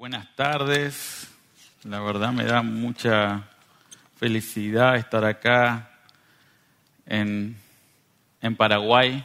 Buenas 0.00 0.34
tardes. 0.34 1.28
La 1.84 2.00
verdad 2.00 2.32
me 2.32 2.44
da 2.44 2.62
mucha 2.62 3.50
felicidad 4.16 4.96
estar 4.96 5.26
acá 5.26 5.90
en, 7.04 7.54
en, 8.40 8.56
Paraguay. 8.56 9.22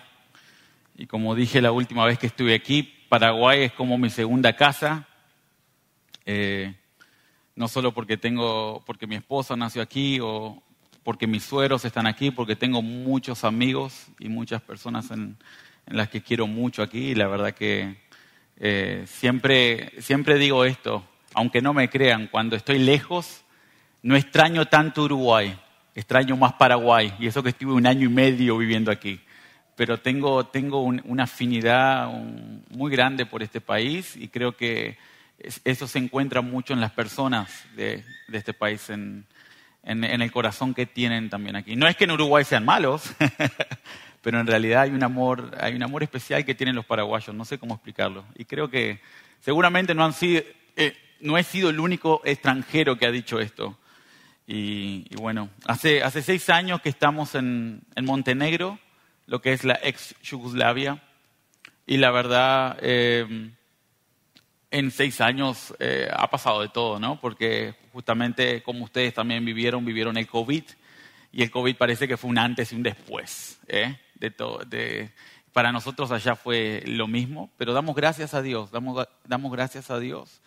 Y 0.98 1.06
como 1.06 1.34
dije 1.34 1.62
la 1.62 1.72
última 1.72 2.04
vez 2.04 2.20
que 2.20 2.28
estuve 2.28 2.54
aquí, 2.54 2.84
Paraguay 3.08 3.64
es 3.64 3.72
como 3.72 3.98
mi 3.98 4.10
segunda 4.10 4.54
casa. 4.58 5.08
Eh, 6.26 6.76
no 7.56 7.70
solo 7.70 7.94
porque 7.94 8.18
tengo, 8.18 8.84
porque 8.86 9.08
mi 9.08 9.16
esposa 9.16 9.56
nació 9.56 9.82
aquí 9.82 10.20
o 10.22 10.62
porque 11.06 11.26
mis 11.26 11.46
sueros 11.46 11.86
están 11.86 12.06
aquí, 12.06 12.32
porque 12.32 12.58
tengo 12.58 12.82
muchos 12.82 13.46
amigos 13.46 14.08
y 14.20 14.28
muchas 14.28 14.62
personas 14.62 15.10
en, 15.12 15.38
en 15.86 15.96
las 15.96 16.10
que 16.10 16.22
quiero 16.22 16.48
mucho 16.48 16.84
aquí. 16.84 17.12
Y 17.12 17.16
la 17.16 17.28
verdad 17.28 17.54
que 17.54 18.05
eh, 18.58 19.04
siempre, 19.08 19.92
siempre 20.02 20.38
digo 20.38 20.66
esto, 20.66 21.04
aunque 21.34 21.62
no 21.62 21.74
me 21.74 21.90
crean, 21.90 22.28
cuando 22.28 22.56
estoy 22.56 22.80
lejos, 22.80 23.44
no 24.02 24.16
extraño 24.16 24.66
tanto 24.68 25.04
Uruguay, 25.04 25.58
extraño 25.94 26.38
más 26.38 26.54
Paraguay, 26.54 27.14
y 27.20 27.28
eso 27.28 27.44
que 27.44 27.50
estuve 27.50 27.74
un 27.74 27.88
año 27.88 28.06
y 28.06 28.12
medio 28.12 28.58
viviendo 28.58 28.92
aquí. 28.92 29.20
Pero 29.76 30.00
tengo, 30.00 30.46
tengo 30.46 30.82
una 30.82 31.24
afinidad 31.24 32.10
muy 32.70 32.92
grande 32.92 33.26
por 33.26 33.44
este 33.44 33.60
país 33.60 34.16
y 34.16 34.30
creo 34.30 34.56
que 34.56 34.98
eso 35.66 35.88
se 35.88 36.00
encuentra 36.00 36.42
mucho 36.42 36.74
en 36.74 36.80
las 36.80 36.92
personas 36.92 37.66
de, 37.76 38.04
este 38.32 38.54
país, 38.54 38.90
en, 38.90 39.26
en, 39.84 40.04
el 40.04 40.32
corazón 40.32 40.74
que 40.74 40.86
tienen 40.86 41.30
también 41.30 41.58
aquí. 41.58 41.76
No 41.76 41.88
es 41.88 41.98
que 41.98 42.06
en 42.06 42.12
Uruguay 42.12 42.46
sean 42.46 42.64
malos, 42.64 43.14
pero 44.26 44.40
en 44.40 44.48
realidad 44.48 44.82
hay 44.82 44.90
un 44.90 45.04
amor, 45.04 45.56
hay 45.62 45.76
un 45.76 45.84
amor 45.84 46.02
especial 46.02 46.44
que 46.44 46.56
tienen 46.56 46.74
los 46.74 46.88
paraguayos, 46.88 47.36
no 47.36 47.46
sé 47.46 47.60
cómo 47.60 47.76
explicarlo. 47.76 48.26
Y 48.34 48.46
creo 48.46 48.72
que 48.72 49.00
seguramente 49.40 49.94
no, 49.94 50.04
han 50.04 50.14
sido, 50.14 50.42
eh, 50.76 50.98
no 51.20 51.38
he 51.38 51.44
sido 51.44 51.70
el 51.70 51.80
único 51.80 52.24
extranjero 52.26 52.98
que 52.98 53.06
ha 53.06 53.12
dicho 53.12 53.40
esto. 53.40 53.78
Y, 54.48 55.16
bueno, 55.18 55.50
hace, 55.68 56.02
hace, 56.02 56.24
seis 56.24 56.50
años 56.50 56.82
que 56.82 56.90
estamos 56.90 57.36
en, 57.36 57.84
en, 57.96 58.06
Montenegro, 58.06 58.80
lo 59.28 59.44
que 59.44 59.54
es 59.54 59.64
la 59.64 59.80
ex 59.84 60.16
Yugoslavia, 60.24 61.04
y 61.86 61.98
la 61.98 62.10
verdad, 62.10 62.80
eh, 62.82 63.52
en 64.72 64.90
seis 64.90 65.22
años 65.22 65.72
eh, 65.78 66.10
ha 66.12 66.28
pasado 66.32 66.64
de 66.64 66.70
todo, 66.70 67.00
¿no? 67.00 67.22
Porque 67.22 67.76
justamente 67.94 68.64
como 68.64 68.86
ustedes 68.86 69.14
también 69.14 69.46
vivieron, 69.46 69.86
vivieron 69.86 70.18
el 70.18 70.26
COVID, 70.26 70.64
y 71.32 71.44
el 71.44 71.52
COVID 71.52 71.76
parece 71.76 72.08
que 72.08 72.18
fue 72.18 72.32
un 72.32 72.40
antes 72.40 72.72
y 72.72 72.76
un 72.76 72.82
después. 72.82 73.60
¿eh? 73.68 74.00
De. 74.30 74.66
De, 74.68 75.12
para 75.56 75.72
nosotros 75.72 76.12
allá 76.12 76.36
fue 76.36 76.84
lo 76.86 77.08
mismo, 77.08 77.50
pero 77.56 77.72
damos 77.72 77.96
gracias 77.96 78.34
a 78.34 78.42
Dios, 78.42 78.72
damos, 78.72 79.08
damos 79.24 79.54
gracias 79.54 79.90
a 79.90 80.00
Dios 80.00 80.42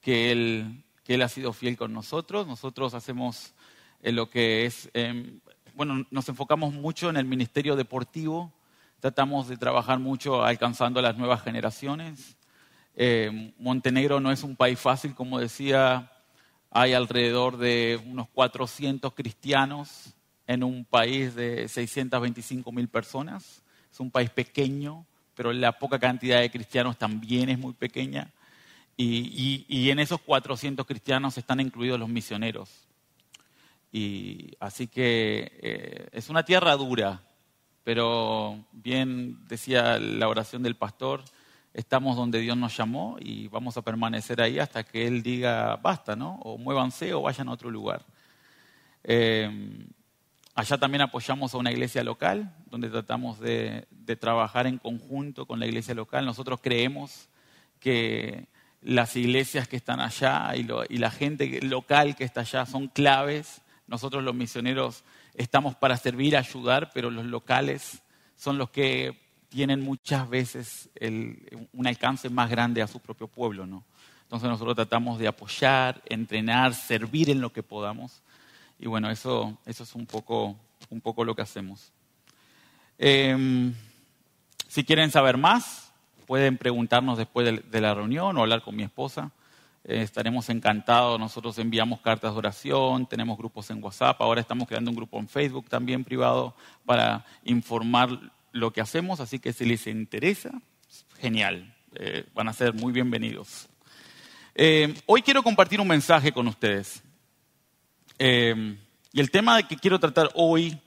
que 0.00 0.30
él, 0.30 0.84
que 1.02 1.14
él 1.14 1.22
ha 1.22 1.28
sido 1.28 1.52
fiel 1.52 1.76
con 1.76 1.92
nosotros. 1.92 2.46
Nosotros 2.46 2.94
hacemos 2.94 3.54
eh, 4.02 4.12
lo 4.12 4.30
que 4.30 4.64
es, 4.64 4.88
em, 4.94 5.40
bueno, 5.74 6.06
nos 6.12 6.28
enfocamos 6.28 6.72
mucho 6.74 7.10
en 7.10 7.16
el 7.16 7.24
ministerio 7.24 7.74
deportivo, 7.74 8.52
tratamos 9.00 9.48
de 9.48 9.56
trabajar 9.56 9.98
mucho 9.98 10.44
alcanzando 10.44 11.00
a 11.00 11.02
las 11.02 11.16
nuevas 11.16 11.42
generaciones. 11.42 12.36
Eh, 12.94 13.52
Montenegro 13.58 14.20
no 14.20 14.30
es 14.30 14.44
un 14.44 14.54
país 14.54 14.78
fácil, 14.78 15.12
como 15.16 15.40
decía, 15.40 16.12
hay 16.70 16.92
alrededor 16.92 17.56
de 17.56 18.00
unos 18.06 18.28
400 18.28 19.12
cristianos 19.12 20.14
en 20.46 20.62
un 20.64 20.84
país 20.84 21.34
de 21.34 21.68
625 21.68 22.70
mil 22.72 22.88
personas. 22.88 23.62
Es 23.90 24.00
un 24.00 24.10
país 24.10 24.30
pequeño, 24.30 25.06
pero 25.34 25.52
la 25.52 25.72
poca 25.72 25.98
cantidad 25.98 26.40
de 26.40 26.50
cristianos 26.50 26.98
también 26.98 27.48
es 27.48 27.58
muy 27.58 27.72
pequeña. 27.72 28.30
Y, 28.96 29.90
en 29.90 29.98
esos 29.98 30.20
400 30.20 30.86
cristianos 30.86 31.36
están 31.36 31.60
incluidos 31.60 31.98
los 31.98 32.08
misioneros. 32.08 32.70
Y 33.90 34.52
así 34.60 34.86
que 34.86 35.52
eh, 35.60 36.08
es 36.12 36.28
una 36.28 36.44
tierra 36.44 36.76
dura, 36.76 37.20
pero 37.84 38.64
bien 38.72 39.46
decía 39.48 39.98
la 39.98 40.28
oración 40.28 40.62
del 40.62 40.76
pastor, 40.76 41.24
estamos 41.74 42.16
donde 42.16 42.40
Dios 42.40 42.56
nos 42.56 42.76
llamó 42.76 43.16
y 43.18 43.48
vamos 43.48 43.76
a 43.76 43.82
permanecer 43.82 44.40
ahí 44.40 44.58
hasta 44.58 44.84
que 44.84 45.06
Él 45.06 45.22
diga 45.22 45.76
basta, 45.76 46.16
¿no? 46.16 46.36
O 46.42 46.58
muévanse 46.58 47.12
o 47.12 47.22
vayan 47.22 47.48
a 47.48 47.52
otro 47.52 47.70
lugar. 47.70 48.04
Eh, 49.04 49.50
Allá 50.54 50.76
también 50.76 51.00
apoyamos 51.00 51.54
a 51.54 51.58
una 51.58 51.72
iglesia 51.72 52.04
local, 52.04 52.54
donde 52.70 52.90
tratamos 52.90 53.40
de, 53.40 53.86
trabajar 54.20 54.66
en 54.66 54.76
conjunto 54.76 55.46
con 55.46 55.58
la 55.58 55.66
iglesia 55.66 55.94
local. 55.94 56.26
Nosotros 56.26 56.60
creemos 56.62 57.30
que 57.80 58.48
las 58.82 59.16
iglesias 59.16 59.66
que 59.66 59.76
están 59.76 60.00
allá 60.00 60.54
y, 60.54 60.98
la 60.98 61.10
gente 61.10 61.60
local 61.62 62.16
que 62.16 62.24
está 62.24 62.42
allá 62.42 62.66
son 62.66 62.88
claves. 62.88 63.62
Nosotros 63.86 64.22
los 64.22 64.34
misioneros 64.34 65.04
estamos 65.34 65.74
para 65.74 65.96
servir, 65.96 66.36
ayudar, 66.36 66.90
pero 66.92 67.10
los 67.10 67.24
locales 67.24 68.02
son 68.36 68.58
los 68.58 68.68
que 68.68 69.18
tienen 69.48 69.80
muchas 69.80 70.28
veces 70.28 70.90
un 71.72 71.86
alcance 71.86 72.28
más 72.28 72.50
grande 72.50 72.82
a 72.82 72.86
su 72.86 73.00
propio 73.00 73.26
pueblo. 73.26 73.66
¿no? 73.66 73.84
Entonces 74.24 74.50
nosotros 74.50 74.76
tratamos 74.76 75.18
de 75.18 75.28
apoyar, 75.28 76.02
entrenar, 76.06 76.74
servir 76.74 77.30
en 77.30 77.40
lo 77.40 77.52
que 77.52 77.62
podamos. 77.62 78.22
Y 78.82 78.88
bueno, 78.88 79.12
eso, 79.12 79.56
eso 79.64 79.84
es 79.84 79.94
un 79.94 80.06
poco, 80.06 80.56
un 80.90 81.00
poco 81.00 81.24
lo 81.24 81.36
que 81.36 81.42
hacemos. 81.42 81.92
Em, 82.98 83.72
si 84.66 84.82
quieren 84.82 85.12
saber 85.12 85.36
más, 85.36 85.92
pueden 86.26 86.58
preguntarnos 86.58 87.16
después 87.16 87.62
de, 87.70 87.80
la 87.80 87.94
reunión 87.94 88.36
o 88.36 88.40
hablar 88.40 88.62
con 88.62 88.74
mi 88.74 88.82
esposa. 88.82 89.30
Eh, 89.84 90.02
estaremos 90.02 90.48
encantados. 90.48 91.20
Nosotros 91.20 91.56
enviamos 91.58 92.00
cartas 92.00 92.32
de 92.32 92.38
oración, 92.38 93.06
tenemos 93.06 93.38
grupos 93.38 93.70
en 93.70 93.80
WhatsApp. 93.80 94.20
Ahora 94.20 94.40
estamos 94.40 94.66
creando 94.66 94.90
un 94.90 94.96
grupo 94.96 95.16
en 95.20 95.28
Facebook 95.28 95.68
también 95.68 96.02
privado 96.02 96.56
para 96.84 97.24
informar 97.44 98.32
lo 98.50 98.72
que 98.72 98.80
hacemos. 98.80 99.20
Así 99.20 99.38
que 99.38 99.52
si 99.52 99.64
les 99.64 99.86
interesa, 99.86 100.50
genial. 101.20 101.72
Eh, 101.94 102.24
van 102.34 102.48
a 102.48 102.52
ser 102.52 102.74
muy 102.74 102.92
bienvenidos. 102.92 103.68
Eh, 104.56 104.92
hoy 105.06 105.22
quiero 105.22 105.44
compartir 105.44 105.80
un 105.80 105.86
mensaje 105.86 106.32
con 106.32 106.48
ustedes. 106.48 107.00
Em, 108.24 108.78
y 109.12 109.18
el 109.18 109.32
tema 109.32 109.66
que 109.66 109.74
quiero 109.74 109.98
tratar 109.98 110.30
hoy 110.34 110.78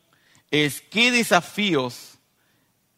es 0.51 0.79
qué 0.79 1.11
desafíos 1.11 2.17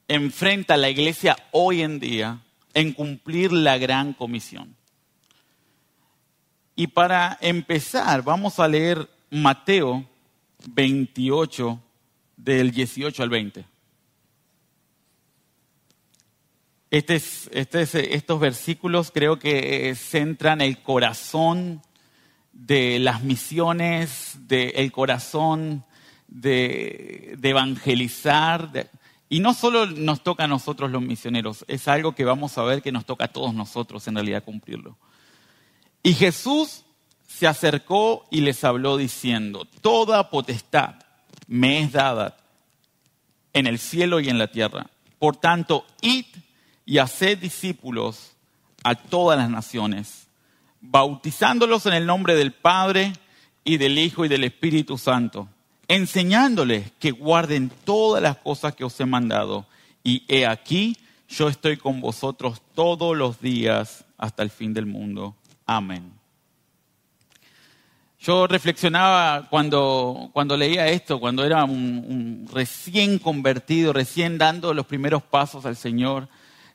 enfrenta 0.07 0.77
la 0.77 0.91
iglesia 0.91 1.35
hoy 1.49 1.81
en 1.81 1.99
día 1.99 2.39
en 2.75 2.93
cumplir 2.93 3.51
la 3.51 3.79
gran 3.79 4.13
comisión. 4.13 4.75
Y 6.75 6.85
para 6.85 7.39
empezar, 7.41 8.21
vamos 8.21 8.59
a 8.59 8.67
leer 8.67 9.09
Mateo 9.31 10.05
28, 10.67 11.81
del 12.35 12.69
18 12.69 13.23
al 13.23 13.29
20. 13.29 13.65
Este 16.91 17.15
este 17.15 18.15
estos 18.15 18.39
versículos 18.39 19.09
creo 19.09 19.39
que 19.39 19.95
centran 19.95 20.61
el 20.61 20.83
corazón 20.83 21.81
de 22.57 22.97
las 22.97 23.23
misiones, 23.23 24.35
del 24.47 24.91
corazón, 24.91 25.85
de, 26.27 27.37
evangelizar. 27.41 28.89
y 29.29 29.39
no 29.39 29.53
solo 29.53 29.85
nos 29.85 30.23
toca 30.23 30.45
a 30.45 30.47
nosotros 30.47 30.89
los 30.89 31.01
misioneros, 31.01 31.65
es 31.67 31.87
algo 31.87 32.15
que 32.15 32.25
vamos 32.25 32.57
a 32.57 32.63
ver 32.63 32.81
que 32.81 32.91
nos 32.91 33.05
toca 33.05 33.25
a 33.25 33.27
todos 33.27 33.53
nosotros 33.53 34.07
en 34.07 34.15
realidad 34.15 34.43
cumplirlo. 34.43 34.97
Y 36.01 36.13
Jesús 36.13 36.83
se 37.27 37.45
acercó 37.45 38.25
y 38.31 38.41
les 38.41 38.63
habló 38.63 38.97
diciendo, 38.97 39.65
toda 39.81 40.29
potestad 40.31 40.95
me 41.47 41.81
es 41.81 41.91
dada 41.91 42.37
en 43.53 43.67
el 43.67 43.77
cielo 43.77 44.19
y 44.19 44.29
en 44.29 44.39
la 44.39 44.47
tierra. 44.47 44.89
Por 45.19 45.37
tanto, 45.37 45.85
id 46.01 46.25
y 46.85 46.97
haced 46.97 47.37
discípulos 47.37 48.31
a 48.83 48.95
todas 48.95 49.37
las 49.37 49.49
naciones 49.49 50.26
bautizándolos 50.81 51.85
en 51.85 51.93
el 51.93 52.05
nombre 52.05 52.35
del 52.35 52.53
Padre 52.53 53.13
y 53.63 53.77
del 53.77 53.97
Hijo 53.97 54.25
y 54.25 54.27
del 54.27 54.43
Espíritu 54.43 54.97
Santo, 54.97 55.49
enseñándoles 55.87 56.91
que 56.99 57.11
guarden 57.11 57.71
todas 57.83 58.21
las 58.21 58.37
cosas 58.37 58.75
que 58.75 58.83
os 58.83 58.99
he 58.99 59.05
mandado. 59.05 59.65
Y 60.03 60.23
he 60.27 60.45
aquí, 60.45 60.97
yo 61.27 61.49
estoy 61.49 61.77
con 61.77 61.99
vosotros 61.99 62.61
todos 62.73 63.15
los 63.15 63.41
días 63.41 64.05
hasta 64.17 64.43
el 64.43 64.49
fin 64.49 64.73
del 64.73 64.85
mundo. 64.85 65.35
Amén. 65.65 66.17
Yo 68.19 68.47
reflexionaba 68.47 69.47
cuando, 69.49 70.29
cuando 70.33 70.57
leía 70.57 70.87
esto, 70.87 71.19
cuando 71.19 71.45
era 71.45 71.63
un, 71.63 72.47
recién 72.51 73.19
convertido, 73.19 73.93
recién 73.93 74.37
dando 74.37 74.73
los 74.73 74.85
primeros 74.85 75.23
pasos 75.23 75.65
al 75.65 75.75
Señor. 75.75 76.27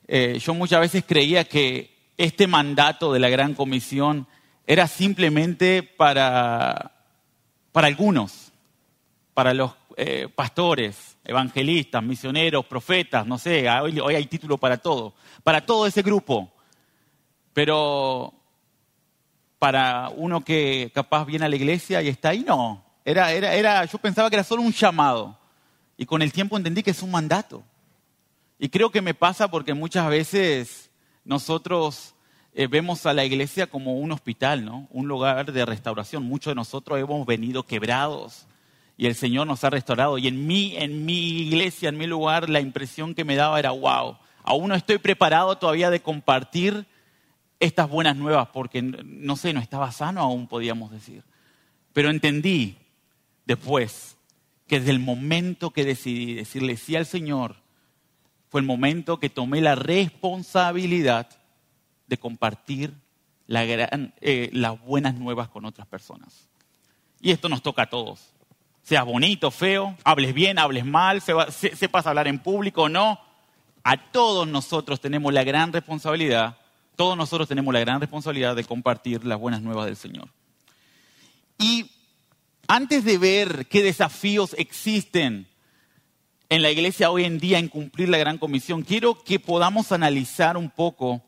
Eh, 0.07 0.39
yo 0.41 0.53
muchas 0.53 0.79
veces 0.79 1.03
creía 1.05 1.43
que 1.43 1.92
este 2.17 2.47
mandato 2.47 3.13
de 3.13 3.19
la 3.19 3.29
Gran 3.29 3.53
Comisión 3.53 4.27
era 4.65 4.87
simplemente 4.87 5.83
para, 5.83 6.91
para 7.71 7.87
algunos, 7.87 8.51
para 9.33 9.53
los 9.53 9.71
eh, 9.97 10.27
pastores, 10.33 11.17
evangelistas, 11.23 12.03
misioneros, 12.03 12.65
profetas, 12.65 13.25
no 13.25 13.37
sé, 13.37 13.69
hoy, 13.69 13.99
hoy 13.99 14.15
hay 14.15 14.25
título 14.25 14.57
para 14.57 14.77
todo, 14.77 15.13
para 15.43 15.65
todo 15.65 15.87
ese 15.87 16.01
grupo. 16.01 16.51
Pero 17.53 18.33
para 19.59 20.09
uno 20.09 20.43
que 20.43 20.91
capaz 20.93 21.25
viene 21.25 21.45
a 21.45 21.49
la 21.49 21.55
iglesia 21.55 22.01
y 22.01 22.09
está 22.09 22.29
ahí, 22.29 22.43
no. 22.45 22.83
Era, 23.05 23.31
era, 23.31 23.53
era, 23.53 23.85
yo 23.85 23.97
pensaba 23.97 24.29
que 24.29 24.35
era 24.35 24.43
solo 24.43 24.61
un 24.61 24.73
llamado. 24.73 25.37
Y 25.95 26.05
con 26.05 26.21
el 26.21 26.33
tiempo 26.33 26.57
entendí 26.57 26.83
que 26.83 26.91
es 26.91 27.01
un 27.01 27.11
mandato. 27.11 27.63
Y 28.59 28.69
creo 28.69 28.91
que 28.91 29.01
me 29.01 29.13
pasa 29.13 29.49
porque 29.49 29.73
muchas 29.73 30.09
veces 30.09 30.82
nosotros 31.25 32.15
eh, 32.53 32.67
vemos 32.67 33.05
a 33.05 33.13
la 33.13 33.25
iglesia 33.25 33.67
como 33.67 33.97
un 33.97 34.11
hospital, 34.11 34.63
¿no? 34.63 34.87
Un 34.91 35.07
lugar 35.07 35.51
de 35.51 35.65
restauración. 35.65 36.23
Muchos 36.23 36.51
de 36.51 36.55
nosotros 36.55 36.99
hemos 36.99 37.25
venido 37.25 37.63
quebrados 37.63 38.45
y 38.97 39.07
el 39.07 39.15
Señor 39.15 39.47
nos 39.47 39.63
ha 39.63 39.69
restaurado. 39.69 40.17
Y 40.17 40.27
en 40.27 40.45
mí, 40.45 40.75
en 40.77 41.05
mi 41.05 41.41
iglesia, 41.41 41.89
en 41.89 41.97
mi 41.97 42.05
lugar, 42.05 42.49
la 42.49 42.59
impresión 42.59 43.15
que 43.15 43.25
me 43.25 43.35
daba 43.35 43.57
era, 43.57 43.71
wow, 43.71 44.17
aún 44.43 44.69
no 44.69 44.75
estoy 44.75 44.99
preparado 44.99 45.57
todavía 45.57 45.89
de 45.89 46.01
compartir 46.01 46.85
estas 47.59 47.89
buenas 47.89 48.15
nuevas 48.15 48.49
porque, 48.49 48.81
no 48.81 49.35
sé, 49.35 49.53
no 49.53 49.59
estaba 49.59 49.91
sano 49.91 50.21
aún, 50.21 50.47
podíamos 50.47 50.91
decir. 50.91 51.23
Pero 51.93 52.09
entendí 52.09 52.77
después 53.45 54.17
que 54.67 54.79
desde 54.79 54.91
el 54.91 54.99
momento 54.99 55.71
que 55.71 55.85
decidí 55.85 56.33
decirle 56.33 56.77
sí 56.77 56.95
al 56.95 57.05
Señor, 57.05 57.62
fue 58.53 58.61
el 58.61 58.67
momento 58.67 59.19
que 59.19 59.31
tomé 59.31 59.61
la 59.61 59.73
responsabilidad 59.73 61.27
de 62.05 62.19
compartir 62.19 62.93
eh, 63.47 64.49
las 64.53 64.79
buenas 64.79 65.15
nuevas 65.15 65.49
con 65.49 65.65
otras 65.65 65.87
personas. 65.87 66.51
Y 67.19 67.31
esto 67.31 67.49
nos 67.49 67.63
toca 67.63 67.81
a 67.81 67.89
todos. 67.89 68.31
Seas 68.83 69.05
bonito, 69.05 69.49
feo, 69.49 69.97
hables 70.03 70.35
bien, 70.35 70.59
hables 70.59 70.85
mal, 70.85 71.19
sepas 71.19 72.05
hablar 72.05 72.27
en 72.27 72.37
público 72.37 72.83
o 72.83 72.89
no. 72.89 73.19
A 73.83 74.11
todos 74.11 74.47
nosotros 74.47 75.01
tenemos 75.01 75.33
la 75.33 75.43
gran 75.43 75.73
responsabilidad, 75.73 76.55
todos 76.95 77.17
nosotros 77.17 77.49
tenemos 77.49 77.73
la 77.73 77.79
gran 77.79 78.01
responsabilidad 78.01 78.55
de 78.55 78.65
compartir 78.65 79.25
las 79.25 79.39
buenas 79.39 79.63
nuevas 79.63 79.87
del 79.87 79.95
Señor. 79.95 80.29
Y 81.57 81.89
antes 82.67 83.03
de 83.03 83.17
ver 83.17 83.65
qué 83.65 83.81
desafíos 83.81 84.53
existen 84.59 85.47
en 86.53 86.61
la 86.61 86.69
iglesia 86.69 87.09
hoy 87.09 87.23
en 87.23 87.39
día 87.39 87.57
en 87.57 87.67
cumplir 87.67 88.09
la 88.09 88.19
gran 88.19 88.37
comisión, 88.37 88.83
quiero 88.83 89.23
que 89.23 89.39
podamos 89.39 89.91
analizar 89.91 90.55
un 90.55 90.69
poco 90.69 91.23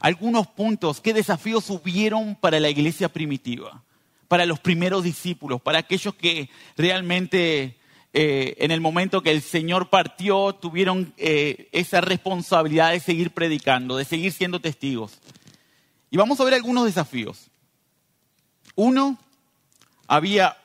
algunos 0.00 0.46
puntos, 0.46 1.02
qué 1.02 1.12
desafíos 1.12 1.68
hubieron 1.68 2.36
para 2.36 2.58
la 2.58 2.70
iglesia 2.70 3.10
primitiva, 3.10 3.84
para 4.28 4.46
los 4.46 4.60
primeros 4.60 5.04
discípulos, 5.04 5.60
para 5.60 5.80
aquellos 5.80 6.14
que 6.14 6.48
realmente 6.74 7.76
eh, 8.14 8.54
en 8.60 8.70
el 8.70 8.80
momento 8.80 9.22
que 9.22 9.30
el 9.30 9.42
Señor 9.42 9.90
partió 9.90 10.54
tuvieron 10.54 11.12
eh, 11.18 11.68
esa 11.72 12.00
responsabilidad 12.00 12.92
de 12.92 13.00
seguir 13.00 13.30
predicando, 13.30 13.98
de 13.98 14.06
seguir 14.06 14.32
siendo 14.32 14.58
testigos. 14.58 15.18
Y 16.10 16.16
vamos 16.16 16.40
a 16.40 16.44
ver 16.44 16.54
algunos 16.54 16.86
desafíos. 16.86 17.50
Uno, 18.74 19.18
había, 20.06 20.56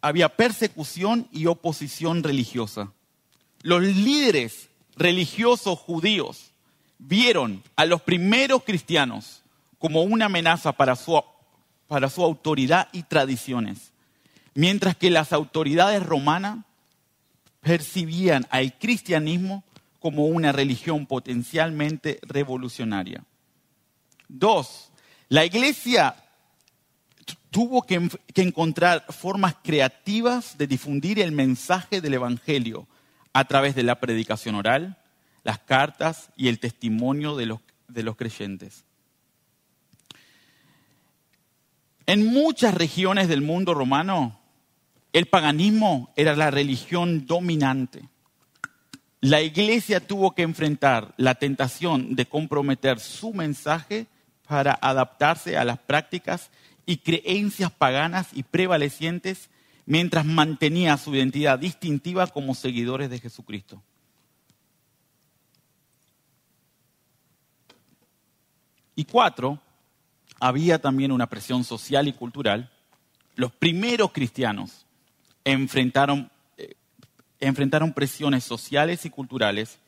había 0.00 0.30
persecución 0.30 1.28
y 1.30 1.46
oposición 1.46 2.24
religiosa. 2.24 2.92
Los 3.66 3.82
líderes 3.82 4.68
religiosos 4.94 5.76
judíos 5.80 6.52
vieron 7.00 7.64
a 7.74 7.84
los 7.84 8.00
primeros 8.00 8.62
cristianos 8.62 9.42
como 9.80 10.02
una 10.02 10.26
amenaza 10.26 10.70
para 10.70 10.94
su, 10.94 11.20
para 11.88 12.08
su 12.08 12.22
autoridad 12.22 12.86
y 12.92 13.02
tradiciones, 13.02 13.90
mientras 14.54 14.94
que 14.94 15.10
las 15.10 15.32
autoridades 15.32 16.00
romanas 16.04 16.58
percibían 17.60 18.46
al 18.50 18.72
cristianismo 18.78 19.64
como 19.98 20.26
una 20.26 20.52
religión 20.52 21.04
potencialmente 21.04 22.20
revolucionaria. 22.22 23.24
Dos, 24.28 24.92
la 25.28 25.44
iglesia 25.44 26.14
tuvo 27.50 27.82
que, 27.82 28.10
que, 28.32 28.42
encontrar 28.42 29.04
formas 29.08 29.56
creativas 29.64 30.56
de 30.56 30.68
difundir 30.68 31.18
el 31.18 31.32
mensaje 31.32 32.00
del 32.00 32.14
Evangelio 32.14 32.86
a 33.36 33.44
través 33.44 33.74
de 33.74 33.82
la 33.82 34.00
predicación 34.00 34.54
oral, 34.54 34.96
las 35.44 35.58
cartas 35.58 36.30
y 36.38 36.48
el 36.48 36.58
testimonio 36.58 37.36
de 37.36 37.44
los, 37.44 37.60
de 37.86 38.02
los 38.02 38.16
creyentes. 38.16 38.86
En 42.06 42.24
muchas 42.28 42.72
regiones 42.72 43.28
del 43.28 43.42
mundo 43.42 43.74
romano, 43.74 44.40
el 45.12 45.26
paganismo 45.26 46.14
era 46.16 46.34
la 46.34 46.50
religión 46.50 47.26
dominante. 47.26 48.08
La 49.20 49.42
iglesia 49.42 50.00
tuvo 50.00 50.34
que 50.34 50.40
enfrentar 50.40 51.12
la 51.18 51.34
tentación 51.34 52.16
de 52.16 52.24
comprometer 52.24 53.00
su 53.00 53.34
mensaje 53.34 54.06
para 54.48 54.78
adaptarse 54.80 55.58
a 55.58 55.64
las 55.64 55.78
prácticas 55.78 56.50
y 56.86 56.96
creencias 56.98 57.70
paganas 57.70 58.28
y 58.32 58.44
prevalecientes 58.44 59.50
mientras 59.86 60.26
mantenía 60.26 60.96
su 60.96 61.14
identidad 61.14 61.58
distintiva 61.58 62.26
como 62.26 62.54
seguidores 62.54 63.08
de 63.08 63.20
Jesucristo. 63.20 63.82
Y 68.96 69.04
cuatro, 69.04 69.60
había 70.40 70.80
también 70.80 71.12
una 71.12 71.28
presión 71.28 71.64
social 71.64 72.08
y 72.08 72.12
cultural. 72.12 72.70
Los 73.36 73.52
primeros 73.52 74.10
cristianos 74.12 74.86
enfrentaron, 75.44 76.30
eh, 76.56 76.74
enfrentaron 77.38 77.92
presiones 77.92 78.42
sociales 78.42 79.04
y 79.04 79.10
culturales 79.10 79.78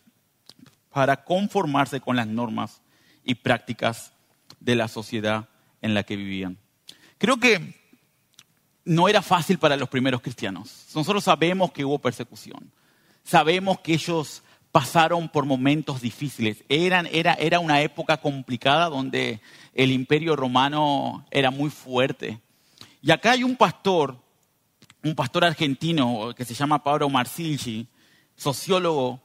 para 0.90 1.24
conformarse 1.24 2.00
con 2.00 2.16
las 2.16 2.26
normas 2.26 2.82
y 3.24 3.34
prácticas 3.34 4.12
de 4.60 4.76
la 4.76 4.88
sociedad 4.88 5.48
en 5.80 5.94
la 5.94 6.02
que 6.02 6.16
vivían. 6.16 6.58
Creo 7.18 7.38
que 7.38 7.74
no 8.88 9.06
era 9.06 9.20
fácil 9.20 9.58
para 9.58 9.76
los 9.76 9.90
primeros 9.90 10.22
cristianos. 10.22 10.86
Nosotros 10.94 11.22
sabemos 11.22 11.72
que 11.72 11.84
hubo 11.84 11.98
persecución. 11.98 12.72
Sabemos 13.22 13.80
que 13.80 13.92
ellos 13.92 14.42
pasaron 14.72 15.28
por 15.28 15.44
momentos 15.44 16.00
difíciles. 16.00 16.64
era, 16.70 17.34
era 17.34 17.60
una 17.60 17.82
época 17.82 18.16
complicada 18.16 18.88
donde 18.88 19.40
el 19.74 19.92
imperio 19.92 20.36
romano 20.36 21.26
era 21.30 21.50
muy 21.50 21.68
fuerte. 21.68 22.40
Y 23.02 23.10
acá 23.10 23.32
hay 23.32 23.44
un 23.44 23.56
pastor, 23.56 24.16
un 25.04 25.14
pastor 25.14 25.44
argentino 25.44 26.32
que 26.34 26.46
se 26.46 26.54
llama 26.54 26.82
Pablo 26.82 27.10
Marsilci, 27.10 27.86
sociólogo. 28.36 29.20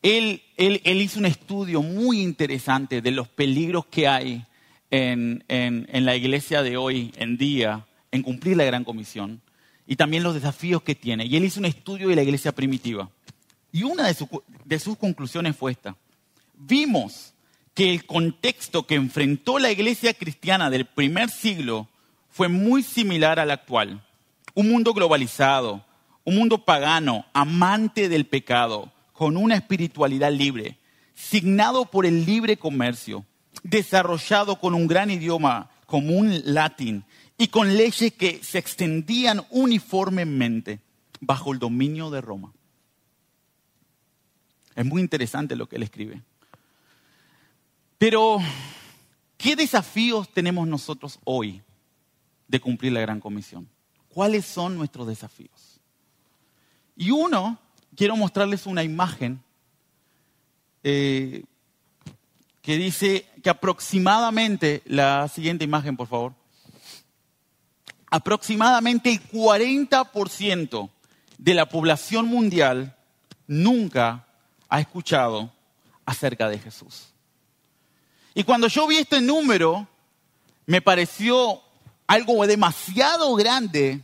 Él, 0.00 0.42
él, 0.56 0.80
él, 0.82 1.02
hizo 1.02 1.18
un 1.18 1.26
estudio 1.26 1.82
muy 1.82 2.22
interesante 2.22 3.02
de 3.02 3.10
los 3.10 3.28
peligros 3.28 3.84
que 3.84 4.08
hay 4.08 4.46
en, 4.90 5.44
en, 5.48 5.86
en 5.92 6.06
la 6.06 6.16
iglesia 6.16 6.62
de 6.62 6.78
hoy 6.78 7.12
en 7.16 7.36
día 7.36 7.84
en 8.14 8.22
cumplir 8.22 8.56
la 8.56 8.64
gran 8.64 8.84
comisión 8.84 9.42
y 9.88 9.96
también 9.96 10.22
los 10.22 10.34
desafíos 10.34 10.82
que 10.82 10.94
tiene. 10.94 11.26
Y 11.26 11.36
él 11.36 11.44
hizo 11.44 11.58
un 11.58 11.66
estudio 11.66 12.08
de 12.08 12.14
la 12.14 12.22
iglesia 12.22 12.52
primitiva. 12.52 13.10
Y 13.72 13.82
una 13.82 14.04
de, 14.04 14.78
sus 14.78 14.96
conclusiones 14.96 15.56
fue 15.56 15.72
esta. 15.72 15.96
Vimos 16.54 17.34
que 17.74 17.92
el 17.92 18.06
contexto 18.06 18.86
que 18.86 18.94
enfrentó 18.94 19.58
la 19.58 19.72
iglesia 19.72 20.14
cristiana 20.14 20.70
del 20.70 20.84
primer 20.84 21.28
siglo 21.28 21.88
fue 22.30 22.46
muy 22.46 22.84
similar 22.84 23.40
al 23.40 23.50
actual. 23.50 24.00
Un 24.54 24.70
mundo 24.70 24.94
globalizado, 24.94 25.84
un 26.22 26.36
mundo 26.36 26.64
pagano, 26.64 27.26
amante 27.32 28.08
del 28.08 28.26
pecado, 28.26 28.92
con 29.12 29.36
una 29.36 29.56
espiritualidad 29.56 30.30
libre, 30.30 30.78
signado 31.14 31.86
por 31.86 32.06
el 32.06 32.24
libre 32.24 32.56
comercio, 32.56 33.24
desarrollado 33.64 34.60
con 34.60 34.72
un 34.72 34.86
gran 34.86 35.10
idioma 35.10 35.68
común 35.86 36.42
latín 36.44 37.04
y 37.36 37.48
con 37.48 37.76
leyes 37.76 38.12
que 38.12 38.42
se 38.42 38.58
extendían 38.58 39.44
uniformemente 39.50 40.80
bajo 41.20 41.52
el 41.52 41.58
dominio 41.58 42.10
de 42.10 42.20
Roma. 42.20 42.52
Es 44.74 44.84
muy 44.84 45.00
interesante 45.00 45.56
lo 45.56 45.68
que 45.68 45.76
él 45.76 45.82
escribe. 45.82 46.22
Pero, 47.98 48.38
¿qué 49.36 49.56
desafíos 49.56 50.28
tenemos 50.32 50.66
nosotros 50.68 51.18
hoy 51.24 51.62
de 52.48 52.60
cumplir 52.60 52.92
la 52.92 53.00
gran 53.00 53.20
comisión? 53.20 53.68
¿Cuáles 54.08 54.44
son 54.44 54.76
nuestros 54.76 55.06
desafíos? 55.06 55.80
Y 56.96 57.10
uno, 57.10 57.58
quiero 57.96 58.16
mostrarles 58.16 58.66
una 58.66 58.82
imagen 58.82 59.42
eh, 60.82 61.44
que 62.62 62.76
dice 62.76 63.26
que 63.42 63.50
aproximadamente, 63.50 64.82
la 64.86 65.28
siguiente 65.28 65.64
imagen 65.64 65.96
por 65.96 66.08
favor, 66.08 66.34
aproximadamente 68.14 69.10
el 69.10 69.28
40% 69.28 70.88
de 71.36 71.54
la 71.54 71.68
población 71.68 72.26
mundial 72.26 72.94
nunca 73.48 74.24
ha 74.68 74.78
escuchado 74.80 75.50
acerca 76.06 76.48
de 76.48 76.60
Jesús. 76.60 77.08
Y 78.32 78.44
cuando 78.44 78.68
yo 78.68 78.86
vi 78.86 78.98
este 78.98 79.20
número, 79.20 79.88
me 80.64 80.80
pareció 80.80 81.60
algo 82.06 82.46
demasiado 82.46 83.34
grande 83.34 84.00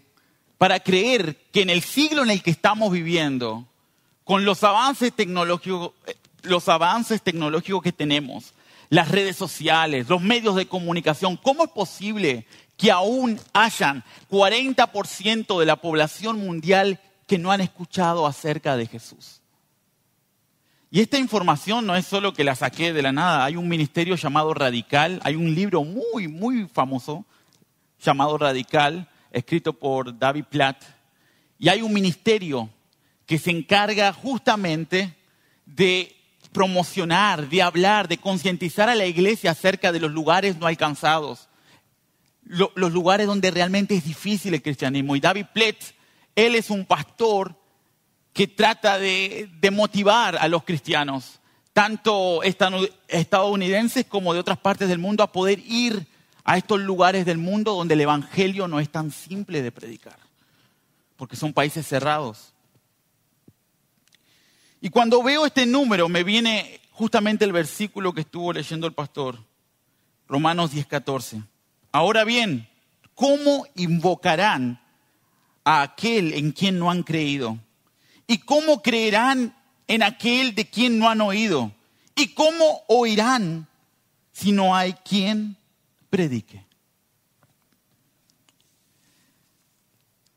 para 0.59 0.81
creer 0.81 1.37
que 1.53 1.63
en 1.63 1.71
el 1.71 1.81
siglo 1.81 2.25
en 2.25 2.31
el 2.31 2.43
que 2.43 2.51
estamos 2.51 2.91
viviendo, 2.91 3.65
con 4.25 4.45
los 4.45 4.65
avances 4.65 5.13
tecnológicos, 5.13 5.93
los 6.43 6.69
avances 6.69 7.23
tecnológicos 7.23 7.81
que 7.81 7.93
tenemos, 7.93 8.55
las 8.89 9.09
redes 9.09 9.37
sociales, 9.37 10.09
los 10.09 10.21
medios 10.21 10.57
de 10.57 10.67
comunicación, 10.67 11.37
¿cómo 11.37 11.63
es 11.63 11.71
posible 11.71 12.45
que 12.81 12.91
aún 12.91 13.39
hayan 13.53 14.03
40% 14.31 15.61
de 15.61 15.67
la 15.67 15.77
población 15.77 16.39
mundial 16.39 16.99
que 17.27 17.37
no 17.37 17.53
han 17.53 17.61
escuchado 17.61 18.27
acerca 18.27 18.75
de 18.75 18.87
Jesús. 18.87 19.43
Y 20.91 21.03
esta 21.03 21.19
información 21.19 21.87
no 21.87 21.95
es 21.95 22.07
solo 22.07 22.33
que 22.33 22.43
la 22.43 22.55
saqué 22.55 22.95
de 22.95 23.03
la 23.03 23.13
nada, 23.13 23.45
hay 23.45 23.57
un 23.57 23.69
ministerio 23.69 24.17
llamado 24.17 24.55
Radical, 24.55 25.21
hay 25.25 25.37
un 25.37 25.55
libro 25.55 25.85
muy, 25.85 26.27
muy 26.27 26.67
famoso 26.69 27.27
llamado 28.03 28.39
Radical, 28.39 29.07
escrito 29.31 29.75
por 29.75 30.19
David 30.19 30.47
Platt, 30.49 30.83
y 31.59 31.69
hay 31.69 31.83
un 31.83 31.93
ministerio 31.93 32.71
que 33.27 33.39
se 33.39 33.51
encarga 33.51 34.11
justamente 34.15 35.15
de 35.67 36.17
promocionar, 36.51 37.47
de 37.47 37.61
hablar, 37.61 38.09
de 38.09 38.17
concientizar 38.17 38.89
a 38.89 38.95
la 38.95 39.05
iglesia 39.05 39.51
acerca 39.51 39.93
de 39.93 40.01
los 40.01 40.11
lugares 40.11 40.57
no 40.57 40.67
alcanzados, 40.67 41.50
los 42.51 42.93
lugares 42.93 43.29
donde 43.29 43.51
realmente 43.51 43.95
es 43.95 44.05
difícil 44.05 44.55
el 44.55 44.63
cristianismo. 44.63 45.15
Y 45.15 45.21
David 45.21 45.47
Platt, 45.53 45.77
él 46.35 46.57
es 46.57 46.69
un 46.69 46.85
pastor 46.85 47.55
que 48.33 48.49
trata 48.49 48.99
de, 48.99 49.49
de 49.61 49.71
motivar 49.71 50.37
a 50.37 50.49
los 50.49 50.65
cristianos, 50.65 51.41
tanto 51.73 52.43
estadounidenses 52.43 54.05
como 54.07 54.35
de 54.35 54.41
otras 54.41 54.59
partes 54.59 54.89
del 54.89 54.99
mundo, 54.99 55.23
a 55.23 55.31
poder 55.31 55.61
ir 55.61 56.07
a 56.45 56.57
estos 56.57 56.81
lugares 56.81 57.25
del 57.25 57.39
mundo 57.39 57.75
donde 57.75 57.95
el 57.95 58.01
Evangelio 58.01 58.67
no 58.67 58.81
es 58.81 58.91
tan 58.91 59.13
simple 59.13 59.63
de 59.63 59.71
predicar, 59.71 60.19
porque 61.17 61.37
son 61.37 61.53
países 61.53 61.87
cerrados. 61.87 62.53
Y 64.81 64.91
cuando 64.91 65.23
veo 65.23 65.47
este 65.47 65.67
número 65.67 66.09
me 66.09 66.25
viene 66.25 66.81
justamente 66.91 67.45
el 67.45 67.53
versículo 67.53 68.13
que 68.13 68.23
estuvo 68.23 68.53
leyendo 68.53 68.87
el 68.87 68.93
pastor, 68.93 69.39
Romanos 70.27 70.73
10:14. 70.73 71.45
Ahora 71.93 72.25
bien, 72.25 72.69
¿cómo 73.15 73.67
invocarán 73.75 74.81
a 75.65 75.83
aquel 75.83 76.35
en 76.35 76.53
quien 76.53 76.79
no 76.79 76.91
han 76.91 77.03
creído? 77.03 77.59
¿Y 78.27 78.39
cómo 78.39 78.81
creerán 78.81 79.57
en 79.89 80.03
aquel 80.03 80.55
de 80.55 80.69
quien 80.69 80.99
no 80.99 81.09
han 81.09 81.21
oído? 81.21 81.73
¿Y 82.15 82.29
cómo 82.29 82.83
oirán 82.87 83.67
si 84.33 84.53
no 84.53 84.75
hay 84.75 84.93
quien 84.93 85.57
predique? 86.11 86.65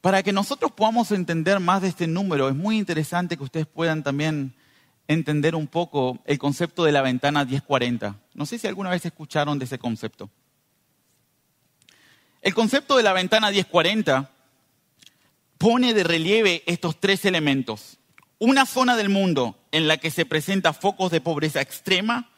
Para 0.01 0.23
que 0.23 0.33
nosotros 0.33 0.71
podamos 0.71 1.11
entender 1.11 1.59
más 1.59 1.81
de 1.81 1.87
este 1.87 2.07
número, 2.07 2.49
es 2.49 2.55
muy 2.55 2.77
interesante 2.77 3.37
que 3.37 3.43
ustedes 3.43 3.67
puedan 3.67 4.03
también 4.03 4.53
entender 5.07 5.55
un 5.55 5.67
poco 5.67 6.19
el 6.25 6.39
concepto 6.39 6.83
de 6.83 6.91
la 6.91 7.01
ventana 7.01 7.45
1040. 7.45 8.19
No 8.33 8.45
sé 8.45 8.57
si 8.57 8.67
alguna 8.67 8.89
vez 8.89 9.05
escucharon 9.05 9.59
de 9.59 9.65
ese 9.65 9.77
concepto. 9.77 10.29
El 12.43 12.53
concepto 12.53 12.97
de 12.97 13.03
la 13.03 13.13
ventana 13.13 13.51
1040 13.51 14.29
pone 15.57 15.93
de 15.93 16.03
relieve 16.03 16.61
estos 16.65 16.99
tres 16.99 17.23
elementos. 17.23 17.99
Una 18.37 18.65
zona 18.65 18.97
del 18.97 19.07
mundo 19.07 19.57
en 19.71 19.87
la 19.87 19.95
que 19.95 20.11
se 20.11 20.25
presentan 20.25 20.75
focos 20.75 21.09
de 21.09 21.21
pobreza 21.21 21.61
extrema, 21.61 22.29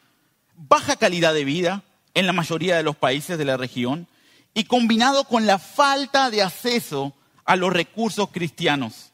baja 0.54 0.94
calidad 0.94 1.34
de 1.34 1.44
vida 1.44 1.82
en 2.14 2.28
la 2.28 2.32
mayoría 2.32 2.76
de 2.76 2.84
los 2.84 2.94
países 2.94 3.36
de 3.36 3.44
la 3.44 3.56
región 3.56 4.06
y 4.54 4.64
combinado 4.64 5.24
con 5.24 5.44
la 5.44 5.58
falta 5.58 6.30
de 6.30 6.42
acceso 6.42 7.12
a 7.44 7.56
los 7.56 7.72
recursos 7.72 8.30
cristianos. 8.30 9.12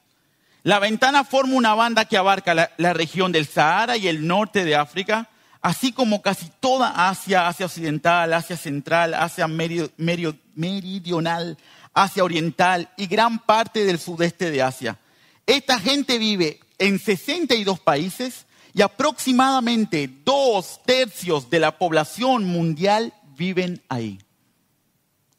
La 0.62 0.78
ventana 0.78 1.24
forma 1.24 1.54
una 1.54 1.74
banda 1.74 2.04
que 2.04 2.18
abarca 2.18 2.54
la, 2.54 2.92
región 2.92 3.32
del 3.32 3.46
Sahara 3.46 3.96
y 3.96 4.08
el 4.08 4.26
norte 4.26 4.66
de 4.66 4.76
África, 4.76 5.30
así 5.62 5.92
como 5.92 6.20
casi 6.20 6.50
toda 6.60 7.08
Asia, 7.08 7.48
Asia 7.48 7.64
Occidental, 7.66 8.34
Asia 8.34 8.56
Central, 8.56 9.14
Asia 9.14 9.46
Meridional, 9.46 11.56
Asia 11.94 12.24
Oriental 12.24 12.90
y 12.96 13.06
gran 13.06 13.38
parte 13.38 13.84
del 13.84 14.00
sudeste 14.00 14.50
de 14.50 14.62
Asia. 14.62 14.98
Esta 15.46 15.78
gente 15.78 16.18
vive 16.18 16.60
en 16.78 16.98
62 16.98 17.78
países 17.80 18.46
y 18.74 18.82
aproximadamente 18.82 20.10
dos 20.24 20.80
tercios 20.84 21.48
de 21.48 21.60
la 21.60 21.78
población 21.78 22.44
mundial 22.44 23.14
viven 23.36 23.80
ahí. 23.88 24.18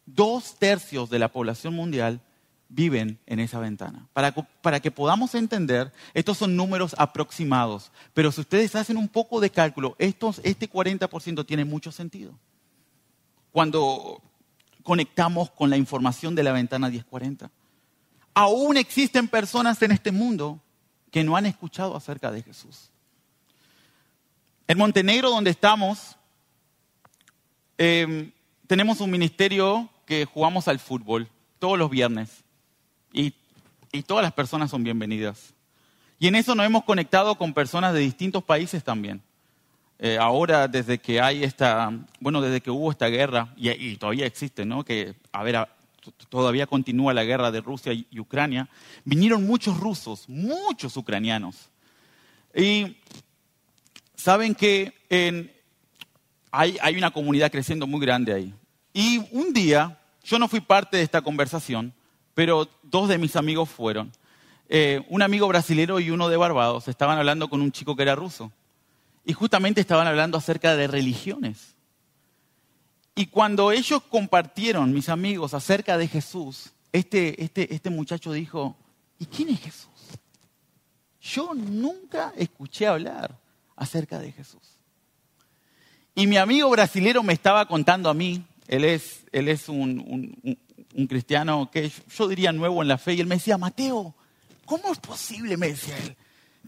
Dos 0.06 0.56
tercios 0.58 1.10
de 1.10 1.20
la 1.20 1.28
población 1.30 1.74
mundial 1.74 2.22
viven 2.74 3.20
en 3.26 3.40
esa 3.40 3.60
ventana. 3.60 4.08
Para, 4.14 4.80
que 4.80 4.92
podamos 4.92 5.36
entender, 5.36 5.92
estos 6.14 6.38
son 6.38 6.56
números 6.56 6.96
aproximados, 6.98 7.92
pero 8.14 8.32
si 8.32 8.42
ustedes 8.42 8.76
hacen 8.76 8.98
un 8.98 9.08
poco 9.08 9.40
de 9.40 9.50
cálculo, 9.50 9.96
estos, 10.00 10.42
este 10.44 10.70
40% 10.70 11.46
tiene 11.46 11.66
mucho 11.66 11.92
sentido. 11.92 12.34
Cuando 13.52 14.22
conectamos 14.82 15.50
con 15.52 15.70
la 15.70 15.78
información 15.78 16.36
de 16.36 16.44
la 16.44 16.52
ventana 16.52 16.90
1040. 16.90 17.50
Aún 18.34 18.78
existen 18.78 19.28
personas 19.28 19.82
en 19.82 19.92
este 19.92 20.12
mundo 20.12 20.60
que 21.12 21.24
no 21.24 21.38
han 21.38 21.46
escuchado 21.46 21.96
acerca 21.96 22.32
de 22.32 22.42
Jesús. 22.42 22.90
En 24.68 24.78
Montenegro, 24.78 25.30
donde 25.30 25.52
estamos, 25.52 26.18
em, 27.78 28.32
tenemos 28.68 29.00
un 29.00 29.12
ministerio 29.12 29.90
que 30.06 30.26
jugamos 30.26 30.68
al 30.68 30.80
fútbol 30.80 31.30
todos 31.60 31.78
los 31.78 31.90
viernes 31.90 32.43
y, 33.14 33.34
todas 34.08 34.24
las 34.24 34.34
personas 34.34 34.72
son 34.72 34.84
bienvenidas. 34.84 35.54
Y 36.20 36.28
en 36.28 36.36
eso 36.36 36.56
nos 36.56 36.66
hemos 36.66 36.84
conectado 36.84 37.36
con 37.36 37.54
personas 37.54 37.94
de 37.94 38.00
distintos 38.00 38.44
países 38.44 38.84
también. 38.84 39.22
Eh, 40.00 40.18
ahora, 40.20 40.68
desde 40.68 40.98
que 40.98 41.22
hay 41.22 41.44
esta, 41.44 41.92
bueno, 42.20 42.42
desde 42.42 42.60
que 42.60 42.72
hubo 42.72 42.90
esta 42.90 43.08
guerra, 43.08 43.54
y, 43.56 43.96
todavía 43.98 44.26
existe, 44.26 44.66
¿no? 44.66 44.84
Que, 44.84 45.14
a 45.32 45.44
ver, 45.44 45.68
todavía 46.30 46.66
continúa 46.66 47.14
la 47.14 47.24
guerra 47.24 47.52
de 47.52 47.62
Rusia 47.62 47.94
y, 47.94 48.20
Ucrania, 48.20 48.68
vinieron 49.06 49.46
muchos 49.46 49.80
rusos, 49.80 50.28
muchos 50.28 50.98
ucranianos. 50.98 51.70
Y 52.56 52.98
saben 54.16 54.56
que 54.56 54.94
hay, 56.52 56.78
hay 56.82 56.98
una 56.98 57.12
comunidad 57.12 57.52
creciendo 57.52 57.86
muy 57.86 58.02
grande 58.02 58.34
ahí. 58.34 58.54
Y 58.92 59.20
un 59.32 59.54
día, 59.54 60.00
yo 60.24 60.40
no 60.40 60.48
fui 60.48 60.62
parte 60.62 60.98
de 60.98 61.04
esta 61.04 61.22
conversación, 61.22 61.94
pero 62.34 62.68
dos 62.82 63.10
de 63.10 63.18
mis 63.18 63.36
amigos 63.36 63.70
fueron. 63.70 64.12
Eh, 64.70 65.06
un 65.10 65.22
amigo 65.22 65.48
brasilero 65.48 66.00
y 66.00 66.10
uno 66.10 66.30
de 66.30 66.38
Barbados 66.38 66.88
estaban 66.88 67.18
hablando 67.18 67.50
con 67.50 67.62
un 67.62 67.72
chico 67.72 67.96
que 67.96 68.04
era 68.04 68.16
ruso. 68.16 68.52
Y 69.26 69.34
justamente 69.34 69.82
estaban 69.82 70.08
hablando 70.08 70.38
acerca 70.38 70.76
de 70.76 70.88
religiones. 70.88 71.76
Y 73.16 73.28
cuando 73.28 73.72
ellos 73.72 74.02
compartieron, 74.10 74.92
mis 74.92 75.10
amigos, 75.10 75.54
acerca 75.54 75.98
de 75.98 76.08
Jesús, 76.08 76.72
este, 76.92 77.44
este, 77.44 77.74
este 77.74 77.90
muchacho 77.90 78.32
dijo, 78.32 78.76
¿y 79.20 79.26
quién 79.26 79.50
es 79.50 79.60
Jesús? 79.62 79.90
Yo 81.22 81.54
nunca 81.54 82.34
escuché 82.36 82.88
hablar 82.88 83.38
acerca 83.76 84.20
de 84.20 84.32
Jesús. 84.32 84.80
Y 86.16 86.28
mi 86.28 86.38
amigo 86.38 86.70
brasilero 86.70 87.24
me 87.24 87.34
estaba 87.34 87.68
contando 87.68 88.10
a 88.10 88.14
mí, 88.14 88.44
él 88.68 88.84
es, 88.84 89.26
él 89.32 89.48
es 89.48 89.70
un, 89.70 90.00
un 90.00 90.58
cristiano 91.08 91.70
que 91.72 91.92
yo 92.16 92.28
diría 92.28 92.52
nuevo 92.52 92.82
en 92.82 92.88
la 92.88 92.98
fe, 92.98 93.14
y 93.14 93.22
él 93.22 93.28
me 93.28 93.36
decía, 93.36 93.58
Mateo, 93.58 94.14
¿cómo 94.66 94.92
es 94.92 95.00
posible, 95.00 95.58
me 95.58 95.70
decía 95.70 95.98
él, 95.98 96.16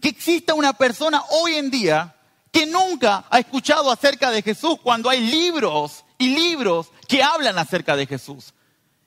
que 0.00 0.08
exista 0.08 0.54
una 0.54 0.72
persona 0.72 1.22
hoy 1.30 1.54
en 1.54 1.70
día 1.70 2.14
que 2.52 2.66
nunca 2.66 3.24
ha 3.30 3.38
escuchado 3.38 3.90
acerca 3.90 4.30
de 4.30 4.42
Jesús 4.42 4.78
cuando 4.82 5.08
hay 5.08 5.20
libros 5.20 6.04
y 6.18 6.34
libros 6.34 6.90
que 7.08 7.22
hablan 7.22 7.58
acerca 7.58 7.96
de 7.96 8.06
Jesús? 8.06 8.52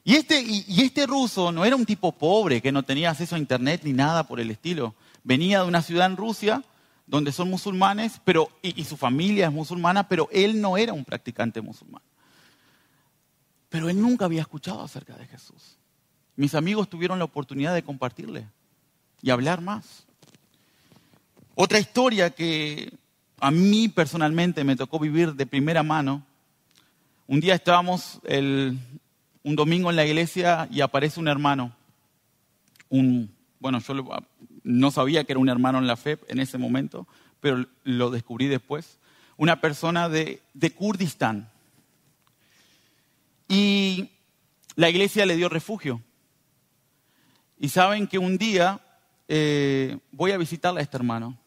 Y 0.03 0.15
este, 0.15 0.41
y, 0.41 0.81
este 0.81 1.05
ruso 1.05 1.51
no 1.51 1.65
era 1.65 1.75
un 1.75 1.85
tipo 1.85 2.11
pobre 2.11 2.61
que 2.61 2.71
no 2.71 2.83
tenía 2.83 3.11
acceso 3.11 3.35
a 3.35 3.39
internet 3.39 3.81
ni 3.83 3.93
nada 3.93 4.23
por 4.23 4.39
el 4.39 4.49
estilo. 4.49 4.95
Venía 5.23 5.61
de 5.61 5.67
una 5.67 5.81
ciudad 5.81 6.07
en 6.07 6.17
Rusia 6.17 6.63
donde 7.05 7.31
son 7.31 7.49
musulmanes, 7.49 8.21
pero, 8.23 8.49
y 8.61 8.83
su 8.85 8.97
familia 8.97 9.47
es 9.47 9.53
musulmana, 9.53 10.07
pero 10.07 10.29
él 10.31 10.61
no 10.61 10.77
era 10.77 10.93
un 10.93 11.05
practicante 11.05 11.61
musulmán. 11.61 12.01
Pero 13.69 13.89
él 13.89 14.01
nunca 14.01 14.25
había 14.25 14.41
escuchado 14.41 14.81
acerca 14.81 15.15
de 15.15 15.27
Jesús. 15.27 15.77
Mis 16.35 16.55
amigos 16.55 16.89
tuvieron 16.89 17.19
la 17.19 17.25
oportunidad 17.25 17.73
de 17.73 17.83
compartirle 17.83 18.47
y 19.21 19.29
hablar 19.29 19.61
más. 19.61 20.05
Otra 21.55 21.79
historia 21.79 22.29
que 22.29 22.93
a 23.39 23.51
mí 23.51 23.89
personalmente 23.89 24.63
me 24.63 24.75
tocó 24.75 24.99
vivir 24.99 25.33
de 25.33 25.45
primera 25.45 25.83
mano. 25.83 26.25
Un 27.27 27.39
día 27.39 27.55
estábamos 27.55 28.19
un 29.43 29.55
domingo 29.55 29.89
en 29.89 29.95
la 29.95 30.05
iglesia 30.05 30.67
y 30.71 30.81
aparece 30.81 31.19
un 31.19 31.27
hermano. 31.27 31.75
Un, 32.89 33.29
bueno, 33.59 33.79
yo 33.79 33.93
no 34.63 34.91
sabía 34.91 35.23
que 35.23 35.33
era 35.33 35.39
un 35.39 35.49
hermano 35.49 35.77
en 35.77 35.87
la 35.87 35.97
fe 35.97 36.17
en 36.27 36.39
ese 36.39 36.57
momento, 36.57 37.07
pero 37.39 37.65
lo 37.83 38.09
descubrí 38.09 38.47
después. 38.47 38.97
Una 39.37 39.61
persona 39.61 40.09
de, 40.09 40.41
de 40.53 40.71
Kurdistán. 40.71 41.49
Y 43.49 44.11
la 44.75 44.89
iglesia 44.89 45.25
le 45.25 45.35
dio 45.35 45.49
refugio. 45.49 46.01
Y 47.59 47.67
saben 47.67 48.07
que 48.07 48.17
un 48.17 48.37
día 48.37 48.79
eh, 49.27 49.97
voy 50.11 50.31
a 50.31 50.37
visitarle 50.37 50.79
a 50.79 50.83
este 50.83 50.95
hermano. 50.95 51.37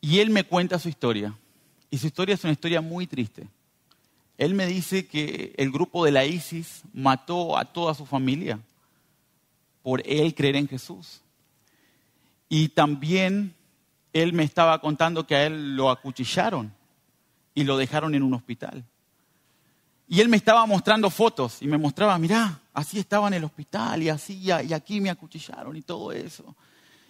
Y 0.00 0.18
él 0.18 0.30
me 0.30 0.44
cuenta 0.44 0.78
su 0.78 0.88
historia. 0.88 1.38
Y 1.90 1.98
su 1.98 2.06
historia 2.06 2.34
es 2.34 2.42
una 2.42 2.52
historia 2.52 2.80
muy 2.80 3.06
triste. 3.06 3.46
él 4.38 4.54
me 4.54 4.66
dice 4.66 5.06
que 5.06 5.54
el 5.56 5.70
grupo 5.70 6.04
de 6.04 6.12
la 6.12 6.24
ISIS 6.24 6.82
mató 6.92 7.56
a 7.56 7.64
toda 7.64 7.94
su 7.94 8.04
familia 8.04 8.58
por 9.82 10.02
él 10.04 10.34
creer 10.34 10.56
en 10.56 10.68
Jesús. 10.68 11.22
Y 12.48 12.68
también 12.68 13.54
él 14.12 14.32
me 14.32 14.44
estaba 14.44 14.80
contando 14.80 15.26
que 15.26 15.36
a 15.36 15.46
él 15.46 15.76
lo 15.76 15.90
acuchillaron 15.90 16.72
y 17.54 17.64
lo 17.64 17.76
dejaron 17.76 18.14
en 18.14 18.22
un 18.22 18.34
hospital. 18.34 18.84
Y 20.08 20.20
él 20.20 20.28
me 20.28 20.36
estaba 20.36 20.64
mostrando 20.66 21.10
fotos 21.10 21.58
y 21.60 21.66
me 21.66 21.78
mostraba, 21.78 22.16
mirá, 22.18 22.60
así 22.72 22.98
estaba 22.98 23.26
en 23.28 23.34
el 23.34 23.44
hospital 23.44 24.02
y 24.02 24.08
así, 24.08 24.38
y 24.38 24.72
aquí 24.72 25.00
me 25.00 25.10
acuchillaron 25.10 25.76
y 25.76 25.82
todo 25.82 26.12
eso. 26.12 26.54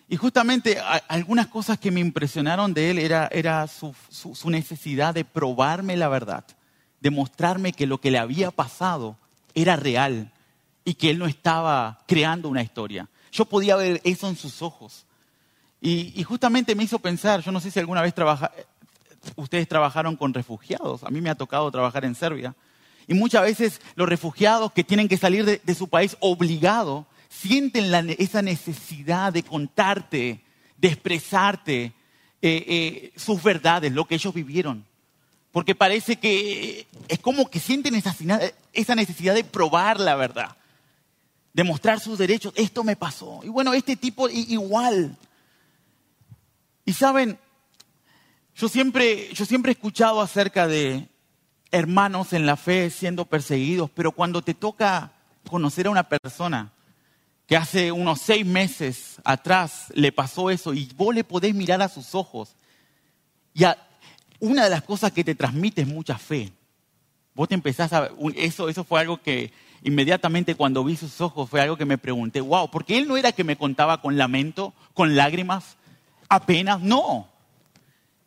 Y 0.09 0.17
justamente 0.17 0.79
algunas 1.09 1.49
cosas 1.49 1.79
que 1.79 1.91
me 1.91 2.01
impresionaron 2.01 2.73
de 2.73 2.91
él 2.91 2.99
era, 2.99 3.29
era 3.33 3.67
su, 3.67 3.95
su, 4.09 4.51
necesidad 4.51 5.13
de 5.13 5.25
probarme 5.25 5.97
la 5.97 6.09
verdad, 6.09 6.45
de 7.01 7.11
mostrarme 7.11 7.73
que 7.73 7.87
lo 7.87 8.01
que 8.01 8.13
le 8.13 8.19
había 8.19 8.51
pasado 8.51 9.17
era 9.55 9.75
real 9.75 10.33
y 10.85 10.95
que 10.95 11.11
él 11.11 11.19
no 11.19 11.27
estaba 11.27 11.99
creando 12.07 12.49
una 12.49 12.63
historia. 12.63 13.09
Yo 13.33 13.45
podía 13.47 13.75
ver 13.77 14.01
eso 14.05 14.29
en 14.29 14.37
sus 14.37 14.63
ojos. 14.63 15.05
Y, 15.81 16.23
justamente 16.23 16.75
me 16.75 16.85
hizo 16.85 16.99
pensar, 16.99 17.43
yo 17.43 17.53
no 17.53 17.61
sé 17.61 17.71
si 17.71 17.79
alguna 17.79 18.03
vez 18.03 18.15
ustedes 19.35 19.69
trabajaron 19.69 20.17
con 20.17 20.33
refugiados, 20.33 21.05
a 21.05 21.11
mí 21.11 21.21
me 21.21 21.31
ha 21.31 21.35
tocado 21.35 21.71
trabajar 21.71 22.05
en 22.05 22.15
Serbia, 22.15 22.55
y 23.09 23.15
muchas 23.15 23.43
veces 23.43 23.81
los 23.95 24.09
refugiados 24.09 24.73
que 24.73 24.85
tienen 24.85 25.09
que 25.09 25.17
salir 25.17 25.45
de, 25.45 25.75
su 25.75 25.89
país 25.89 26.17
obligado, 26.21 27.07
sienten 27.29 28.15
esa 28.19 28.43
necesidad 28.43 29.33
de 29.33 29.43
contarte, 29.43 30.41
de 30.77 30.89
expresarte 30.89 31.85
eh, 31.85 31.93
eh, 32.43 33.13
sus 33.17 33.43
verdades, 33.43 33.93
lo 33.93 34.07
que 34.07 34.17
ellos 34.17 34.35
vivieron. 34.35 34.85
Porque 35.53 35.75
parece 35.75 36.17
que 36.17 36.87
es 37.09 37.19
como 37.21 37.49
que 37.49 37.61
sienten 37.61 37.95
esa, 37.95 38.15
esa 38.73 38.95
necesidad 38.95 39.35
de 39.35 39.45
probar 39.45 40.01
la 40.01 40.17
verdad, 40.17 40.57
de 41.53 41.65
mostrar 41.65 42.01
sus 42.01 42.19
derechos. 42.19 42.53
Esto 42.57 42.83
me 42.83 42.97
pasó. 42.97 43.41
Y 43.45 43.49
bueno, 43.49 43.73
este 43.73 43.97
tipo 43.97 44.29
igual. 44.29 45.17
Y 46.85 46.93
saben, 46.93 47.39
yo 48.57 48.69
siempre, 48.69 49.33
yo 49.33 49.45
siempre 49.45 49.71
he 49.71 49.75
escuchado 49.75 50.21
acerca 50.21 50.67
de 50.67 51.09
hermanos 51.71 52.33
en 52.33 52.47
la 52.47 52.57
fe 52.57 52.91
siendo 52.91 53.25
perseguidos, 53.25 53.91
pero 53.91 54.13
cuando 54.13 54.43
te 54.43 54.55
toca 54.55 55.13
conocer 55.49 55.87
a 55.87 55.91
una 55.91 56.09
persona 56.09 56.73
que 57.47 57.57
hace 57.57 57.93
unos 57.93 58.21
seis 58.21 58.45
meses 58.45 59.17
atrás 59.25 59.87
le 59.95 60.11
pasó 60.11 60.51
eso 60.51 60.75
y 60.75 60.91
vos 60.97 61.15
le 61.15 61.25
podés 61.25 61.55
mirar 61.55 61.81
a 61.83 61.89
sus 61.89 62.15
ojos, 62.15 62.57
y 63.55 63.65
una 64.41 64.65
de 64.65 64.71
las 64.71 64.83
cosas 64.83 65.13
que 65.13 65.25
te 65.25 65.35
transmite 65.35 65.83
es 65.83 65.89
mucha 65.89 66.19
fe. 66.19 66.53
Vos 67.35 67.49
te 67.49 67.55
empezás 67.55 67.93
a... 67.93 68.11
Eso, 68.35 68.69
eso 68.69 68.85
fue 68.85 69.01
algo 69.01 69.21
que 69.21 69.53
inmediatamente 69.83 70.55
cuando 70.55 70.85
vi 70.85 70.97
sus 70.97 71.21
ojos 71.21 71.49
fue 71.49 71.61
algo 71.61 71.77
que 71.77 71.85
me 71.85 71.99
pregunté, 71.99 72.41
wow, 72.41 72.71
porque 72.71 72.99
él 72.99 73.09
no 73.09 73.17
era 73.17 73.33
que 73.33 73.45
me 73.45 73.57
contaba 73.57 74.01
con 74.01 74.17
lamento, 74.17 74.75
con 74.95 75.17
lágrimas, 75.17 75.77
apenas, 76.29 76.81
no. 76.81 77.29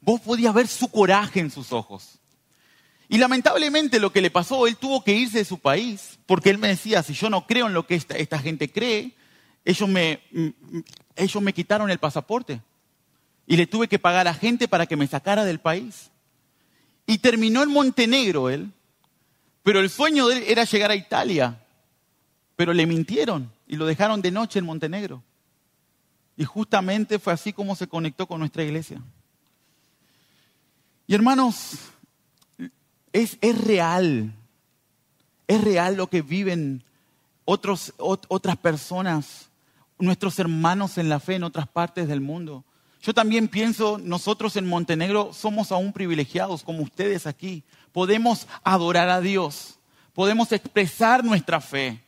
Vos 0.01 0.22
podías 0.22 0.53
ver 0.53 0.67
su 0.67 0.88
coraje 0.88 1.39
en 1.39 1.51
sus 1.51 1.74
ojos. 1.74 2.19
Y 3.12 3.18
lamentablemente 3.18 4.00
lo 4.00 4.12
que 4.12 4.22
le 4.22 4.30
pasó, 4.30 4.68
él 4.68 4.78
tuvo 4.78 5.04
que 5.04 5.13
irse 5.13 5.39
de 5.39 5.46
su 5.46 5.58
país, 5.58 6.20
porque 6.28 6.51
él 6.51 6.60
me 6.60 6.68
decía, 6.68 7.01
si 7.01 7.13
yo 7.13 7.28
no 7.32 7.48
creo 7.48 7.66
en 7.66 7.74
lo 7.74 7.88
que 7.88 7.96
esta, 7.96 8.38
gente 8.38 8.72
cree, 8.72 9.16
ellos 9.66 9.89
me, 9.89 10.22
ellos 11.16 11.42
me 11.42 11.51
quitaron 11.51 11.89
el 11.89 11.98
pasaporte. 11.98 12.62
Y 13.48 13.58
le 13.58 13.66
tuve 13.66 13.88
que 13.88 13.98
pagar 13.98 14.28
a 14.28 14.34
gente 14.36 14.68
para 14.68 14.86
que 14.86 14.96
me 14.96 15.08
sacara 15.08 15.44
del 15.44 15.60
país. 15.60 16.12
Y 17.08 17.18
terminó 17.18 17.63
en 17.63 17.72
Montenegro 17.72 18.48
él, 18.51 18.72
pero 19.63 19.80
el 19.80 19.89
sueño 19.89 20.28
de 20.28 20.38
él 20.38 20.44
era 20.48 20.63
llegar 20.66 20.92
a 20.92 20.96
Italia. 20.96 21.60
Pero 22.56 22.74
le 22.74 22.86
mintieron 22.86 23.51
y 23.68 23.75
lo 23.75 23.88
dejaron 23.88 24.22
de 24.22 24.30
noche 24.30 24.60
en 24.60 24.66
Montenegro. 24.66 25.24
Y 26.38 26.46
justamente 26.46 27.18
fue 27.18 27.33
así 27.33 27.53
como 27.53 27.75
se 27.75 27.88
conectó 27.88 28.27
con 28.27 28.40
nuestra 28.40 28.64
iglesia. 28.64 29.01
Y 31.07 31.16
hermanos, 31.16 31.72
es, 33.13 33.37
real, 33.65 34.33
es 35.48 35.63
real 35.63 35.95
lo 35.95 36.07
que 36.07 36.22
viven 36.22 36.83
otros, 37.45 37.93
otras 37.98 38.57
personas, 38.57 39.50
nuestros 39.98 40.39
hermanos 40.39 40.98
en 40.98 41.09
la 41.09 41.19
fe 41.19 41.35
en 41.35 41.43
otras 41.43 41.67
partes 41.67 42.07
del 42.07 42.22
mundo. 42.22 42.63
Yo 43.01 43.13
también 43.13 43.48
pienso, 43.48 43.98
nosotros 43.98 44.55
en 44.55 44.67
Montenegro 44.67 45.31
somos 45.33 45.72
aún 45.72 45.93
privilegiados 45.93 46.63
como 46.63 46.83
ustedes 46.83 47.25
aquí. 47.27 47.63
Podemos 47.91 48.48
adorar 48.63 49.09
a 49.09 49.22
Dios, 49.22 49.79
podemos 50.13 50.51
expresar 50.51 51.24
nuestra 51.24 51.61
fe, 51.61 52.03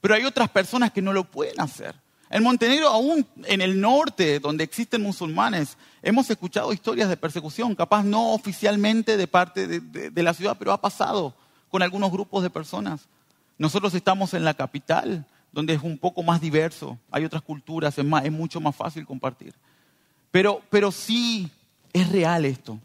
pero 0.00 0.14
hay 0.14 0.24
otras 0.24 0.48
personas 0.48 0.92
que 0.92 1.02
no 1.02 1.12
lo 1.12 1.24
pueden 1.24 1.60
hacer. 1.60 1.94
En 2.30 2.42
Montenegro, 2.42 2.88
aún 2.88 3.26
en 3.44 3.62
el 3.62 3.80
norte, 3.80 4.38
donde 4.38 4.62
existen 4.62 5.02
musulmanes, 5.02 5.78
hemos 6.02 6.28
escuchado 6.28 6.72
historias 6.74 7.08
de 7.08 7.16
persecución, 7.16 7.74
capaz 7.74 8.02
no 8.02 8.34
oficialmente 8.34 9.16
de 9.16 9.26
parte 9.26 9.66
de, 9.66 10.22
la 10.22 10.34
ciudad, 10.34 10.56
pero 10.58 10.72
ha 10.72 10.80
pasado 10.80 11.34
con 11.70 11.82
algunos 11.82 12.12
grupos 12.12 12.42
de 12.42 12.50
personas. 12.50 13.08
Nosotros 13.56 13.94
estamos 13.94 14.34
en 14.34 14.44
la 14.44 14.52
capital, 14.54 15.26
donde 15.52 15.72
es 15.72 15.82
un 15.82 15.96
poco 15.96 16.22
más 16.22 16.40
diverso, 16.40 16.98
hay 17.10 17.24
otras 17.24 17.42
culturas, 17.42 17.96
es, 17.96 18.04
mucho 18.04 18.60
más 18.60 18.76
fácil 18.76 19.06
compartir. 19.06 19.54
Pero, 20.30 20.60
pero 20.68 20.92
sí 20.92 21.50
es 21.94 22.12
real 22.12 22.44
esto. 22.44 22.78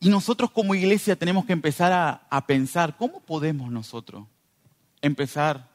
Y 0.00 0.08
nosotros 0.08 0.50
como 0.50 0.74
iglesia 0.74 1.16
tenemos 1.16 1.44
que 1.44 1.52
empezar 1.52 1.92
a, 1.92 2.26
a 2.30 2.46
pensar, 2.46 2.96
¿cómo 2.96 3.20
podemos 3.20 3.70
nosotros 3.70 4.26
empezar 5.02 5.73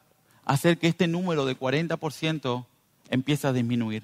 hacer 0.50 0.78
que 0.78 0.88
este 0.88 1.06
número 1.06 1.46
de 1.46 1.56
40% 1.56 2.66
empiece 3.08 3.46
a 3.46 3.52
disminuir. 3.52 4.02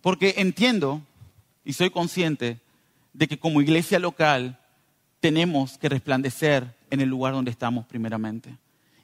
Porque 0.00 0.34
entiendo 0.38 1.00
y 1.64 1.74
soy 1.74 1.90
consciente 1.90 2.58
de 3.12 3.28
que 3.28 3.38
como 3.38 3.62
iglesia 3.62 4.00
local 4.00 4.58
tenemos 5.20 5.78
que 5.78 5.88
resplandecer 5.88 6.74
en 6.90 7.00
el 7.00 7.08
lugar 7.08 7.34
donde 7.34 7.52
estamos 7.52 7.86
primeramente. 7.86 8.56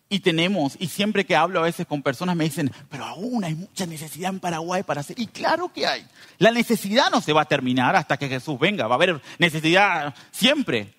Y 0.09 0.19
tenemos, 0.19 0.75
y 0.81 0.89
siempre 0.89 1.25
que 1.25 1.37
hablo 1.37 1.61
a 1.61 1.65
veces 1.65 1.87
con 1.87 2.03
personas 2.03 2.35
me 2.35 2.45
dicen, 2.45 2.73
pero 2.89 3.05
aún 3.05 3.45
hay 3.45 3.55
mucha 3.55 3.87
necesidad 3.87 4.33
en 4.33 4.41
Paraguay 4.41 4.83
para 4.83 5.03
hacer. 5.03 5.21
Y 5.21 5.29
claro 5.29 5.73
que 5.73 5.87
hay. 5.87 6.05
La 6.39 6.51
necesidad 6.51 7.13
no 7.13 7.21
se 7.21 7.33
va 7.33 7.43
a 7.43 7.49
terminar 7.49 7.95
hasta 7.95 8.17
que 8.17 8.29
Jesús 8.29 8.59
venga. 8.59 8.89
Va 8.89 8.95
a 8.95 8.97
haber 8.97 9.23
necesidad 9.39 10.17
siempre. 10.33 10.95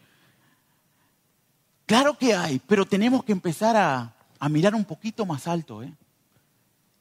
Claro 1.86 2.18
que 2.18 2.34
hay, 2.36 2.62
pero 2.66 2.86
tenemos 2.86 3.26
que 3.26 3.34
empezar 3.34 3.76
a, 3.76 4.14
a 4.40 4.50
mirar 4.50 4.74
un 4.74 4.86
poquito 4.86 5.26
más 5.26 5.48
alto, 5.48 5.84
¿eh? 5.84 5.94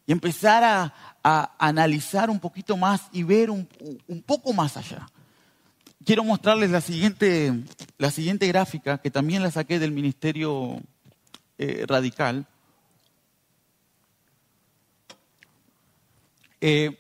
Y 0.07 0.13
empezar 0.13 0.65
a, 0.65 1.55
analizar 1.59 2.31
un 2.31 2.41
poquito 2.41 2.79
más 2.79 3.09
y 3.13 3.23
ver 3.23 3.51
un, 3.51 3.69
poco 4.25 4.55
más 4.55 4.79
allá. 4.79 5.07
Quiero 6.03 6.25
mostrarles 6.25 6.71
la 6.71 6.81
siguiente, 6.81 7.53
la 7.99 8.11
siguiente 8.11 8.47
gráfica, 8.47 8.97
que 8.97 9.11
también 9.11 9.43
la 9.43 9.51
saqué 9.51 9.79
del 9.79 9.93
Ministerio 9.93 10.81
eh, 11.59 11.85
Radical. 11.87 12.47
Eh, 16.63 16.99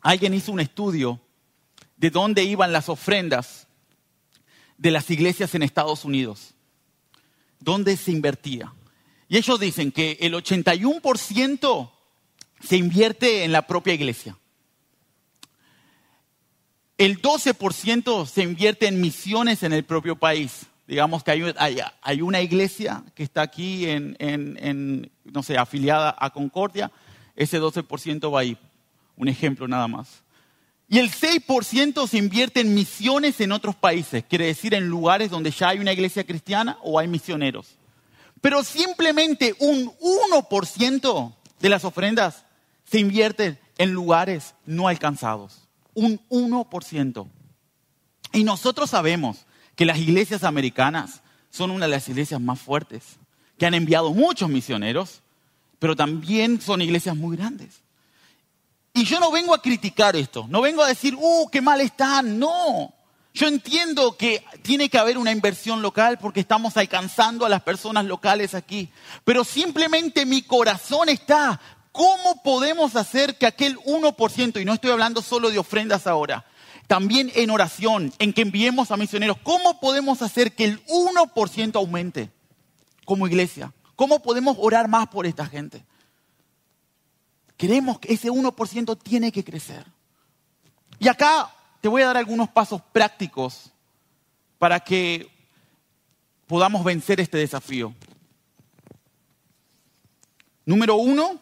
alguien 0.00 0.34
hizo 0.34 0.52
un 0.52 0.60
estudio 0.60 1.20
de 1.96 2.10
dónde 2.10 2.44
iban 2.44 2.72
las 2.72 2.88
ofrendas 2.88 3.66
de 4.76 4.92
las 4.92 5.10
iglesias 5.10 5.56
en 5.56 5.64
Estados 5.64 6.04
Unidos, 6.04 6.54
dónde 7.58 7.96
se 7.96 8.12
invertía. 8.12 8.72
Y 9.28 9.36
ellos 9.36 9.60
dicen 9.60 9.92
que 9.92 10.16
el 10.20 10.34
81% 10.34 11.90
se 12.60 12.76
invierte 12.76 13.44
en 13.44 13.52
la 13.52 13.66
propia 13.66 13.94
iglesia. 13.94 14.36
El 16.96 17.22
12% 17.22 18.26
se 18.26 18.42
invierte 18.42 18.88
en 18.88 19.00
misiones 19.00 19.62
en 19.62 19.72
el 19.72 19.84
propio 19.84 20.16
país. 20.16 20.66
Digamos 20.86 21.22
que 21.22 21.30
hay, 21.30 22.22
una 22.22 22.40
iglesia 22.40 23.04
que 23.14 23.22
está 23.22 23.42
aquí 23.42 23.86
en, 23.86 25.10
no 25.24 25.42
sé, 25.42 25.56
afiliada 25.58 26.16
a 26.18 26.30
Concordia, 26.30 26.90
ese 27.36 27.60
12% 27.60 28.34
va 28.34 28.40
ahí. 28.40 28.56
Un 29.14 29.28
ejemplo 29.28 29.68
nada 29.68 29.86
más. 29.86 30.22
Y 30.88 30.98
el 30.98 31.10
6% 31.10 32.08
se 32.08 32.16
invierte 32.16 32.60
en 32.60 32.74
misiones 32.74 33.40
en 33.40 33.52
otros 33.52 33.76
países, 33.76 34.24
quiere 34.24 34.46
decir 34.46 34.72
en 34.72 34.88
lugares 34.88 35.30
donde 35.30 35.50
ya 35.50 35.68
hay 35.68 35.78
una 35.80 35.92
iglesia 35.92 36.24
cristiana 36.24 36.78
o 36.82 36.98
hay 36.98 37.06
misioneros. 37.06 37.77
Pero 38.40 38.62
simplemente 38.62 39.54
un 39.58 39.92
1% 39.98 41.34
de 41.60 41.68
las 41.68 41.84
ofrendas 41.84 42.44
se 42.84 42.98
invierten 42.98 43.58
en 43.78 43.92
lugares 43.92 44.54
no 44.66 44.88
alcanzados. 44.88 45.68
Un 45.94 46.20
1%. 46.28 47.28
Y 48.32 48.44
nosotros 48.44 48.90
sabemos 48.90 49.46
que 49.74 49.86
las 49.86 49.98
iglesias 49.98 50.44
americanas 50.44 51.22
son 51.50 51.70
una 51.70 51.86
de 51.86 51.92
las 51.92 52.08
iglesias 52.08 52.40
más 52.40 52.60
fuertes, 52.60 53.16
que 53.56 53.66
han 53.66 53.74
enviado 53.74 54.12
muchos 54.12 54.48
misioneros, 54.48 55.22
pero 55.78 55.96
también 55.96 56.60
son 56.60 56.82
iglesias 56.82 57.16
muy 57.16 57.36
grandes. 57.36 57.80
Y 58.92 59.04
yo 59.04 59.20
no 59.20 59.30
vengo 59.30 59.54
a 59.54 59.62
criticar 59.62 60.16
esto, 60.16 60.46
no 60.48 60.60
vengo 60.60 60.82
a 60.82 60.88
decir, 60.88 61.14
uh, 61.16 61.48
qué 61.50 61.60
mal 61.60 61.80
están, 61.80 62.38
no. 62.38 62.92
Yo 63.34 63.46
entiendo 63.46 64.16
que 64.16 64.44
tiene 64.62 64.88
que 64.88 64.98
haber 64.98 65.18
una 65.18 65.30
inversión 65.30 65.82
local 65.82 66.18
porque 66.18 66.40
estamos 66.40 66.76
alcanzando 66.76 67.46
a 67.46 67.48
las 67.48 67.62
personas 67.62 68.04
locales 68.04 68.54
aquí, 68.54 68.90
pero 69.24 69.44
simplemente 69.44 70.26
mi 70.26 70.42
corazón 70.42 71.08
está, 71.08 71.60
¿cómo 71.92 72.42
podemos 72.42 72.96
hacer 72.96 73.36
que 73.36 73.46
aquel 73.46 73.78
1%, 73.80 74.60
y 74.60 74.64
no 74.64 74.74
estoy 74.74 74.90
hablando 74.90 75.22
solo 75.22 75.50
de 75.50 75.58
ofrendas 75.58 76.06
ahora, 76.06 76.46
también 76.88 77.30
en 77.34 77.50
oración, 77.50 78.12
en 78.18 78.32
que 78.32 78.42
enviemos 78.42 78.90
a 78.90 78.96
misioneros, 78.96 79.36
¿cómo 79.42 79.78
podemos 79.78 80.22
hacer 80.22 80.54
que 80.54 80.64
el 80.64 80.84
1% 80.86 81.76
aumente 81.76 82.30
como 83.04 83.26
iglesia? 83.26 83.72
¿Cómo 83.94 84.22
podemos 84.22 84.56
orar 84.58 84.88
más 84.88 85.08
por 85.08 85.26
esta 85.26 85.44
gente? 85.46 85.84
Queremos 87.58 87.98
que 87.98 88.14
ese 88.14 88.30
1% 88.30 88.98
tiene 89.02 89.30
que 89.32 89.44
crecer. 89.44 89.84
Y 90.98 91.08
acá 91.08 91.52
te 91.80 91.88
voy 91.88 92.02
a 92.02 92.06
dar 92.06 92.16
algunos 92.16 92.48
pasos 92.48 92.82
prácticos 92.92 93.70
para 94.58 94.80
que 94.80 95.28
podamos 96.46 96.82
vencer 96.84 97.20
este 97.20 97.38
desafío. 97.38 97.94
Número 100.66 100.96
uno, 100.96 101.40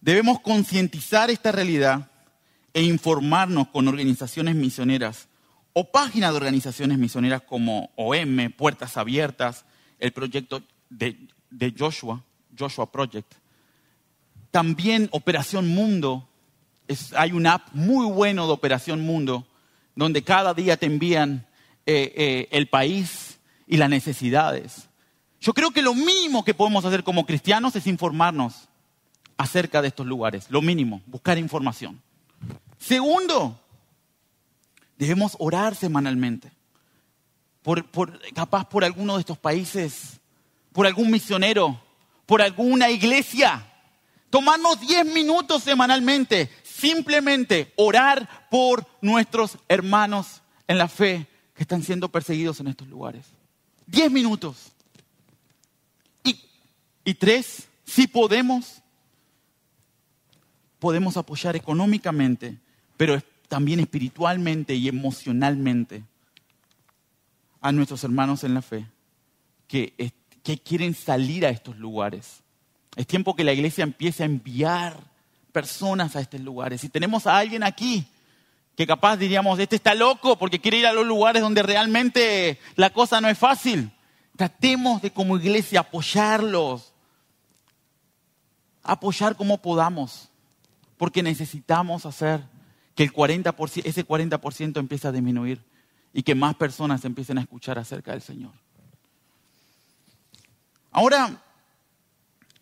debemos 0.00 0.40
concientizar 0.40 1.30
esta 1.30 1.52
realidad 1.52 2.10
e 2.74 2.82
informarnos 2.82 3.68
con 3.68 3.88
organizaciones 3.88 4.54
misioneras 4.54 5.28
o 5.74 5.90
páginas 5.90 6.32
de 6.32 6.36
organizaciones 6.36 6.98
misioneras 6.98 7.42
como 7.42 7.90
OM, 7.96 8.50
Puertas 8.56 8.96
Abiertas, 8.96 9.64
el 9.98 10.12
proyecto 10.12 10.62
de, 10.90 11.16
Joshua, 11.78 12.22
Joshua 12.58 12.90
Project. 12.90 13.32
También 14.50 15.08
Operación 15.12 15.68
Mundo, 15.68 16.28
hay 17.16 17.32
una 17.32 17.54
app 17.54 17.68
muy 17.72 18.06
buena 18.06 18.44
de 18.44 18.52
Operación 18.52 19.00
Mundo 19.00 19.46
donde 19.94 20.22
cada 20.22 20.54
día 20.54 20.76
te 20.76 20.86
envían 20.86 21.46
eh, 21.86 22.12
eh, 22.16 22.48
el 22.50 22.68
país 22.68 23.38
y 23.66 23.76
las 23.76 23.90
necesidades. 23.90 24.88
Yo 25.40 25.52
creo 25.52 25.72
que 25.72 25.82
lo 25.82 25.94
mínimo 25.94 26.44
que 26.44 26.54
podemos 26.54 26.84
hacer 26.84 27.02
como 27.02 27.26
cristianos 27.26 27.74
es 27.74 27.86
informarnos 27.86 28.68
acerca 29.36 29.82
de 29.82 29.88
estos 29.88 30.06
lugares, 30.06 30.46
lo 30.50 30.62
mínimo, 30.62 31.02
buscar 31.06 31.38
información. 31.38 32.00
Segundo, 32.78 33.58
debemos 34.96 35.34
orar 35.40 35.74
semanalmente, 35.74 36.52
por, 37.62 37.84
capaz 38.34 38.68
por 38.68 38.84
alguno 38.84 39.14
de 39.14 39.20
estos 39.20 39.38
países, 39.38 40.20
por 40.72 40.86
algún 40.86 41.10
misionero, 41.10 41.80
por 42.26 42.40
alguna 42.40 42.90
iglesia. 42.90 43.68
Tomarnos 44.30 44.80
10 44.80 45.06
minutos 45.06 45.64
semanalmente, 45.64 46.50
simplemente 46.82 47.72
orar 47.76 48.48
por 48.50 48.84
nuestros 49.00 49.56
hermanos 49.68 50.42
en 50.66 50.78
la 50.78 50.88
fe 50.88 51.28
que 51.54 51.62
están 51.62 51.84
siendo 51.84 52.10
perseguidos 52.10 52.58
en 52.58 52.66
estos 52.66 52.88
lugares. 52.88 53.24
Diez 53.86 54.10
minutos. 54.10 54.72
Y, 57.04 57.14
tres, 57.14 57.68
si 57.84 58.06
podemos, 58.06 58.80
podemos 60.78 61.16
apoyar 61.16 61.56
económicamente, 61.56 62.58
pero 62.96 63.20
también 63.48 63.80
espiritualmente 63.80 64.74
y 64.74 64.86
emocionalmente 64.88 66.04
a 67.60 67.72
nuestros 67.72 68.04
hermanos 68.04 68.44
en 68.44 68.54
la 68.54 68.62
fe 68.62 68.86
que 69.66 70.58
quieren 70.64 70.94
salir 70.94 71.44
a 71.44 71.50
estos 71.50 71.76
lugares. 71.76 72.42
Es 72.94 73.06
tiempo 73.06 73.34
que 73.34 73.42
la 73.42 73.52
iglesia 73.52 73.82
empiece 73.82 74.22
a 74.22 74.26
enviar 74.26 75.11
personas 75.52 76.16
a 76.16 76.20
estos 76.20 76.40
lugares. 76.40 76.80
Si 76.80 76.88
tenemos 76.88 77.26
a 77.26 77.36
alguien 77.36 77.62
aquí 77.62 78.06
que 78.76 78.86
capaz 78.86 79.18
diríamos, 79.18 79.58
este 79.58 79.76
está 79.76 79.94
loco 79.94 80.38
porque 80.38 80.60
quiere 80.60 80.78
ir 80.78 80.86
a 80.86 80.92
los 80.92 81.06
lugares 81.06 81.42
donde 81.42 81.62
realmente 81.62 82.58
la 82.76 82.90
cosa 82.90 83.20
no 83.20 83.28
es 83.28 83.38
fácil, 83.38 83.92
tratemos 84.36 85.02
de 85.02 85.10
como 85.10 85.36
iglesia 85.36 85.80
apoyarlos, 85.80 86.92
apoyar 88.82 89.36
como 89.36 89.58
podamos, 89.58 90.30
porque 90.96 91.22
necesitamos 91.22 92.06
hacer 92.06 92.42
que 92.94 93.04
el 93.04 93.12
40%, 93.12 93.82
ese 93.84 94.06
40% 94.06 94.78
empiece 94.78 95.08
a 95.08 95.12
disminuir 95.12 95.62
y 96.12 96.22
que 96.22 96.34
más 96.34 96.54
personas 96.54 97.04
empiecen 97.04 97.38
a 97.38 97.42
escuchar 97.42 97.78
acerca 97.78 98.12
del 98.12 98.22
Señor. 98.22 98.52
Ahora, 100.90 101.42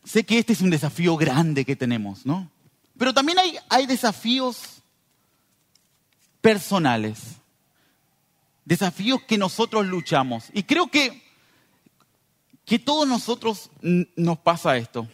sé 0.04 0.24
que 0.24 0.38
este 0.38 0.52
es 0.52 0.60
un 0.60 0.70
desafío 0.70 1.16
grande 1.16 1.64
que 1.64 1.76
tenemos, 1.76 2.24
¿no? 2.26 2.50
Pero 3.00 3.14
también 3.14 3.38
hay, 3.70 3.86
desafíos 3.86 4.82
personales, 6.42 7.18
desafíos 8.62 9.22
que 9.22 9.38
nosotros 9.38 9.86
luchamos. 9.86 10.50
Y 10.52 10.64
creo 10.64 10.88
que, 10.88 11.22
que 12.66 12.78
todos 12.78 13.08
nosotros 13.08 13.70
nos 13.80 14.38
pasa 14.40 14.76
esto. 14.76 15.08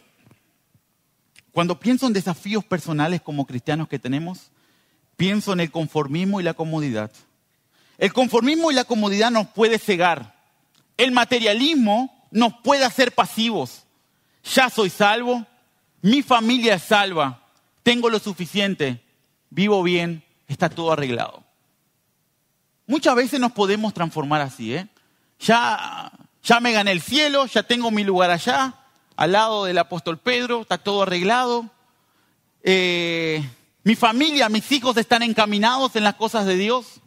Cuando 1.53 1.79
pienso 1.79 2.07
en 2.07 2.11
desafíos 2.11 2.65
personales 2.65 3.21
como 3.21 3.47
cristianos 3.47 3.87
que 3.87 3.99
tenemos, 3.99 4.51
pienso 5.15 5.53
en 5.53 5.61
el 5.61 5.71
conformismo 5.71 6.41
y 6.41 6.43
la 6.43 6.55
comodidad. 6.55 7.09
El 7.97 8.11
conformismo 8.11 8.69
y 8.69 8.75
la 8.75 8.83
comodidad 8.83 9.31
nos 9.31 9.47
puede 9.47 9.79
cegar. 9.79 10.35
El 10.97 11.13
materialismo 11.13 12.27
nos 12.31 12.51
puede 12.65 12.83
hacer 12.83 13.15
pasivos. 13.15 13.85
Ya 14.43 14.69
soy 14.69 14.89
salvo, 14.89 15.45
mi 16.01 16.21
familia 16.21 16.75
es 16.75 16.83
salva, 16.83 17.46
tengo 17.87 18.09
lo 18.09 18.19
suficiente, 18.19 19.01
vivo 19.49 19.81
bien, 19.81 20.21
está 20.49 20.67
todo 20.67 20.91
arreglado. 20.91 21.45
Muchas 22.85 23.15
veces 23.15 23.39
nos 23.39 23.53
podemos 23.53 23.93
transformar 23.93 24.41
así, 24.41 24.75
¿eh? 24.75 24.89
Ya, 25.39 26.11
ya 26.43 26.59
me 26.59 26.73
gané 26.73 26.91
el 26.91 27.01
cielo, 27.01 27.45
ya 27.45 27.63
tengo 27.63 27.89
mi 27.89 28.03
lugar 28.03 28.29
allá, 28.29 28.73
al 29.15 29.31
lado 29.31 29.63
del 29.63 29.77
apóstol 29.77 30.17
Pedro, 30.17 30.63
está 30.63 30.77
todo 30.77 31.03
arreglado. 31.03 31.69
Eh, 32.61 33.49
mi 33.85 33.95
familia, 33.95 34.49
mis 34.49 34.69
hijos 34.73 34.97
están 34.97 35.23
encaminados 35.23 35.95
en 35.95 36.03
las 36.03 36.15
cosas 36.15 36.45
de 36.45 36.57
Dios. 36.57 36.99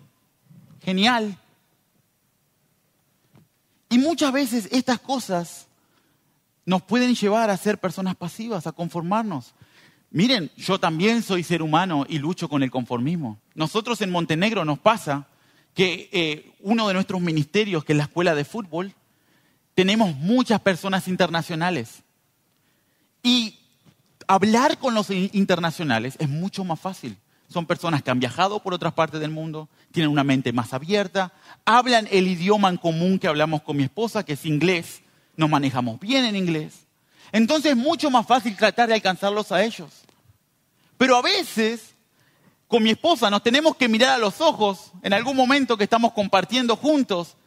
Genial. 0.82 1.36
Y 3.90 3.98
muchas 3.98 4.32
veces 4.32 4.66
estas 4.72 4.98
cosas 4.98 5.66
nos 6.64 6.80
pueden 6.80 7.14
llevar 7.14 7.50
a 7.50 7.56
ser 7.58 7.76
personas 7.76 8.16
pasivas, 8.16 8.66
a 8.66 8.72
conformarnos. 8.72 9.52
Miren, 10.10 10.50
yo 10.56 10.80
también 10.80 11.22
soy 11.22 11.44
ser 11.44 11.62
humano 11.62 12.04
y 12.08 12.18
lucho 12.18 12.48
con 12.48 12.62
el 12.62 12.70
conformismo. 12.70 13.38
Nosotros 13.54 14.00
en 14.02 14.10
Montenegro 14.10 14.64
nos 14.64 14.78
pasa 14.78 15.28
que 15.74 16.08
eh, 16.12 16.52
uno 16.60 16.88
de 16.88 16.94
nuestros 16.94 17.20
ministerios, 17.20 17.84
que 17.84 17.92
es 17.92 17.96
la 17.96 18.04
escuela 18.04 18.34
de 18.34 18.44
fútbol, 18.44 18.92
tenemos 19.74 20.16
muchas 20.16 20.60
personas 20.60 21.06
internacionales. 21.06 22.02
Y 23.22 23.58
hablar 24.26 24.78
con 24.78 24.94
los 24.94 25.10
internacionales 25.10 26.16
es 26.18 26.28
mucho 26.28 26.64
más 26.64 26.80
fácil. 26.80 27.16
Son 27.48 27.66
personas 27.66 28.02
que 28.02 28.10
han 28.10 28.20
viajado 28.20 28.62
por 28.62 28.74
otras 28.74 28.92
partes 28.92 29.20
del 29.20 29.30
mundo, 29.30 29.68
tienen 29.92 30.10
una 30.10 30.24
mente 30.24 30.52
más 30.52 30.72
abierta, 30.72 31.32
hablan 31.64 32.08
el 32.10 32.28
idioma 32.28 32.68
en 32.68 32.76
común 32.76 33.18
que 33.18 33.26
hablamos 33.26 33.62
con 33.62 33.76
mi 33.76 33.84
esposa, 33.84 34.24
que 34.24 34.34
es 34.34 34.44
inglés, 34.44 35.02
nos 35.36 35.50
manejamos 35.50 35.98
bien 35.98 36.24
en 36.24 36.36
inglés. 36.36 36.86
Entonces 37.32 37.72
es 37.72 37.76
mucho 37.76 38.10
más 38.10 38.26
fácil 38.26 38.56
tratar 38.56 38.88
de 38.88 38.94
alcanzarlos 38.94 39.52
a 39.52 39.62
ellos. 39.64 39.99
Pero 41.00 41.16
a 41.16 41.22
veces, 41.22 41.94
con 42.68 42.82
mi 42.82 42.90
esposa, 42.90 43.30
nos 43.30 43.42
tenemos 43.42 43.74
que 43.74 43.88
mirar 43.88 44.10
a 44.10 44.18
los 44.18 44.42
ojos 44.42 44.92
en 45.02 45.14
algún 45.14 45.34
momento 45.34 45.78
que 45.78 45.84
estamos 45.84 46.12
compartiendo 46.12 46.76
juntos 46.76 47.38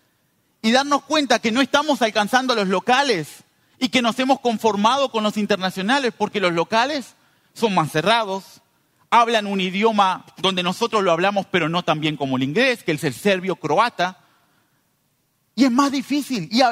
y 0.63 0.71
darnos 0.71 1.03
cuenta 1.03 1.37
que 1.37 1.51
no 1.51 1.61
estamos 1.61 2.01
alcanzando 2.01 2.53
a 2.53 2.55
los 2.55 2.67
locales 2.67 3.43
y 3.77 3.89
que 3.89 4.01
nos 4.01 4.17
hemos 4.17 4.39
conformado 4.39 5.11
con 5.11 5.23
los 5.23 5.37
internacionales 5.37 6.15
porque 6.17 6.39
los 6.39 6.51
locales 6.51 7.13
son 7.53 7.75
más 7.75 7.91
cerrados, 7.91 8.63
hablan 9.11 9.45
un 9.45 9.61
idioma 9.61 10.25
donde 10.37 10.63
nosotros 10.63 11.03
lo 11.03 11.11
hablamos 11.11 11.45
pero 11.45 11.69
no 11.69 11.83
tan 11.83 11.99
bien 12.01 12.17
como 12.17 12.37
el 12.37 12.43
inglés, 12.43 12.83
que 12.83 12.93
es 12.93 13.03
el 13.03 13.13
serbio 13.13 13.57
croata, 13.57 14.17
y 15.53 15.65
es 15.65 15.71
más 15.71 15.91
difícil 15.91 16.49
y, 16.51 16.63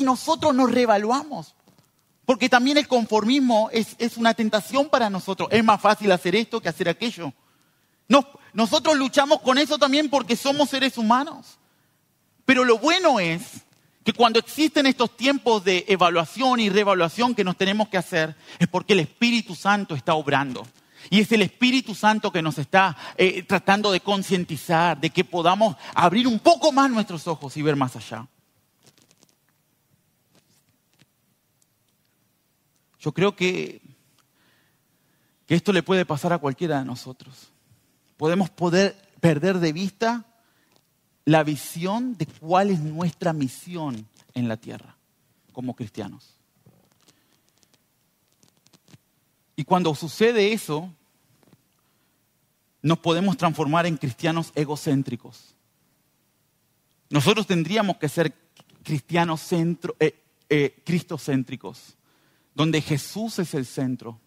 y 0.00 0.04
nosotros 0.04 0.54
nos 0.54 0.70
reevaluamos. 0.70 1.56
Porque 2.32 2.48
también 2.48 2.78
el 2.78 2.88
conformismo 2.88 3.68
es, 3.70 4.16
una 4.16 4.32
tentación 4.32 4.88
para 4.88 5.10
nosotros. 5.10 5.50
Es 5.52 5.62
más 5.62 5.78
fácil 5.78 6.10
hacer 6.12 6.34
esto 6.34 6.62
que 6.62 6.70
hacer 6.70 6.88
aquello. 6.88 7.30
nosotros 8.54 8.96
luchamos 8.96 9.42
con 9.42 9.58
eso 9.58 9.76
también 9.76 10.08
porque 10.08 10.34
somos 10.34 10.70
seres 10.70 10.96
humanos. 10.96 11.58
Pero 12.46 12.64
lo 12.64 12.78
bueno 12.78 13.20
es 13.20 13.66
que 14.02 14.14
cuando 14.14 14.38
existen 14.38 14.86
estos 14.86 15.14
tiempos 15.14 15.62
de 15.62 15.84
evaluación 15.88 16.58
y 16.58 16.70
reevaluación 16.70 17.34
que 17.34 17.44
nos 17.44 17.58
tenemos 17.58 17.90
que 17.90 17.98
hacer, 17.98 18.34
es 18.58 18.66
porque 18.66 18.94
el 18.94 19.00
Espíritu 19.00 19.54
Santo 19.54 19.94
está 19.94 20.14
obrando. 20.14 20.66
Y 21.10 21.20
es 21.20 21.30
el 21.32 21.42
Espíritu 21.42 21.94
Santo 21.94 22.32
que 22.32 22.40
nos 22.40 22.56
está 22.56 22.96
eh, 23.18 23.42
tratando 23.42 23.92
de 23.92 24.00
concientizar, 24.00 24.98
de 24.98 25.10
que 25.10 25.22
podamos 25.22 25.76
abrir 25.94 26.26
un 26.26 26.38
poco 26.38 26.72
más 26.72 26.90
nuestros 26.90 27.28
ojos 27.28 27.58
y 27.58 27.62
ver 27.62 27.76
más 27.76 27.94
allá. 27.94 28.26
Yo 33.02 33.12
creo 33.12 33.34
que, 33.34 33.82
que 35.46 35.56
esto 35.56 35.72
le 35.72 35.82
puede 35.82 36.06
pasar 36.06 36.32
a 36.32 36.38
cualquiera 36.38 36.78
de 36.78 36.84
nosotros. 36.84 37.50
Podemos 38.16 38.48
poder 38.48 38.96
perder 39.20 39.58
de 39.58 39.72
vista 39.72 40.24
la 41.24 41.42
visión 41.42 42.16
de 42.16 42.26
cuál 42.26 42.70
es 42.70 42.78
nuestra 42.78 43.32
misión 43.32 44.06
en 44.34 44.46
la 44.46 44.56
tierra 44.56 44.96
como 45.52 45.74
cristianos. 45.74 46.38
Y 49.56 49.64
cuando 49.64 49.94
sucede 49.96 50.52
eso, 50.52 50.88
nos 52.82 52.98
podemos 52.98 53.36
transformar 53.36 53.84
en 53.86 53.96
cristianos 53.96 54.52
egocéntricos. 54.54 55.56
Nosotros 57.10 57.48
tendríamos 57.48 57.96
que 57.96 58.08
ser 58.08 58.32
cristianos 58.84 59.40
centro, 59.40 59.96
eh, 59.98 60.14
eh, 60.48 60.82
cristocéntricos, 60.84 61.96
donde 62.54 62.80
Jesús 62.80 63.38
es 63.38 63.54
el 63.54 63.66
centro. 63.66 64.18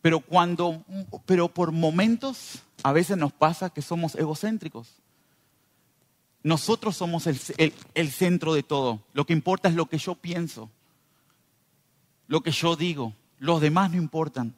Pero 0.00 0.20
cuando, 0.20 0.84
pero 1.26 1.48
por 1.48 1.72
momentos 1.72 2.62
a 2.82 2.92
veces 2.92 3.16
nos 3.16 3.32
pasa 3.32 3.70
que 3.70 3.82
somos 3.82 4.14
egocéntricos. 4.16 4.88
Nosotros 6.42 6.96
somos 6.96 7.26
el, 7.28 7.72
el 7.94 8.10
centro 8.10 8.52
de 8.52 8.64
todo. 8.64 9.00
Lo 9.12 9.24
que 9.24 9.32
importa 9.32 9.68
es 9.68 9.76
lo 9.76 9.86
que 9.86 9.98
yo 9.98 10.16
pienso, 10.16 10.70
lo 12.26 12.40
que 12.40 12.50
yo 12.50 12.74
digo. 12.76 13.14
Los 13.38 13.60
demás 13.60 13.90
no 13.90 13.96
importan. 13.96 14.54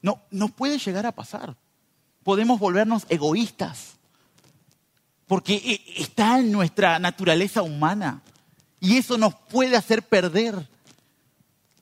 No, 0.00 0.20
no 0.30 0.48
puede 0.48 0.78
llegar 0.78 1.06
a 1.06 1.12
pasar. 1.12 1.54
Podemos 2.22 2.58
volvernos 2.58 3.06
egoístas. 3.08 3.96
Porque 5.26 5.54
e, 5.54 6.02
está 6.02 6.38
en 6.38 6.50
nuestra 6.50 6.98
naturaleza 6.98 7.62
humana. 7.62 8.22
Y 8.80 8.96
eso 8.96 9.16
nos 9.18 9.34
puede 9.34 9.76
hacer 9.76 10.02
perder 10.02 10.68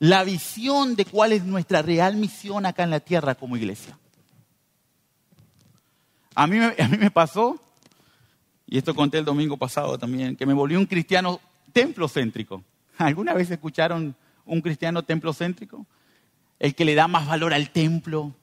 la 0.01 0.25
visión 0.25 0.97
de 0.97 1.05
cuál 1.05 1.33
es 1.33 1.45
nuestra 1.45 1.83
real 1.83 2.17
misión 2.17 2.67
acá 2.67 2.83
en 2.83 2.91
la 2.91 2.99
tierra 2.99 3.37
como 3.37 3.57
iglesia. 3.57 3.97
A 6.35 6.49
mí, 6.49 6.59
a 6.59 6.89
mí 6.89 6.97
me 6.99 7.13
pasó, 7.13 7.61
y 8.67 8.79
esto 8.79 8.95
conté 8.95 9.19
el 9.19 9.25
domingo 9.25 9.57
pasado 9.57 9.97
también, 9.97 10.35
que 10.35 10.47
me 10.47 10.55
volví 10.55 10.75
un 10.75 10.87
cristiano 10.87 11.41
templocéntrico. 11.73 12.65
¿Alguna 12.99 13.35
vez 13.35 13.49
escucharon 13.49 14.17
un 14.45 14.61
cristiano 14.61 15.05
templocéntrico? 15.05 15.87
el 16.61 16.75
que 16.75 16.85
le 16.85 16.95
da 16.95 17.09
más 17.09 17.27
valor 17.27 17.53
al 17.53 17.71
templo, 17.71 18.35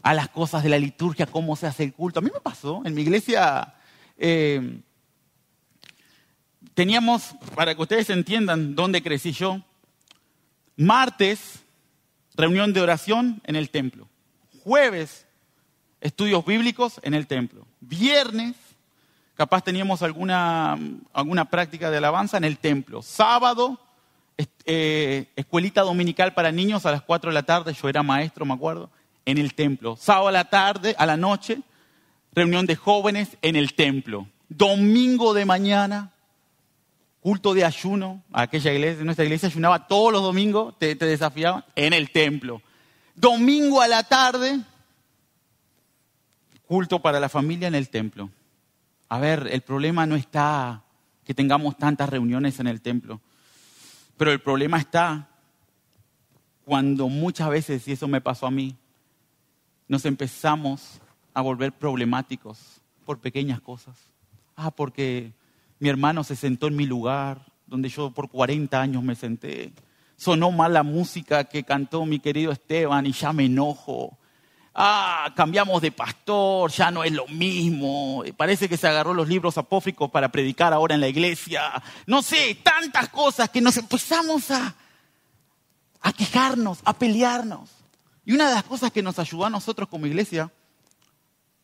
a 0.00 0.14
las 0.14 0.28
cosas 0.28 0.62
de 0.62 0.68
la 0.68 0.78
liturgia, 0.78 1.26
cómo 1.26 1.56
se 1.56 1.66
hace 1.66 1.82
el 1.82 1.92
culto. 1.92 2.20
A 2.20 2.22
mí 2.22 2.30
me 2.32 2.40
pasó, 2.40 2.82
en 2.84 2.94
mi 2.94 3.02
iglesia 3.02 3.74
eh, 4.16 4.80
teníamos, 6.72 7.34
para 7.54 7.74
que 7.74 7.82
ustedes 7.82 8.08
entiendan 8.10 8.74
dónde 8.74 9.02
crecí 9.02 9.32
yo, 9.32 9.60
martes, 10.76 11.62
reunión 12.34 12.72
de 12.72 12.80
oración 12.80 13.40
en 13.44 13.56
el 13.56 13.70
templo. 13.70 14.08
Jueves, 14.64 15.26
estudios 16.00 16.44
bíblicos 16.44 17.00
en 17.02 17.14
el 17.14 17.26
templo. 17.26 17.66
Viernes, 17.80 18.56
capaz 19.34 19.62
teníamos 19.62 20.02
alguna, 20.02 20.78
alguna 21.12 21.44
práctica 21.46 21.90
de 21.90 21.98
alabanza 21.98 22.36
en 22.36 22.44
el 22.44 22.58
templo. 22.58 23.02
Sábado, 23.02 23.78
eh, 24.64 25.26
escuelita 25.36 25.82
dominical 25.82 26.34
para 26.34 26.52
niños 26.52 26.86
a 26.86 26.92
las 26.92 27.02
4 27.02 27.30
de 27.30 27.34
la 27.34 27.42
tarde, 27.42 27.74
yo 27.74 27.88
era 27.88 28.02
maestro, 28.02 28.44
me 28.44 28.54
acuerdo, 28.54 28.90
en 29.24 29.38
el 29.38 29.54
templo. 29.54 29.96
Sábado 29.96 30.28
a 30.28 30.32
la 30.32 30.50
tarde, 30.50 30.94
a 30.98 31.06
la 31.06 31.16
noche, 31.16 31.60
reunión 32.32 32.66
de 32.66 32.76
jóvenes 32.76 33.36
en 33.42 33.56
el 33.56 33.74
templo. 33.74 34.26
Domingo 34.48 35.34
de 35.34 35.44
mañana, 35.44 36.11
culto 37.22 37.54
de 37.54 37.64
ayuno, 37.64 38.20
aquella 38.32 38.72
iglesia, 38.72 39.04
nuestra 39.04 39.24
iglesia 39.24 39.48
ayunaba 39.48 39.86
todos 39.86 40.12
los 40.12 40.22
domingos, 40.22 40.76
te, 40.76 40.96
te 40.96 41.06
desafiaban, 41.06 41.64
en 41.76 41.92
el 41.92 42.10
templo. 42.10 42.60
Domingo 43.14 43.80
a 43.80 43.86
la 43.86 44.02
tarde, 44.02 44.60
culto 46.66 47.00
para 47.00 47.20
la 47.20 47.28
familia 47.28 47.68
en 47.68 47.76
el 47.76 47.88
templo. 47.88 48.28
A 49.08 49.20
ver, 49.20 49.48
el 49.52 49.60
problema 49.60 50.04
no 50.04 50.16
está 50.16 50.82
que 51.24 51.32
tengamos 51.32 51.78
tantas 51.78 52.08
reuniones 52.08 52.58
en 52.58 52.66
el 52.66 52.80
templo. 52.80 53.20
Pero 54.16 54.32
el 54.32 54.40
problema 54.40 54.78
está 54.78 55.28
cuando 56.64 57.08
muchas 57.08 57.50
veces, 57.50 57.86
y 57.86 57.92
eso 57.92 58.08
me 58.08 58.20
pasó 58.20 58.46
a 58.46 58.50
mí, 58.50 58.76
nos 59.86 60.04
empezamos 60.06 61.00
a 61.34 61.40
volver 61.40 61.72
problemáticos 61.72 62.80
por 63.04 63.20
pequeñas 63.20 63.60
cosas. 63.60 63.96
Ah, 64.56 64.72
porque 64.72 65.34
mi 65.82 65.88
hermano 65.88 66.24
se 66.24 66.36
sentó 66.36 66.68
en 66.68 66.76
mi 66.76 66.86
lugar, 66.86 67.44
donde 67.66 67.88
yo 67.88 68.10
por 68.12 68.30
40 68.30 68.80
años 68.80 69.02
me 69.02 69.14
senté. 69.14 69.72
Sonó 70.16 70.50
mal 70.50 70.72
la 70.72 70.82
música 70.82 71.44
que 71.44 71.64
cantó 71.64 72.06
mi 72.06 72.20
querido 72.20 72.52
Esteban 72.52 73.06
y 73.06 73.12
ya 73.12 73.32
me 73.32 73.46
enojo 73.46 74.16
ah, 74.74 75.32
cambiamos 75.34 75.82
de 75.82 75.92
pastor, 75.92 76.70
ya 76.70 76.90
no 76.90 77.04
es 77.04 77.12
lo 77.12 77.26
mismo, 77.26 78.22
parece 78.36 78.68
que 78.68 78.76
se 78.76 78.88
agarró 78.88 79.14
los 79.14 79.28
libros 79.28 79.58
apóficos 79.58 80.10
para 80.10 80.30
predicar 80.30 80.72
ahora 80.72 80.94
en 80.94 81.00
la 81.00 81.08
iglesia, 81.08 81.82
no 82.06 82.22
sé, 82.22 82.56
tantas 82.62 83.08
cosas 83.08 83.50
que 83.50 83.60
nos 83.60 83.76
empezamos 83.76 84.50
a, 84.50 84.74
a 86.00 86.12
quejarnos, 86.12 86.78
a 86.84 86.92
pelearnos. 86.94 87.70
Y 88.24 88.32
una 88.32 88.48
de 88.48 88.54
las 88.54 88.64
cosas 88.64 88.92
que 88.92 89.02
nos 89.02 89.18
ayudó 89.18 89.46
a 89.46 89.50
nosotros 89.50 89.88
como 89.88 90.06
iglesia 90.06 90.50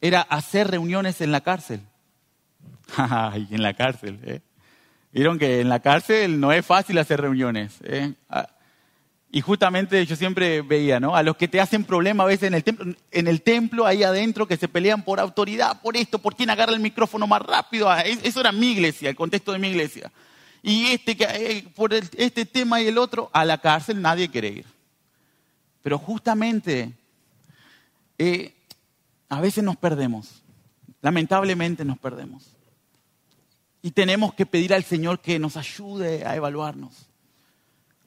era 0.00 0.22
hacer 0.22 0.68
reuniones 0.68 1.20
en 1.20 1.32
la 1.32 1.40
cárcel. 1.40 1.87
Ay, 2.96 3.46
en 3.50 3.62
la 3.62 3.74
cárcel, 3.74 4.18
¿eh? 4.24 4.40
Vieron 5.12 5.38
que 5.38 5.60
en 5.60 5.68
la 5.68 5.80
cárcel 5.80 6.38
no 6.38 6.52
es 6.52 6.64
fácil 6.64 6.98
hacer 6.98 7.20
reuniones. 7.20 7.78
¿eh? 7.82 8.12
Ah, 8.28 8.48
y 9.30 9.40
justamente 9.40 10.04
yo 10.06 10.16
siempre 10.16 10.62
veía, 10.62 11.00
¿no? 11.00 11.16
A 11.16 11.22
los 11.22 11.36
que 11.36 11.48
te 11.48 11.60
hacen 11.60 11.84
problema 11.84 12.24
a 12.24 12.26
veces 12.26 12.48
en 12.48 12.54
el 12.54 12.64
templo, 12.64 12.94
en 13.10 13.28
el 13.28 13.42
templo 13.42 13.86
ahí 13.86 14.02
adentro, 14.02 14.46
que 14.46 14.56
se 14.56 14.68
pelean 14.68 15.02
por 15.02 15.20
autoridad, 15.20 15.80
por 15.80 15.96
esto, 15.96 16.18
por 16.18 16.34
quién 16.34 16.50
agarra 16.50 16.72
el 16.72 16.80
micrófono 16.80 17.26
más 17.26 17.42
rápido. 17.42 17.90
Ah, 17.90 18.02
eso 18.02 18.40
era 18.40 18.52
mi 18.52 18.72
iglesia, 18.72 19.10
el 19.10 19.16
contexto 19.16 19.52
de 19.52 19.58
mi 19.58 19.68
iglesia. 19.68 20.10
Y 20.62 20.86
este, 20.86 21.16
eh, 21.20 21.64
por 21.74 21.94
este 21.94 22.46
tema 22.46 22.80
y 22.80 22.88
el 22.88 22.98
otro, 22.98 23.30
a 23.32 23.44
la 23.44 23.58
cárcel 23.58 24.00
nadie 24.00 24.30
quiere 24.30 24.48
ir. 24.48 24.66
Pero 25.82 25.98
justamente, 25.98 26.92
eh, 28.18 28.54
a 29.28 29.40
veces 29.40 29.62
nos 29.62 29.76
perdemos. 29.76 30.42
Lamentablemente 31.00 31.84
nos 31.84 31.98
perdemos. 31.98 32.56
Y 33.82 33.92
tenemos 33.92 34.34
que 34.34 34.46
pedir 34.46 34.74
al 34.74 34.84
Señor 34.84 35.20
que 35.20 35.38
nos 35.38 35.56
ayude 35.56 36.26
a 36.26 36.34
evaluarnos. 36.34 37.08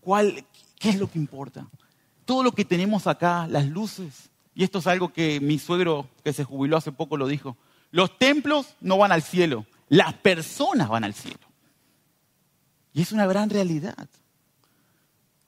¿Cuál, 0.01 0.45
¿Qué 0.77 0.89
es 0.89 0.99
lo 0.99 1.09
que 1.09 1.19
importa? 1.19 1.67
Todo 2.25 2.43
lo 2.43 2.51
que 2.51 2.65
tenemos 2.65 3.07
acá, 3.07 3.47
las 3.47 3.67
luces, 3.67 4.29
y 4.53 4.63
esto 4.63 4.79
es 4.79 4.87
algo 4.87 5.13
que 5.13 5.39
mi 5.39 5.59
suegro 5.59 6.09
que 6.23 6.33
se 6.33 6.43
jubiló 6.43 6.77
hace 6.77 6.91
poco 6.91 7.17
lo 7.17 7.27
dijo, 7.27 7.55
los 7.91 8.17
templos 8.17 8.75
no 8.81 8.97
van 8.97 9.11
al 9.11 9.21
cielo, 9.21 9.65
las 9.89 10.13
personas 10.13 10.89
van 10.89 11.03
al 11.03 11.13
cielo. 11.13 11.39
Y 12.93 13.01
es 13.01 13.11
una 13.11 13.25
gran 13.25 13.49
realidad. 13.49 14.07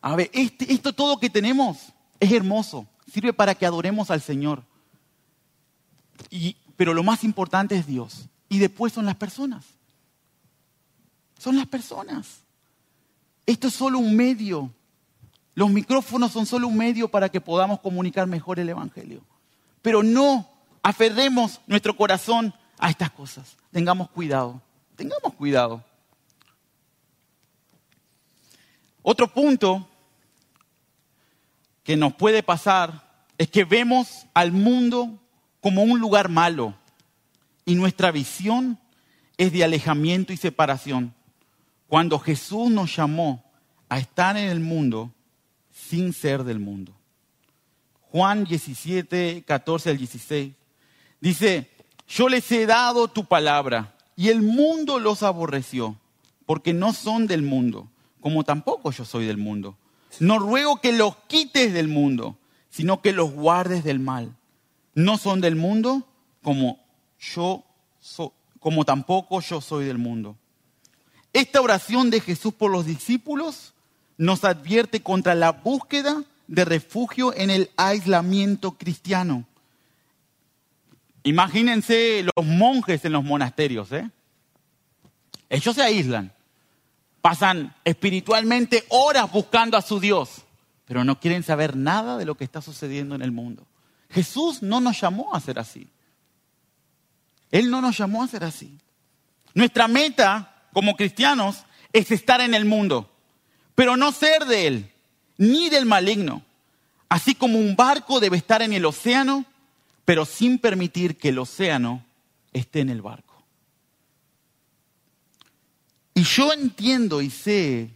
A 0.02 0.16
ver, 0.16 0.30
este, 0.34 0.72
esto 0.72 0.94
todo 0.94 1.20
que 1.20 1.30
tenemos 1.30 1.94
es 2.20 2.32
hermoso, 2.32 2.88
sirve 3.12 3.34
para 3.34 3.56
que 3.56 3.66
adoremos 3.66 4.12
al 4.12 4.22
Señor. 4.22 4.64
Y, 6.30 6.56
pero 6.76 6.94
lo 6.94 7.04
más 7.04 7.24
importante 7.24 7.76
es 7.76 7.88
Dios. 7.88 8.28
Y 8.50 8.60
después 8.60 8.94
son 8.94 9.06
las 9.06 9.16
personas. 9.16 9.66
Son 11.38 11.56
las 11.56 11.68
personas. 11.68 12.44
Esto 13.46 13.68
es 13.68 13.74
solo 13.74 14.00
un 14.00 14.16
medio 14.16 14.72
los 15.56 15.70
micrófonos 15.70 16.32
son 16.32 16.46
solo 16.46 16.68
un 16.68 16.78
medio 16.78 17.08
para 17.08 17.30
que 17.30 17.42
podamos 17.42 17.80
comunicar 17.80 18.26
mejor 18.28 18.60
el 18.60 18.70
Evangelio. 18.70 19.22
Pero 19.82 20.02
no 20.02 20.50
aferremos 20.82 21.62
nuestro 21.68 21.96
corazón 21.96 22.54
a 22.80 22.90
estas 22.90 23.12
cosas. 23.12 23.56
Tengamos 23.72 24.10
cuidado. 24.10 24.62
Tengamos 24.96 25.34
cuidado. 25.36 25.84
Otro 29.04 29.32
punto 29.32 29.88
que 31.84 31.96
nos 31.96 32.14
puede 32.14 32.42
pasar 32.42 33.28
es 33.38 33.50
que 33.50 33.64
vemos 33.64 34.26
al 34.34 34.52
mundo 34.52 35.20
como 35.64 35.84
un 35.84 36.02
lugar 36.02 36.28
malo 36.28 36.76
y 37.64 37.76
nuestra 37.76 38.12
visión 38.12 38.78
es 39.38 39.54
de 39.54 39.64
alejamiento 39.64 40.34
y 40.34 40.38
separación. 40.38 41.14
Cuando 41.88 42.20
Jesús 42.20 42.70
nos 42.70 42.94
llamó 42.94 43.42
a 43.88 43.98
estar 43.98 44.36
en 44.36 44.50
el 44.50 44.60
mundo, 44.60 45.14
sin 45.72 46.12
ser 46.12 46.44
del 46.44 46.60
mundo. 46.60 46.94
Juan 48.12 48.44
17, 48.44 49.46
14 49.48 49.92
al 49.92 49.98
16. 49.98 50.54
Dice, 51.22 51.72
yo 52.10 52.28
les 52.28 52.52
he 52.52 52.66
dado 52.66 53.08
tu 53.08 53.24
palabra 53.24 53.96
y 54.18 54.28
el 54.28 54.42
mundo 54.42 55.00
los 55.00 55.24
aborreció, 55.24 55.98
porque 56.46 56.74
no 56.74 56.92
son 56.92 57.26
del 57.26 57.42
mundo, 57.42 57.90
como 58.20 58.44
tampoco 58.44 58.92
yo 58.92 59.06
soy 59.06 59.26
del 59.26 59.38
mundo. 59.38 59.78
No 60.20 60.40
ruego 60.40 60.82
que 60.82 60.92
los 60.92 61.16
quites 61.28 61.72
del 61.72 61.88
mundo, 61.88 62.38
sino 62.70 63.02
que 63.02 63.14
los 63.14 63.32
guardes 63.32 63.86
del 63.86 64.02
mal. 64.02 64.36
No 64.96 65.18
son 65.18 65.42
del 65.42 65.56
mundo, 65.56 66.08
como 66.42 66.80
yo 67.20 67.64
como 68.60 68.86
tampoco 68.86 69.42
yo 69.42 69.60
soy 69.60 69.86
del 69.86 69.98
mundo. 69.98 70.38
Esta 71.34 71.62
oración 71.62 72.10
de 72.10 72.22
Jesús 72.22 72.54
por 72.54 72.72
los 72.72 72.86
discípulos 72.86 73.74
nos 74.18 74.44
advierte 74.46 75.02
contra 75.02 75.36
la 75.36 75.52
búsqueda 75.52 76.24
de 76.48 76.64
refugio 76.64 77.34
en 77.36 77.50
el 77.50 77.72
aislamiento 77.76 78.74
cristiano. 78.78 79.46
Imagínense 81.24 82.24
los 82.36 82.46
monjes 82.46 83.04
en 83.06 83.14
los 83.14 83.24
monasterios, 83.24 83.92
¿eh? 83.92 84.10
Ellos 85.50 85.76
se 85.76 85.84
aíslan, 85.84 86.32
pasan 87.22 87.76
espiritualmente 87.84 88.86
horas 88.90 89.32
buscando 89.32 89.78
a 89.78 89.82
su 89.82 90.00
Dios, 90.00 90.44
pero 90.86 91.04
no 91.04 91.20
quieren 91.20 91.44
saber 91.44 91.76
nada 91.76 92.18
de 92.18 92.26
lo 92.26 92.36
que 92.36 92.44
está 92.44 92.62
sucediendo 92.62 93.16
en 93.16 93.22
el 93.22 93.32
mundo. 93.32 93.66
Jesús 94.14 94.62
no 94.62 94.80
nos 94.80 95.02
llamó 95.02 95.34
a 95.34 95.40
ser 95.40 95.58
así. 95.60 95.88
Él 97.52 97.70
no 97.70 97.82
nos 97.82 97.98
llamó 97.98 98.24
a 98.24 98.28
ser 98.28 98.44
así. 98.44 98.78
Nuestra 99.54 99.88
meta 99.88 100.68
como 100.72 100.96
cristianos 100.96 101.66
es 101.92 102.12
estar 102.12 102.42
en 102.42 102.54
el 102.54 102.66
mundo, 102.66 103.12
pero 103.76 103.98
no 103.98 104.12
ser 104.12 104.46
de 104.46 104.68
él, 104.68 104.92
ni 105.38 105.70
del 105.70 105.86
maligno. 105.86 106.44
Así 107.10 107.36
como 107.36 107.60
un 107.60 107.76
barco 107.76 108.20
debe 108.20 108.38
estar 108.38 108.62
en 108.62 108.74
el 108.74 108.86
océano, 108.86 109.46
pero 110.06 110.26
sin 110.26 110.60
permitir 110.60 111.18
que 111.18 111.30
el 111.30 111.40
océano 111.40 112.06
esté 112.52 112.82
en 112.82 112.90
el 112.90 113.02
barco. 113.02 113.44
Y 116.14 116.24
yo 116.24 116.54
entiendo 116.54 117.22
y 117.22 117.30
sé 117.30 117.90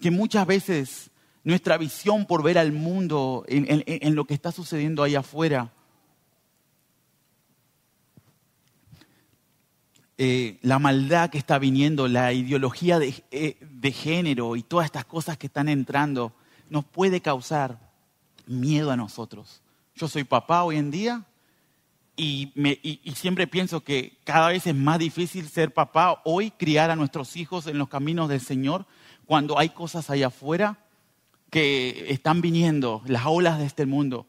que 0.00 0.10
muchas 0.10 0.46
veces 0.46 1.10
nuestra 1.44 1.76
visión 1.76 2.24
por 2.24 2.42
ver 2.42 2.58
al 2.58 2.72
mundo 2.72 3.44
en, 3.46 4.14
lo 4.14 4.24
que 4.24 4.34
está 4.34 4.50
sucediendo 4.50 5.02
ahí 5.02 5.14
afuera, 5.14 5.70
eh, 10.16 10.58
la 10.62 10.78
maldad 10.78 11.28
que 11.28 11.38
está 11.38 11.58
viniendo, 11.58 12.08
la 12.08 12.32
ideología 12.32 12.98
eh, 13.02 13.56
de 13.60 13.92
género 13.92 14.56
y 14.56 14.62
todas 14.62 14.86
estas 14.86 15.04
cosas 15.04 15.36
que 15.36 15.48
están 15.48 15.68
entrando, 15.68 16.32
nos 16.70 16.84
puede 16.84 17.20
causar 17.20 17.78
miedo 18.46 18.90
a 18.90 18.96
nosotros. 18.96 19.60
Yo 19.94 20.08
soy 20.08 20.24
papá 20.24 20.64
hoy 20.64 20.76
en 20.76 20.90
día 20.90 21.24
y, 22.16 22.52
siempre 23.14 23.46
pienso 23.46 23.82
que 23.82 24.18
cada 24.24 24.48
vez 24.48 24.66
es 24.66 24.74
más 24.74 24.98
difícil 24.98 25.48
ser 25.48 25.74
papá 25.74 26.22
hoy, 26.24 26.52
criar 26.52 26.90
a 26.90 26.96
nuestros 26.96 27.36
hijos 27.36 27.66
en 27.66 27.76
los 27.76 27.88
caminos 27.88 28.28
del 28.28 28.40
Señor, 28.40 28.86
cuando 29.26 29.58
hay 29.58 29.70
cosas 29.70 30.08
allá 30.10 30.28
afuera 30.28 30.83
que 31.50 32.06
están 32.08 32.40
viniendo, 32.40 33.02
las 33.06 33.26
olas 33.26 33.58
de 33.58 33.66
este 33.66 33.86
mundo. 33.86 34.26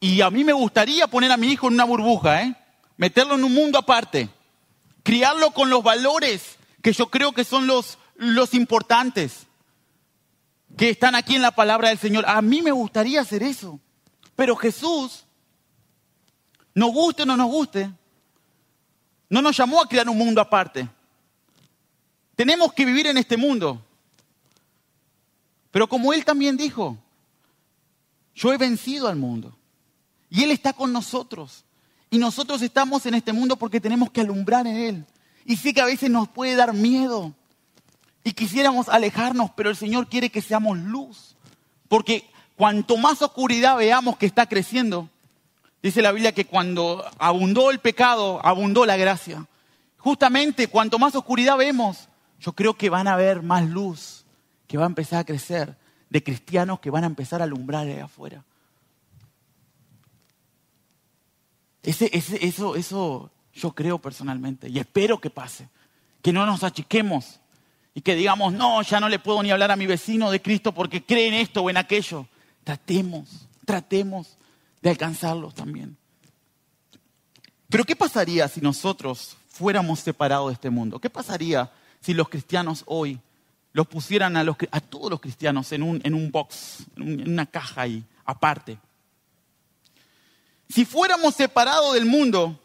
Y 0.00 0.20
a 0.20 0.30
mí 0.30 0.44
me 0.44 0.52
gustaría 0.52 1.06
poner 1.08 1.32
a 1.32 1.36
mi 1.36 1.48
hijo 1.48 1.68
en 1.68 1.74
una 1.74 1.84
burbuja, 1.84 2.42
¿eh? 2.42 2.56
meterlo 2.96 3.34
en 3.34 3.44
un 3.44 3.54
mundo 3.54 3.78
aparte, 3.78 4.28
criarlo 5.02 5.52
con 5.52 5.70
los 5.70 5.82
valores 5.82 6.58
que 6.82 6.92
yo 6.92 7.10
creo 7.10 7.32
que 7.32 7.44
son 7.44 7.66
los, 7.66 7.98
los 8.16 8.54
importantes, 8.54 9.46
que 10.76 10.90
están 10.90 11.14
aquí 11.14 11.34
en 11.34 11.42
la 11.42 11.50
palabra 11.52 11.88
del 11.88 11.98
Señor. 11.98 12.24
A 12.28 12.40
mí 12.42 12.62
me 12.62 12.70
gustaría 12.70 13.20
hacer 13.20 13.42
eso. 13.42 13.80
Pero 14.36 14.54
Jesús 14.54 15.24
nos 16.74 16.92
guste 16.92 17.24
o 17.24 17.26
no 17.26 17.36
nos 17.36 17.48
guste, 17.48 17.90
no 19.28 19.42
nos 19.42 19.56
llamó 19.56 19.82
a 19.82 19.88
crear 19.88 20.08
un 20.08 20.16
mundo 20.16 20.40
aparte. 20.40 20.88
Tenemos 22.36 22.72
que 22.72 22.84
vivir 22.84 23.08
en 23.08 23.18
este 23.18 23.36
mundo. 23.36 23.84
Pero 25.70 25.88
como 25.88 26.12
Él 26.12 26.24
también 26.24 26.56
dijo, 26.56 26.96
yo 28.34 28.52
he 28.52 28.56
vencido 28.56 29.08
al 29.08 29.16
mundo. 29.16 29.56
Y 30.30 30.44
Él 30.44 30.50
está 30.50 30.72
con 30.72 30.92
nosotros. 30.92 31.64
Y 32.10 32.18
nosotros 32.18 32.62
estamos 32.62 33.04
en 33.06 33.14
este 33.14 33.32
mundo 33.32 33.56
porque 33.56 33.80
tenemos 33.80 34.10
que 34.10 34.20
alumbrar 34.20 34.66
en 34.66 34.76
Él. 34.76 35.06
Y 35.44 35.56
sé 35.56 35.72
que 35.72 35.80
a 35.80 35.86
veces 35.86 36.10
nos 36.10 36.28
puede 36.28 36.54
dar 36.56 36.72
miedo. 36.74 37.34
Y 38.24 38.32
quisiéramos 38.32 38.88
alejarnos, 38.88 39.50
pero 39.56 39.70
el 39.70 39.76
Señor 39.76 40.08
quiere 40.08 40.30
que 40.30 40.42
seamos 40.42 40.78
luz. 40.78 41.36
Porque 41.88 42.28
cuanto 42.56 42.96
más 42.96 43.22
oscuridad 43.22 43.76
veamos 43.76 44.16
que 44.16 44.26
está 44.26 44.46
creciendo, 44.46 45.08
Dice 45.82 46.02
la 46.02 46.12
Biblia 46.12 46.32
que 46.32 46.44
cuando 46.44 47.04
abundó 47.18 47.70
el 47.70 47.78
pecado, 47.78 48.44
abundó 48.44 48.84
la 48.84 48.96
gracia. 48.96 49.46
Justamente 49.98 50.66
cuanto 50.66 50.98
más 50.98 51.14
oscuridad 51.14 51.56
vemos, 51.56 52.08
yo 52.40 52.52
creo 52.52 52.74
que 52.74 52.90
van 52.90 53.06
a 53.06 53.14
haber 53.14 53.42
más 53.42 53.68
luz, 53.68 54.24
que 54.68 54.76
va 54.76 54.84
a 54.84 54.86
empezar 54.86 55.18
a 55.18 55.24
crecer, 55.24 55.76
de 56.10 56.22
cristianos 56.22 56.78
que 56.78 56.90
van 56.90 57.02
a 57.02 57.08
empezar 57.08 57.40
a 57.40 57.44
alumbrar 57.44 57.86
ahí 57.86 57.98
afuera. 57.98 58.44
Ese, 61.82 62.10
eso, 62.12 62.76
eso 62.76 63.30
yo 63.54 63.72
creo 63.72 63.98
personalmente 63.98 64.68
y 64.68 64.78
espero 64.78 65.18
que 65.20 65.30
pase. 65.30 65.68
Que 66.22 66.32
no 66.32 66.44
nos 66.44 66.62
achiquemos 66.64 67.40
y 67.94 68.02
que 68.02 68.14
digamos, 68.14 68.52
no, 68.52 68.82
ya 68.82 69.00
no 69.00 69.08
le 69.08 69.18
puedo 69.18 69.42
ni 69.42 69.50
hablar 69.50 69.70
a 69.70 69.76
mi 69.76 69.86
vecino 69.86 70.30
de 70.30 70.42
Cristo 70.42 70.72
porque 70.72 71.02
cree 71.02 71.28
en 71.28 71.34
esto 71.34 71.62
o 71.62 71.70
en 71.70 71.78
aquello. 71.78 72.26
Tratemos, 72.64 73.48
tratemos 73.64 74.36
de 74.82 74.90
alcanzarlos 74.90 75.54
también. 75.54 75.96
Pero 77.68 77.84
¿qué 77.84 77.96
pasaría 77.96 78.48
si 78.48 78.60
nosotros 78.60 79.36
fuéramos 79.48 80.00
separados 80.00 80.48
de 80.48 80.54
este 80.54 80.70
mundo? 80.70 80.98
¿Qué 80.98 81.08
pasaría 81.08 81.70
si 82.00 82.14
los 82.14 82.28
cristianos 82.28 82.82
hoy 82.86 83.20
los 83.78 83.86
pusieran 83.86 84.36
a, 84.36 84.44
todos 84.80 85.08
los 85.08 85.20
cristianos 85.20 85.70
en 85.70 85.84
un, 85.84 86.30
box, 86.32 86.78
en 86.96 87.30
una 87.30 87.46
caja 87.46 87.82
ahí, 87.82 88.04
aparte? 88.24 88.76
Si 90.68 90.84
fuéramos 90.84 91.36
separados 91.36 91.94
del 91.94 92.04
mundo, 92.04 92.58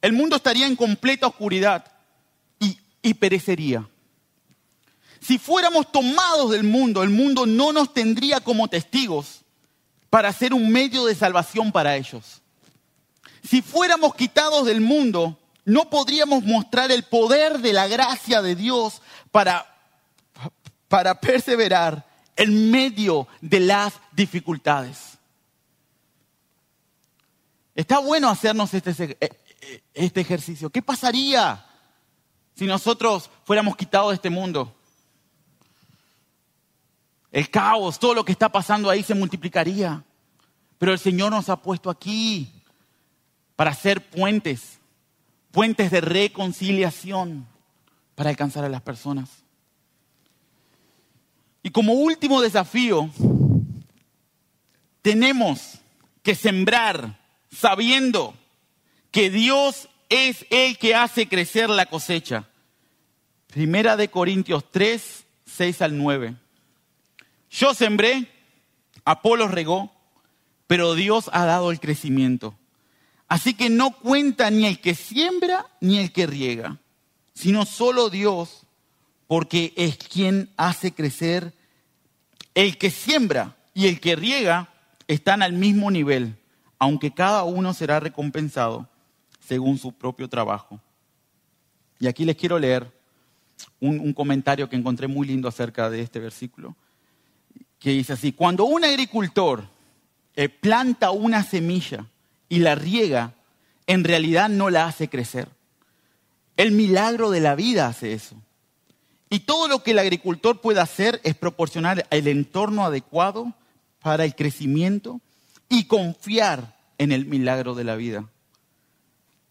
el 0.00 0.12
mundo 0.12 0.36
estaría 0.36 0.68
en 0.68 0.76
completa 0.76 1.26
oscuridad 1.26 1.90
y 3.02 3.14
perecería. 3.14 3.84
Si 5.20 5.38
fuéramos 5.38 5.90
tomados 5.90 6.52
del 6.52 6.62
mundo, 6.62 7.02
el 7.02 7.10
mundo 7.10 7.44
no 7.44 7.72
nos 7.72 7.92
tendría 7.92 8.38
como 8.38 8.68
testigos 8.68 9.40
para 10.10 10.32
ser 10.32 10.54
un 10.54 10.70
medio 10.70 11.04
de 11.06 11.16
salvación 11.16 11.72
para 11.72 11.96
ellos. 11.96 12.42
Si 13.42 13.60
fuéramos 13.60 14.14
quitados 14.14 14.66
del 14.66 14.80
mundo, 14.80 15.36
no 15.64 15.90
podríamos 15.90 16.44
mostrar 16.44 16.92
el 16.92 17.02
poder 17.02 17.58
de 17.58 17.72
la 17.72 17.88
gracia 17.88 18.40
de 18.40 18.54
Dios 18.54 19.02
para, 19.32 19.77
para 20.88 21.20
perseverar 21.20 22.06
en 22.36 22.70
medio 22.70 23.28
de 23.40 23.60
las 23.60 23.94
dificultades. 24.12 25.18
Está 27.74 27.98
bueno 28.00 28.28
hacernos 28.28 28.74
este, 28.74 29.16
eh, 29.20 29.30
este 29.94 30.20
ejercicio. 30.20 30.70
¿Qué 30.70 30.82
pasaría 30.82 31.64
si 32.54 32.64
nosotros 32.64 33.30
fuéramos 33.44 33.76
quitados 33.76 34.10
de 34.10 34.14
este 34.16 34.30
mundo? 34.30 34.74
El 37.30 37.50
caos, 37.50 37.98
todo 37.98 38.14
lo 38.14 38.24
que 38.24 38.32
está 38.32 38.48
pasando 38.48 38.90
ahí 38.90 39.02
se 39.02 39.14
multiplicaría. 39.14 40.02
Pero 40.78 40.92
el 40.92 40.98
Señor 40.98 41.30
nos 41.30 41.48
ha 41.48 41.56
puesto 41.56 41.90
aquí 41.90 42.52
para 43.56 43.72
hacer 43.72 44.08
puentes, 44.10 44.78
puentes 45.50 45.90
de 45.90 46.00
reconciliación 46.00 47.46
para 48.14 48.30
alcanzar 48.30 48.64
a 48.64 48.68
las 48.68 48.82
personas. 48.82 49.28
Y 51.62 51.70
como 51.70 51.94
último 51.94 52.40
desafío, 52.40 53.10
tenemos 55.02 55.78
que 56.22 56.34
sembrar 56.34 57.18
sabiendo 57.50 58.34
que 59.10 59.30
Dios 59.30 59.88
es 60.08 60.46
el 60.50 60.78
que 60.78 60.94
hace 60.94 61.28
crecer 61.28 61.70
la 61.70 61.86
cosecha. 61.86 62.48
Primera 63.48 63.96
de 63.96 64.08
Corintios 64.08 64.70
3, 64.70 65.24
6 65.46 65.82
al 65.82 65.96
9. 65.96 66.36
Yo 67.50 67.74
sembré, 67.74 68.30
Apolo 69.04 69.48
regó, 69.48 69.90
pero 70.66 70.94
Dios 70.94 71.30
ha 71.32 71.46
dado 71.46 71.70
el 71.70 71.80
crecimiento. 71.80 72.54
Así 73.26 73.54
que 73.54 73.70
no 73.70 73.92
cuenta 73.92 74.50
ni 74.50 74.66
el 74.66 74.80
que 74.80 74.94
siembra 74.94 75.66
ni 75.80 75.98
el 75.98 76.12
que 76.12 76.26
riega, 76.26 76.78
sino 77.34 77.66
solo 77.66 78.10
Dios, 78.10 78.66
porque 79.28 79.72
es 79.76 79.96
quien 79.98 80.50
hace 80.56 80.92
crecer. 80.92 81.54
El 82.54 82.76
que 82.78 82.90
siembra 82.90 83.56
y 83.72 83.86
el 83.86 84.00
que 84.00 84.16
riega 84.16 84.70
están 85.06 85.42
al 85.42 85.52
mismo 85.52 85.92
nivel, 85.92 86.36
aunque 86.80 87.14
cada 87.14 87.44
uno 87.44 87.72
será 87.72 88.00
recompensado 88.00 88.88
según 89.38 89.78
su 89.78 89.92
propio 89.92 90.28
trabajo. 90.28 90.80
Y 92.00 92.08
aquí 92.08 92.24
les 92.24 92.36
quiero 92.36 92.58
leer 92.58 92.92
un, 93.80 94.12
comentario 94.12 94.68
que 94.68 94.76
encontré 94.76 95.06
muy 95.06 95.26
lindo 95.26 95.48
acerca 95.48 95.90
de 95.90 96.00
este 96.00 96.18
versículo 96.18 96.76
que 97.78 97.90
dice 97.90 98.14
así, 98.14 98.32
cuando 98.32 98.64
un 98.64 98.84
agricultor 98.84 99.64
eh, 100.34 100.48
planta 100.48 101.12
una 101.12 101.44
semilla 101.44 102.06
y 102.48 102.58
la 102.58 102.74
riega, 102.74 103.34
en 103.86 104.02
realidad 104.02 104.48
no 104.48 104.68
la 104.68 104.86
hace 104.86 105.08
crecer. 105.08 105.48
El 106.56 106.72
milagro 106.72 107.30
de 107.30 107.40
la 107.40 107.54
vida 107.54 107.86
hace 107.86 108.14
eso. 108.14 108.36
Y 109.30 109.40
todo 109.40 109.68
lo 109.68 109.82
que 109.82 109.90
el 109.90 109.98
agricultor 109.98 110.60
puede 110.60 110.80
hacer 110.80 111.20
es 111.24 111.34
proporcionar 111.34 112.06
el 112.10 112.28
entorno 112.28 112.84
adecuado 112.84 113.52
para 114.00 114.24
el 114.24 114.34
crecimiento 114.34 115.20
y 115.68 115.84
confiar 115.84 116.76
en 116.96 117.12
el 117.12 117.26
milagro 117.26 117.74
de 117.74 117.84
la 117.84 117.96
vida. 117.96 118.28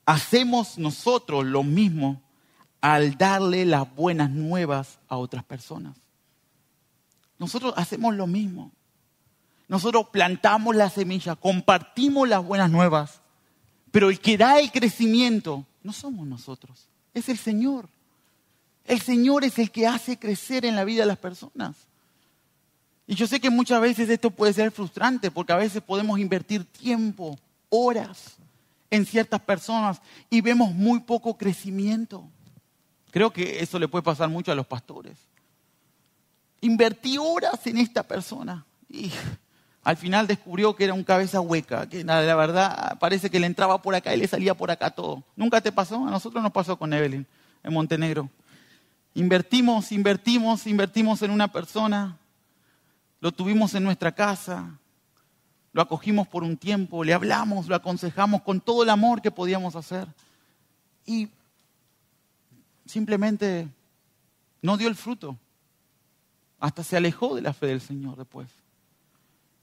Hacemos 0.06 0.78
nosotros 0.78 1.46
lo 1.46 1.64
mismo 1.64 2.22
al 2.82 3.18
darle 3.18 3.66
las 3.66 3.94
buenas 3.96 4.30
nuevas 4.30 5.00
a 5.10 5.18
otras 5.18 5.44
personas. 5.44 5.96
Nosotros 7.38 7.74
hacemos 7.78 8.16
lo 8.16 8.26
mismo. 8.26 8.72
Nosotros 9.68 10.08
plantamos 10.12 10.76
la 10.76 10.90
semilla, 10.90 11.36
compartimos 11.36 12.28
las 12.28 12.44
buenas 12.44 12.72
nuevas, 12.72 13.22
pero 13.92 14.10
el 14.10 14.20
que 14.20 14.38
da 14.38 14.60
el 14.60 14.72
crecimiento 14.72 15.66
no 15.84 15.92
somos 15.92 16.26
nosotros, 16.26 16.88
es 17.14 17.28
el 17.28 17.38
Señor. 17.38 17.90
El 18.88 19.02
Señor 19.02 19.44
es 19.44 19.60
el 19.60 19.70
que 19.70 19.86
hace 19.86 20.18
crecer 20.18 20.66
en 20.66 20.76
la 20.76 20.86
vida 20.86 21.02
de 21.02 21.08
las 21.08 21.18
personas. 21.18 21.76
Y 23.06 23.16
yo 23.16 23.28
sé 23.28 23.40
que 23.40 23.50
muchas 23.50 23.82
veces 23.82 24.10
esto 24.10 24.32
puede 24.32 24.54
ser 24.54 24.72
frustrante 24.72 25.30
porque 25.30 25.54
a 25.54 25.58
veces 25.58 25.84
podemos 25.84 26.20
invertir 26.20 26.66
tiempo, 26.66 27.38
horas 27.70 28.38
en 28.90 29.06
ciertas 29.06 29.42
personas 29.42 30.02
y 30.30 30.40
vemos 30.40 30.74
muy 30.74 31.02
poco 31.02 31.38
crecimiento. 31.38 32.24
Creo 33.12 33.32
que 33.32 33.60
eso 33.60 33.78
le 33.78 33.90
puede 33.90 34.04
pasar 34.04 34.30
mucho 34.30 34.54
a 34.54 34.56
los 34.56 34.66
pastores. 34.66 35.18
Invertí 36.62 37.18
horas 37.18 37.68
en 37.68 37.78
esta 37.78 38.04
persona 38.04 38.66
y 38.90 39.12
al 39.84 39.98
final 39.98 40.28
descubrió 40.28 40.76
que 40.76 40.86
era 40.86 40.94
un 40.94 41.04
cabeza 41.04 41.42
hueca, 41.42 41.88
que 41.90 42.06
la 42.06 42.36
verdad 42.36 42.98
parece 43.00 43.30
que 43.30 43.40
le 43.40 43.48
entraba 43.48 43.82
por 43.82 43.96
acá 43.96 44.16
y 44.16 44.18
le 44.18 44.28
salía 44.28 44.54
por 44.54 44.72
acá 44.72 44.92
todo. 44.92 45.24
¿Nunca 45.36 45.60
te 45.60 45.74
pasó? 45.74 46.08
A 46.08 46.12
nosotros 46.12 46.42
nos 46.42 46.54
pasó 46.54 46.78
con 46.78 46.94
Evelyn 46.94 47.26
en 47.64 47.74
Montenegro. 47.74 48.30
Invertimos, 49.18 49.92
invertimos, 49.92 50.68
invertimos 50.68 51.24
en 51.24 51.32
una 51.32 51.52
persona, 51.52 52.20
lo 53.20 53.32
tuvimos 53.32 53.74
en 53.74 53.84
nuestra 53.84 54.12
casa, 54.12 54.78
lo 55.74 55.82
acogimos 55.82 56.28
por 56.28 56.44
un 56.44 56.56
tiempo, 56.56 57.04
le 57.04 57.16
hablamos, 57.16 57.68
lo 57.68 57.74
aconsejamos 57.74 58.44
con 58.44 58.62
todo 58.62 58.84
el 58.84 58.92
amor 58.92 59.24
que 59.24 59.32
podíamos 59.32 59.76
hacer. 59.76 60.08
Y 61.04 61.30
simplemente 62.86 63.68
no 64.62 64.78
dio 64.78 64.88
el 64.88 64.94
fruto. 64.96 65.36
Hasta 66.60 66.84
se 66.84 66.96
alejó 66.96 67.34
de 67.34 67.42
la 67.42 67.54
fe 67.54 67.66
del 67.66 67.82
Señor 67.82 68.18
después. 68.18 68.50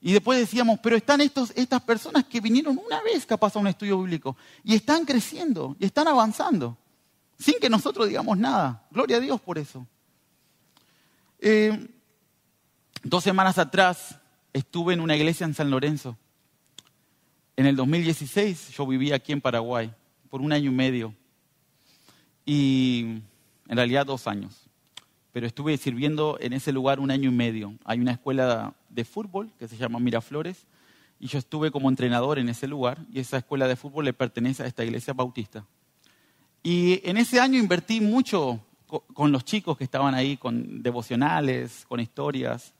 Y 0.01 0.15
después 0.15 0.37
decíamos, 0.37 0.81
pero 0.83 0.97
están 0.97 1.21
estos, 1.21 1.53
estas 1.55 1.81
personas 1.83 2.25
que 2.25 2.41
vinieron 2.41 2.77
una 2.85 3.01
vez 3.03 3.25
capaz 3.25 3.55
a 3.55 3.61
un 3.61 3.69
estudio 3.69 4.01
bíblico 4.01 4.37
y 4.65 4.75
están 4.75 5.05
creciendo 5.05 5.77
y 5.79 5.85
están 5.85 6.09
avanzando 6.09 6.77
sin 7.39 7.59
que 7.61 7.69
nosotros 7.69 8.09
digamos 8.09 8.39
nada. 8.39 8.87
Gloria 8.91 9.19
a 9.19 9.21
Dios 9.21 9.41
por 9.41 9.59
eso. 9.59 9.87
Eh, 11.39 11.89
dos 13.03 13.23
semanas 13.25 13.59
atrás 13.59 14.19
estuve 14.53 14.95
en 14.95 15.01
una 15.01 15.17
iglesia 15.17 15.45
en 15.45 15.55
San 15.55 15.71
Lorenzo. 15.71 16.17
En 17.57 17.67
el 17.67 17.77
2016 17.77 18.71
yo 18.71 18.87
vivía 18.87 19.17
aquí 19.17 19.33
en 19.33 19.41
Paraguay 19.41 19.93
por 20.31 20.41
un 20.41 20.53
año 20.53 20.71
y 20.71 20.75
medio. 20.75 21.15
Y 22.47 23.23
en 23.69 23.77
realidad 23.77 24.07
dos 24.07 24.27
años. 24.27 24.69
Pero 25.33 25.47
estuve 25.47 25.77
sirviendo 25.77 26.39
en 26.41 26.53
ese 26.53 26.73
lugar 26.73 27.01
un 27.01 27.11
año 27.11 27.31
y 27.31 27.35
medio. 27.35 27.75
Hay 27.85 27.99
una 27.99 28.13
escuela 28.13 28.75
de 28.89 29.05
fútbol 29.05 29.51
que 29.59 29.69
se 29.69 29.77
llama 29.77 29.99
Miraflores 29.99 30.67
y 31.19 31.27
yo 31.27 31.39
estuve 31.39 31.71
como 31.71 31.89
entrenador 31.89 32.39
en 32.39 32.49
ese 32.49 32.69
lugar 32.69 32.99
y 33.13 33.21
esa 33.21 33.39
escuela 33.39 33.67
de 33.67 33.77
fútbol 33.77 34.05
le 34.05 34.13
pertenece 34.13 34.63
a 34.63 34.67
esta 34.67 34.85
iglesia 34.85 35.13
bautista. 35.13 35.67
Y 36.67 37.07
en 37.07 37.19
ese 37.19 37.39
año 37.41 37.59
invertí 37.59 38.01
mucho 38.01 38.59
con 39.13 39.31
los 39.31 39.45
chicos 39.45 39.77
que 39.77 39.85
estaban 39.85 40.15
ahí, 40.15 40.39
con 40.39 40.83
devocionales, 40.83 41.85
con 41.87 42.01
historias. 42.01 42.73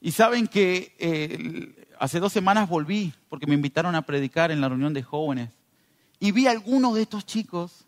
Y 0.00 0.12
saben 0.12 0.46
que 0.46 0.96
eh, 0.98 1.88
hace 1.98 2.20
dos 2.20 2.32
semanas 2.32 2.70
volví 2.70 3.12
porque 3.28 3.46
me 3.46 3.54
invitaron 3.54 3.94
a 3.94 4.02
predicar 4.02 4.50
en 4.50 4.62
la 4.62 4.70
reunión 4.70 4.94
de 4.94 5.02
jóvenes. 5.02 5.50
Y 6.20 6.32
vi 6.32 6.46
a 6.46 6.52
algunos 6.52 6.94
de 6.94 7.02
estos 7.02 7.26
chicos 7.26 7.84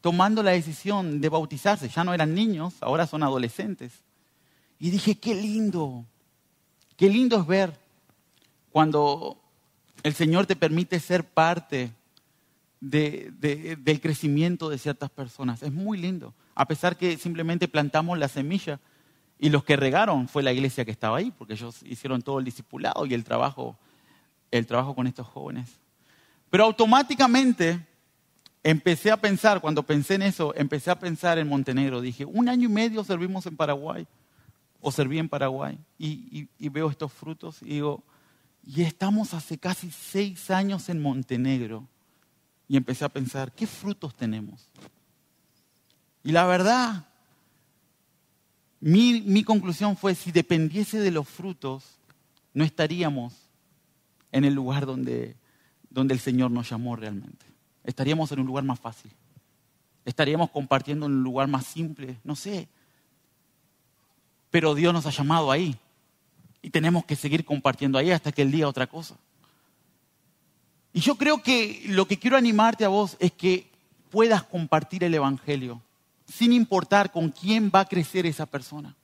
tomando 0.00 0.42
la 0.42 0.50
decisión 0.50 1.20
de 1.20 1.28
bautizarse. 1.28 1.88
Ya 1.88 2.02
no 2.02 2.12
eran 2.12 2.34
niños, 2.34 2.74
ahora 2.80 3.06
son 3.06 3.22
adolescentes. 3.22 3.92
Y 4.80 4.90
dije, 4.90 5.14
qué 5.14 5.36
lindo, 5.36 6.04
qué 6.96 7.08
lindo 7.08 7.38
es 7.38 7.46
ver 7.46 7.78
cuando 8.72 9.40
el 10.02 10.14
Señor 10.14 10.46
te 10.46 10.56
permite 10.56 10.98
ser 10.98 11.22
parte 11.22 11.92
del 12.82 14.00
crecimiento 14.00 14.68
de 14.68 14.76
ciertas 14.76 15.08
personas. 15.08 15.62
Es 15.62 15.72
muy 15.72 15.98
lindo, 15.98 16.34
a 16.56 16.66
pesar 16.66 16.96
que 16.96 17.16
simplemente 17.16 17.68
plantamos 17.68 18.18
la 18.18 18.26
semilla 18.26 18.80
y 19.38 19.50
los 19.50 19.62
que 19.62 19.76
regaron 19.76 20.26
fue 20.26 20.42
la 20.42 20.52
iglesia 20.52 20.84
que 20.84 20.90
estaba 20.90 21.18
ahí, 21.18 21.30
porque 21.30 21.54
ellos 21.54 21.80
hicieron 21.84 22.22
todo 22.22 22.40
el 22.40 22.44
discipulado 22.44 23.06
y 23.06 23.14
el 23.14 23.22
trabajo, 23.22 23.78
el 24.50 24.66
trabajo 24.66 24.96
con 24.96 25.06
estos 25.06 25.28
jóvenes. 25.28 25.68
Pero 26.50 26.64
automáticamente 26.64 27.86
empecé 28.64 29.12
a 29.12 29.16
pensar, 29.16 29.60
cuando 29.60 29.84
pensé 29.84 30.16
en 30.16 30.22
eso, 30.22 30.52
empecé 30.56 30.90
a 30.90 30.98
pensar 30.98 31.38
en 31.38 31.48
Montenegro. 31.48 32.00
Dije, 32.00 32.24
un 32.24 32.48
año 32.48 32.68
y 32.68 32.72
medio 32.72 33.04
servimos 33.04 33.46
en 33.46 33.56
Paraguay, 33.56 34.08
o 34.80 34.90
serví 34.90 35.20
en 35.20 35.28
Paraguay, 35.28 35.78
y, 35.98 36.48
y 36.58 36.68
veo 36.68 36.90
estos 36.90 37.12
frutos 37.12 37.62
y 37.62 37.74
digo, 37.74 38.02
y 38.64 38.82
estamos 38.82 39.34
hace 39.34 39.56
casi 39.56 39.92
seis 39.92 40.50
años 40.50 40.88
en 40.88 41.00
Montenegro 41.00 41.86
y 42.72 42.78
empecé 42.78 43.04
a 43.04 43.10
pensar, 43.10 43.52
¿qué 43.52 43.66
frutos 43.66 44.14
tenemos? 44.14 44.66
Y 46.24 46.32
la 46.32 46.46
verdad, 46.46 47.06
mi, 48.80 49.44
conclusión 49.44 49.94
fue, 49.94 50.14
si 50.14 50.32
dependiese 50.32 50.98
de 50.98 51.10
los 51.10 51.28
frutos, 51.28 51.84
no 52.54 52.64
estaríamos 52.64 53.34
en 54.30 54.46
el 54.46 54.54
lugar 54.54 54.86
donde, 54.86 55.36
donde 55.90 56.14
el 56.14 56.20
Señor 56.20 56.50
nos 56.50 56.70
llamó 56.70 56.96
realmente. 56.96 57.44
Estaríamos 57.84 58.32
en 58.32 58.40
un 58.40 58.46
lugar 58.46 58.64
más 58.64 58.80
fácil. 58.80 59.10
Estaríamos 60.06 60.48
compartiendo 60.48 61.04
en 61.04 61.12
un 61.12 61.22
lugar 61.22 61.48
más 61.48 61.66
simple, 61.66 62.16
no 62.24 62.34
sé. 62.34 62.68
Pero 64.50 64.74
Dios 64.74 64.94
nos 64.94 65.04
ha 65.04 65.10
llamado 65.10 65.50
ahí. 65.50 65.76
Y 66.62 66.70
tenemos 66.70 67.04
que 67.04 67.16
seguir 67.16 67.44
compartiendo 67.44 67.98
ahí 67.98 68.12
hasta 68.12 68.32
que 68.32 68.40
Él 68.40 68.50
diga 68.50 68.66
otra 68.66 68.86
cosa. 68.86 69.18
Y 70.92 71.00
yo 71.00 71.16
creo 71.16 71.42
que 71.42 71.82
lo 71.86 72.06
que 72.06 72.18
quiero 72.18 72.36
animarte 72.36 72.84
a 72.84 72.88
vos 72.88 73.16
es 73.18 73.32
que 73.32 73.70
puedas 74.10 74.42
compartir 74.42 75.04
el 75.04 75.14
Evangelio 75.14 75.80
sin 76.26 76.52
importar 76.52 77.12
con 77.12 77.30
quién 77.30 77.70
va 77.74 77.80
a 77.80 77.84
crecer 77.88 78.26
esa 78.26 78.46
persona. 78.46 78.94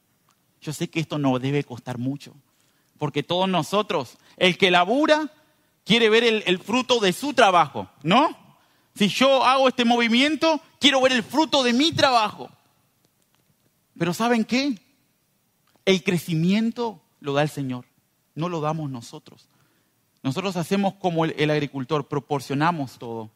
Yo 0.60 0.72
sé 0.72 0.88
que 0.88 1.00
esto 1.00 1.18
no 1.18 1.38
debe 1.38 1.64
costar 1.64 1.98
mucho, 1.98 2.34
porque 2.98 3.22
todos 3.22 3.48
nosotros, 3.48 4.18
el 4.36 4.58
que 4.58 4.70
labura, 4.70 5.30
quiere 5.84 6.10
ver 6.10 6.24
el, 6.24 6.58
fruto 6.58 7.00
de 7.00 7.12
su 7.12 7.32
trabajo, 7.32 7.88
¿no? 8.02 8.36
Si 8.94 9.08
yo 9.08 9.44
hago 9.44 9.68
este 9.68 9.84
movimiento, 9.84 10.60
quiero 10.80 11.00
ver 11.00 11.12
el 11.12 11.22
fruto 11.22 11.62
de 11.62 11.72
mi 11.72 11.92
trabajo. 11.92 12.50
Pero 13.96 14.12
¿saben 14.12 14.44
qué? 14.44 14.78
El 15.84 16.02
crecimiento 16.02 17.00
lo 17.20 17.32
da 17.32 17.42
el 17.42 17.48
Señor, 17.48 17.84
no 18.34 18.48
lo 18.48 18.60
damos 18.60 18.90
nosotros. 18.90 19.48
Nosotros 20.22 20.56
hacemos 20.56 20.94
como 20.94 21.24
el, 21.24 21.50
agricultor, 21.50 22.08
proporcionamos 22.08 22.98
todo. 22.98 23.30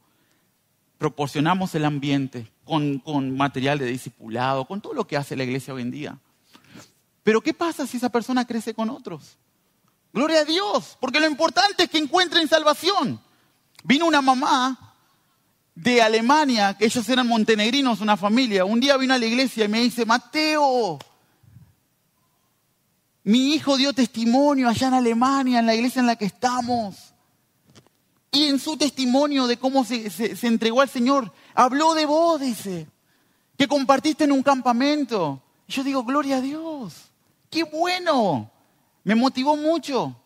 Proporcionamos 0.98 1.74
el 1.74 1.84
ambiente 1.84 2.50
con, 2.64 2.98
con 2.98 3.36
material 3.36 3.78
de 3.78 3.86
discipulado, 3.86 4.64
con 4.66 4.80
todo 4.80 4.94
lo 4.94 5.06
que 5.06 5.16
hace 5.16 5.36
la 5.36 5.44
iglesia 5.44 5.74
hoy 5.74 5.82
en 5.82 5.90
día. 5.90 6.18
Pero 7.22 7.40
¿qué 7.40 7.54
pasa 7.54 7.86
si 7.86 7.96
esa 7.96 8.10
persona 8.10 8.46
crece 8.46 8.74
con 8.74 8.90
otros? 8.90 9.36
Gloria 10.12 10.40
a 10.40 10.44
Dios, 10.44 10.96
porque 11.00 11.20
lo 11.20 11.26
importante 11.26 11.84
es 11.84 11.90
que 11.90 11.98
encuentren 11.98 12.48
salvación. 12.48 13.20
Vino 13.84 14.06
una 14.06 14.20
mamá 14.20 14.94
de 15.74 16.02
Alemania, 16.02 16.76
que 16.76 16.84
ellos 16.84 17.08
eran 17.08 17.26
montenegrinos, 17.26 18.00
una 18.00 18.16
familia. 18.16 18.64
Un 18.64 18.80
día 18.80 18.96
vino 18.96 19.14
a 19.14 19.18
la 19.18 19.26
iglesia 19.26 19.64
y 19.64 19.68
me 19.68 19.80
dice, 19.80 20.04
Mateo, 20.04 20.98
mi 23.24 23.54
hijo 23.54 23.76
dio 23.76 23.92
testimonio 23.92 24.68
allá 24.68 24.88
en 24.88 24.94
Alemania, 24.94 25.60
en 25.60 25.66
la 25.66 25.74
iglesia 25.74 26.00
en 26.00 26.06
la 26.06 26.16
que 26.16 26.24
estamos. 26.24 27.14
Y 28.32 28.46
en 28.46 28.58
su 28.58 28.76
testimonio 28.76 29.46
de 29.46 29.58
cómo 29.58 29.84
se, 29.84 30.10
entregó 30.46 30.80
al 30.80 30.88
Señor, 30.88 31.32
habló 31.54 31.94
de 31.94 32.06
vos, 32.06 32.40
dice, 32.40 32.88
que 33.56 33.68
compartiste 33.68 34.24
en 34.24 34.32
un 34.32 34.42
campamento. 34.42 35.42
Y 35.68 35.72
yo 35.72 35.84
digo, 35.84 36.02
gloria 36.02 36.38
a 36.38 36.40
Dios, 36.40 36.94
qué 37.50 37.62
bueno, 37.64 38.50
me 39.04 39.14
motivó 39.14 39.56
mucho. 39.56 40.16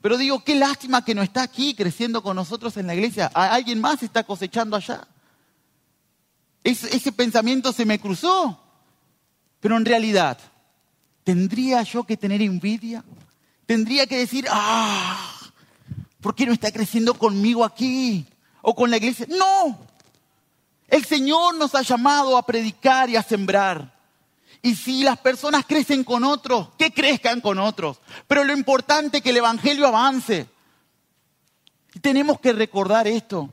Pero 0.00 0.16
digo, 0.16 0.42
qué 0.42 0.54
lástima 0.54 1.04
que 1.04 1.14
no 1.14 1.22
está 1.22 1.42
aquí 1.42 1.74
creciendo 1.74 2.22
con 2.22 2.36
nosotros 2.36 2.76
en 2.76 2.86
la 2.86 2.94
iglesia. 2.94 3.26
Alguien 3.34 3.80
más 3.80 4.02
está 4.02 4.24
cosechando 4.24 4.76
allá. 4.76 5.06
ese 6.64 7.12
pensamiento 7.12 7.72
se 7.72 7.84
me 7.84 8.00
cruzó. 8.00 8.58
Pero 9.60 9.76
en 9.76 9.84
realidad, 9.84 10.38
¿Tendría 11.24 11.82
yo 11.82 12.04
que 12.04 12.16
tener 12.16 12.42
envidia? 12.42 13.04
¿Tendría 13.66 14.06
que 14.06 14.18
decir, 14.18 14.46
ah, 14.50 15.38
¿por 16.20 16.34
qué 16.34 16.46
no 16.46 16.52
está 16.52 16.72
creciendo 16.72 17.14
conmigo 17.14 17.64
aquí? 17.64 18.26
¿O 18.60 18.74
con 18.74 18.90
la 18.90 18.96
iglesia? 18.96 19.26
No. 19.28 19.78
El 20.88 21.04
Señor 21.04 21.56
nos 21.56 21.74
ha 21.74 21.82
llamado 21.82 22.36
a 22.36 22.44
predicar 22.44 23.08
y 23.08 23.16
a 23.16 23.22
sembrar. 23.22 23.92
Y 24.62 24.76
si 24.76 25.02
las 25.02 25.18
personas 25.18 25.64
crecen 25.66 26.04
con 26.04 26.22
otros, 26.22 26.68
que 26.78 26.92
crezcan 26.92 27.40
con 27.40 27.58
otros. 27.58 28.00
Pero 28.28 28.44
lo 28.44 28.52
importante 28.52 29.16
es 29.16 29.22
que 29.22 29.30
el 29.30 29.38
Evangelio 29.38 29.86
avance. 29.86 30.46
Y 31.94 32.00
tenemos 32.00 32.38
que 32.40 32.52
recordar 32.52 33.08
esto. 33.08 33.50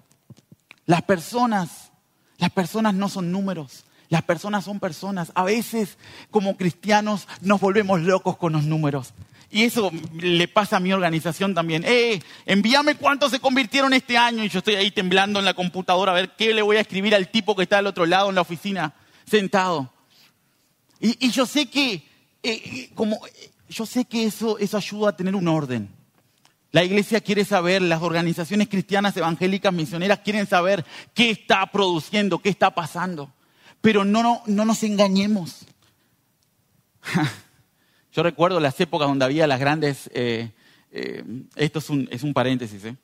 Las 0.86 1.02
personas, 1.04 1.92
las 2.38 2.52
personas 2.52 2.94
no 2.94 3.10
son 3.10 3.32
números. 3.32 3.84
Las 4.10 4.24
personas 4.24 4.66
son 4.66 4.80
personas. 4.80 5.32
A 5.36 5.44
veces, 5.44 5.98
como 6.32 6.58
cristianos, 6.58 7.28
nos 7.42 7.62
volvemos 7.62 8.02
locos 8.02 8.38
con 8.38 8.54
los 8.54 8.64
números. 8.64 9.14
Y 9.52 9.64
eso 9.64 9.92
le 10.14 10.48
pasa 10.48 10.78
a 10.78 10.80
mi 10.80 10.94
organización 10.94 11.54
también. 11.56 11.84
Eh, 11.86 12.20
envíame 12.46 12.96
cuántos 12.96 13.32
se 13.32 13.40
convirtieron 13.40 13.94
este 13.94 14.18
año. 14.18 14.44
Y 14.44 14.50
yo 14.50 14.60
estoy 14.60 14.76
ahí 14.76 14.92
temblando 14.92 15.40
en 15.40 15.46
la 15.46 15.54
computadora 15.54 16.12
a 16.12 16.16
ver 16.16 16.32
qué 16.36 16.54
le 16.54 16.62
voy 16.62 16.78
a 16.78 16.82
escribir 16.82 17.16
al 17.16 17.30
tipo 17.30 17.56
que 17.56 17.64
está 17.64 17.78
al 17.80 17.88
otro 17.88 18.06
lado 18.06 18.30
en 18.30 18.36
la 18.36 18.42
oficina, 18.42 18.94
sentado. 19.26 19.92
Y, 21.00 21.30
yo 21.30 21.46
sé 21.46 21.68
que, 21.68 21.94
eh, 21.94 22.04
eh, 22.44 22.90
como, 22.94 23.20
yo 23.70 23.86
sé 23.86 24.06
que 24.06 24.26
eso, 24.26 24.58
eso 24.60 24.78
ayuda 24.78 25.10
a 25.10 25.16
tener 25.16 25.36
un 25.36 25.48
orden. 25.48 25.90
La 26.72 26.84
iglesia 26.84 27.22
quiere 27.22 27.46
saber, 27.46 27.82
las 27.82 28.02
organizaciones 28.02 28.68
cristianas 28.68 29.16
evangélicas 29.18 29.74
misioneras 29.74 30.20
quieren 30.20 30.46
saber 30.46 30.86
qué 31.14 31.32
está 31.32 31.66
produciendo, 31.72 32.40
qué 32.40 32.50
está 32.50 32.76
pasando. 32.76 33.32
Pero 33.82 34.04
no, 34.06 34.24
no, 34.24 34.42
no 34.46 34.66
nos 34.66 34.84
engañemos. 34.84 35.66
Yo 38.12 38.24
recuerdo 38.24 38.60
las 38.60 38.80
épocas 38.80 39.08
donde 39.08 39.26
había 39.26 39.48
las 39.48 39.60
grandes, 39.60 40.10
eh, 40.14 40.52
eh, 40.92 41.24
esto 41.56 41.80
es 41.80 41.90
un, 41.90 42.08
es 42.12 42.24
un 42.24 42.34
paréntesis, 42.34 42.84
¿eh? 42.86 42.96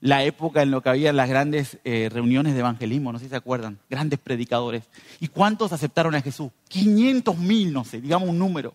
la 0.00 0.24
época 0.24 0.62
en 0.62 0.70
la 0.70 0.80
que 0.80 0.88
había 0.88 1.12
las 1.12 1.28
grandes 1.28 1.78
reuniones 1.84 2.54
de 2.54 2.60
evangelismo, 2.60 3.12
no 3.12 3.18
sé 3.18 3.26
si 3.26 3.30
se 3.30 3.36
acuerdan, 3.36 3.78
grandes 3.90 4.18
predicadores. 4.18 4.84
¿Y 5.18 5.28
cuántos 5.28 5.72
aceptaron 5.72 6.14
a 6.14 6.22
Jesús? 6.22 6.50
500 6.68 7.36
mil, 7.36 7.70
no 7.70 7.84
sé, 7.84 8.00
digamos 8.00 8.30
un 8.30 8.38
número. 8.38 8.72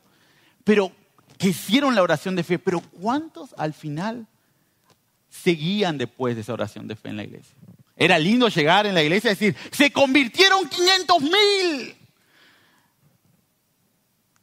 Pero 0.63 0.91
que 1.39 1.49
hicieron 1.49 1.95
la 1.95 2.03
oración 2.03 2.35
de 2.35 2.43
fe, 2.43 2.59
pero 2.59 2.79
¿cuántos 2.79 3.55
al 3.57 3.73
final 3.73 4.27
seguían 5.29 5.97
después 5.97 6.35
de 6.35 6.41
esa 6.41 6.53
oración 6.53 6.87
de 6.87 6.95
fe 6.95 7.09
en 7.09 7.17
la 7.17 7.23
iglesia? 7.23 7.55
Era 7.95 8.19
lindo 8.19 8.49
llegar 8.49 8.85
en 8.85 8.93
la 8.93 9.03
iglesia 9.03 9.31
y 9.31 9.35
decir, 9.35 9.55
se 9.71 9.91
convirtieron 9.91 10.67
500 10.67 11.21
mil. 11.21 11.95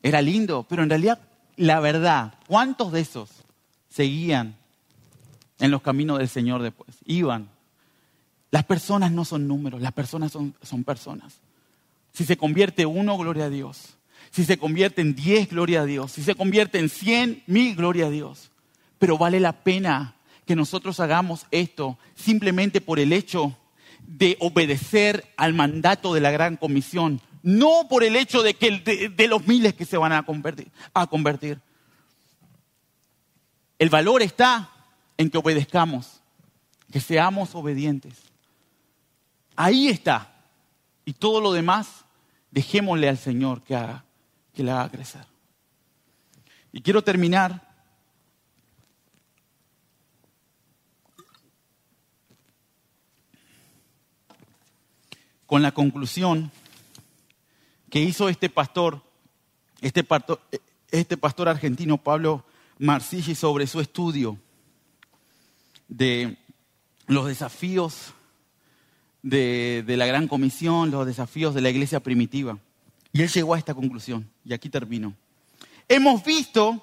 Era 0.03 0.23
lindo, 0.23 0.67
pero 0.69 0.83
en 0.83 0.89
realidad 0.89 1.21
la 1.57 1.81
verdad, 1.81 2.35
¿cuántos 2.47 2.93
de 2.93 3.01
esos 3.01 3.31
seguían 3.89 4.57
en 5.59 5.71
los 5.71 5.83
caminos 5.83 6.19
del 6.19 6.29
Señor 6.29 6.63
después? 6.63 6.97
Iban. 7.05 7.51
Las 8.51 8.65
personas 8.65 9.13
no 9.13 9.25
son 9.25 9.47
números, 9.47 9.81
las 9.81 9.93
personas 9.93 10.33
son, 10.33 10.55
son 10.63 10.85
personas. 10.85 11.41
Si 12.13 12.25
se 12.25 12.37
convierte 12.37 12.85
uno, 12.87 13.17
gloria 13.17 13.45
a 13.45 13.51
Dios. 13.51 13.97
Si 14.31 14.45
se 14.45 14.59
convierte 14.59 15.03
en 15.03 15.15
diez, 15.15 15.49
gloria 15.49 15.83
a 15.83 15.85
Dios. 15.85 16.13
Si 16.13 16.23
se 16.23 16.35
convierte 16.35 16.79
en 16.79 16.89
cien, 16.89 17.43
mil, 17.47 17.77
gloria 17.77 18.07
a 18.07 18.11
Dios. 18.11 18.51
Pero 18.99 19.19
vale 19.19 19.41
la 19.41 19.53
pena 19.53 20.17
que 20.47 20.57
nosotros 20.57 21.01
hagamos 21.01 21.47
esto 21.51 21.99
simplemente 22.15 22.81
por 22.81 22.99
el 22.99 23.13
hecho 23.13 23.57
de 24.07 24.37
obedecer 24.41 25.33
al 25.37 25.55
mandato 25.55 26.15
de 26.15 26.21
la 26.21 26.31
gran 26.31 26.57
comisión, 26.57 27.21
no 27.43 27.87
por 27.89 28.05
el 28.05 28.17
hecho 28.17 28.43
de 28.43 28.55
que 28.55 29.11
de, 29.15 29.29
los 29.29 29.47
miles 29.47 29.75
que 29.75 29.85
se 29.85 29.97
van 29.97 30.13
a 30.13 30.25
convertir, 30.25 30.71
a 30.95 31.07
convertir. 31.07 31.61
El 33.79 33.89
valor 33.89 34.23
está 34.23 34.71
en 35.17 35.31
que 35.31 35.39
obedezcamos, 35.39 36.21
que 36.91 37.01
seamos 37.01 37.55
obedientes. 37.55 38.15
Ahí 39.57 39.89
está. 39.89 40.33
Y 41.05 41.15
todo 41.15 41.41
lo 41.41 41.53
demás, 41.53 42.05
dejémosle 42.51 43.09
al 43.09 43.19
Señor 43.19 43.63
que 43.63 43.75
haga, 43.75 44.05
que 44.55 44.63
le 44.63 44.71
haga 44.71 44.91
crecer. 44.91 45.25
Y 46.73 46.81
quiero 46.81 47.03
terminar 47.03 47.72
con 55.53 55.61
la 55.61 55.73
conclusión 55.73 56.51
que 57.91 58.01
hizo 58.01 58.31
este 58.31 58.49
pastor, 58.49 59.03
este 59.83 60.03
pastor, 60.03 60.41
este 60.91 61.19
pastor 61.19 61.47
argentino 61.47 61.99
Pablo 61.99 62.47
Marcilli 62.79 63.35
sobre 63.35 63.67
su 63.67 63.79
estudio 63.79 64.39
de 65.89 66.39
los 67.07 67.27
desafíos 67.27 68.15
de, 69.21 69.85
de, 69.87 69.99
la 69.99 70.07
gran 70.07 70.27
comisión, 70.27 70.91
los 70.91 71.05
desafíos 71.05 71.53
de 71.53 71.61
la 71.61 71.69
iglesia 71.69 72.01
primitiva. 72.01 72.59
Y 73.13 73.21
él 73.21 73.29
llegó 73.29 73.53
a 73.53 73.59
esta 73.59 73.75
conclusión, 73.75 74.31
y 74.47 74.55
aquí 74.55 74.71
termino. 74.71 75.13
Hemos 75.87 76.25
visto 76.25 76.83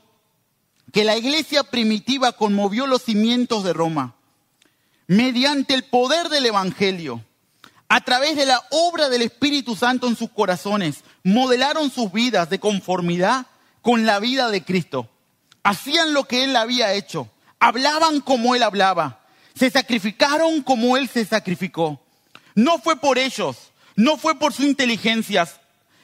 que 0.94 1.04
la 1.04 1.18
iglesia 1.18 1.64
primitiva 1.64 2.34
conmovió 2.34 2.86
los 2.86 3.02
cimientos 3.02 3.64
de 3.64 3.74
Roma 3.74 4.14
mediante 5.08 5.74
el 5.74 5.86
poder 5.86 6.30
del 6.30 6.46
Evangelio 6.46 7.24
a 7.90 8.02
través 8.02 8.38
de 8.38 8.46
la 8.46 8.64
obra 8.70 9.10
del 9.10 9.24
Espíritu 9.24 9.76
Santo 9.76 10.08
en 10.08 10.16
sus 10.16 10.30
corazones, 10.30 11.04
modelaron 11.24 11.90
sus 11.90 12.12
vidas 12.12 12.50
de 12.52 12.60
conformidad 12.60 13.48
con 13.82 14.06
la 14.06 14.20
vida 14.20 14.52
de 14.52 14.64
Cristo. 14.64 15.10
Hacían 15.64 16.14
lo 16.14 16.26
que 16.26 16.44
Él 16.44 16.56
había 16.56 16.94
hecho, 16.94 17.30
hablaban 17.60 18.22
como 18.22 18.54
Él 18.54 18.62
hablaba, 18.62 19.22
se 19.56 19.72
sacrificaron 19.72 20.62
como 20.62 20.98
Él 20.98 21.10
se 21.10 21.26
sacrificó. 21.26 22.00
No 22.54 22.78
fue 22.78 22.96
por 22.96 23.18
ellos, 23.18 23.58
no 23.96 24.18
fue 24.18 24.38
por 24.38 24.54
su 24.54 24.64
inteligencia, 24.64 25.50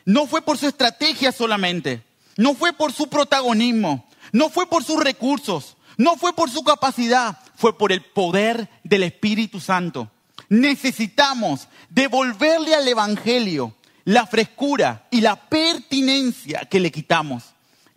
no 0.06 0.26
fue 0.26 0.42
por 0.42 0.58
su 0.58 0.68
estrategia 0.68 1.32
solamente, 1.32 2.04
no 2.36 2.56
fue 2.56 2.74
por 2.74 2.94
su 2.94 3.10
protagonismo, 3.10 4.10
no 4.32 4.50
fue 4.50 4.68
por 4.68 4.84
sus 4.84 5.04
recursos, 5.04 5.78
no 5.98 6.16
fue 6.16 6.34
por 6.34 6.50
su 6.50 6.64
capacidad, 6.64 7.38
fue 7.56 7.78
por 7.78 7.92
el 7.92 8.02
poder 8.02 8.70
del 8.84 9.04
Espíritu 9.04 9.60
Santo 9.60 10.10
necesitamos 10.50 11.68
devolverle 11.89 12.76
al 12.76 12.88
Evangelio 12.88 13.76
la 14.04 14.28
frescura 14.28 15.08
y 15.10 15.22
la 15.22 15.36
pertinencia 15.36 16.62
que 16.70 16.80
le 16.80 16.91
quitamos. 16.91 17.43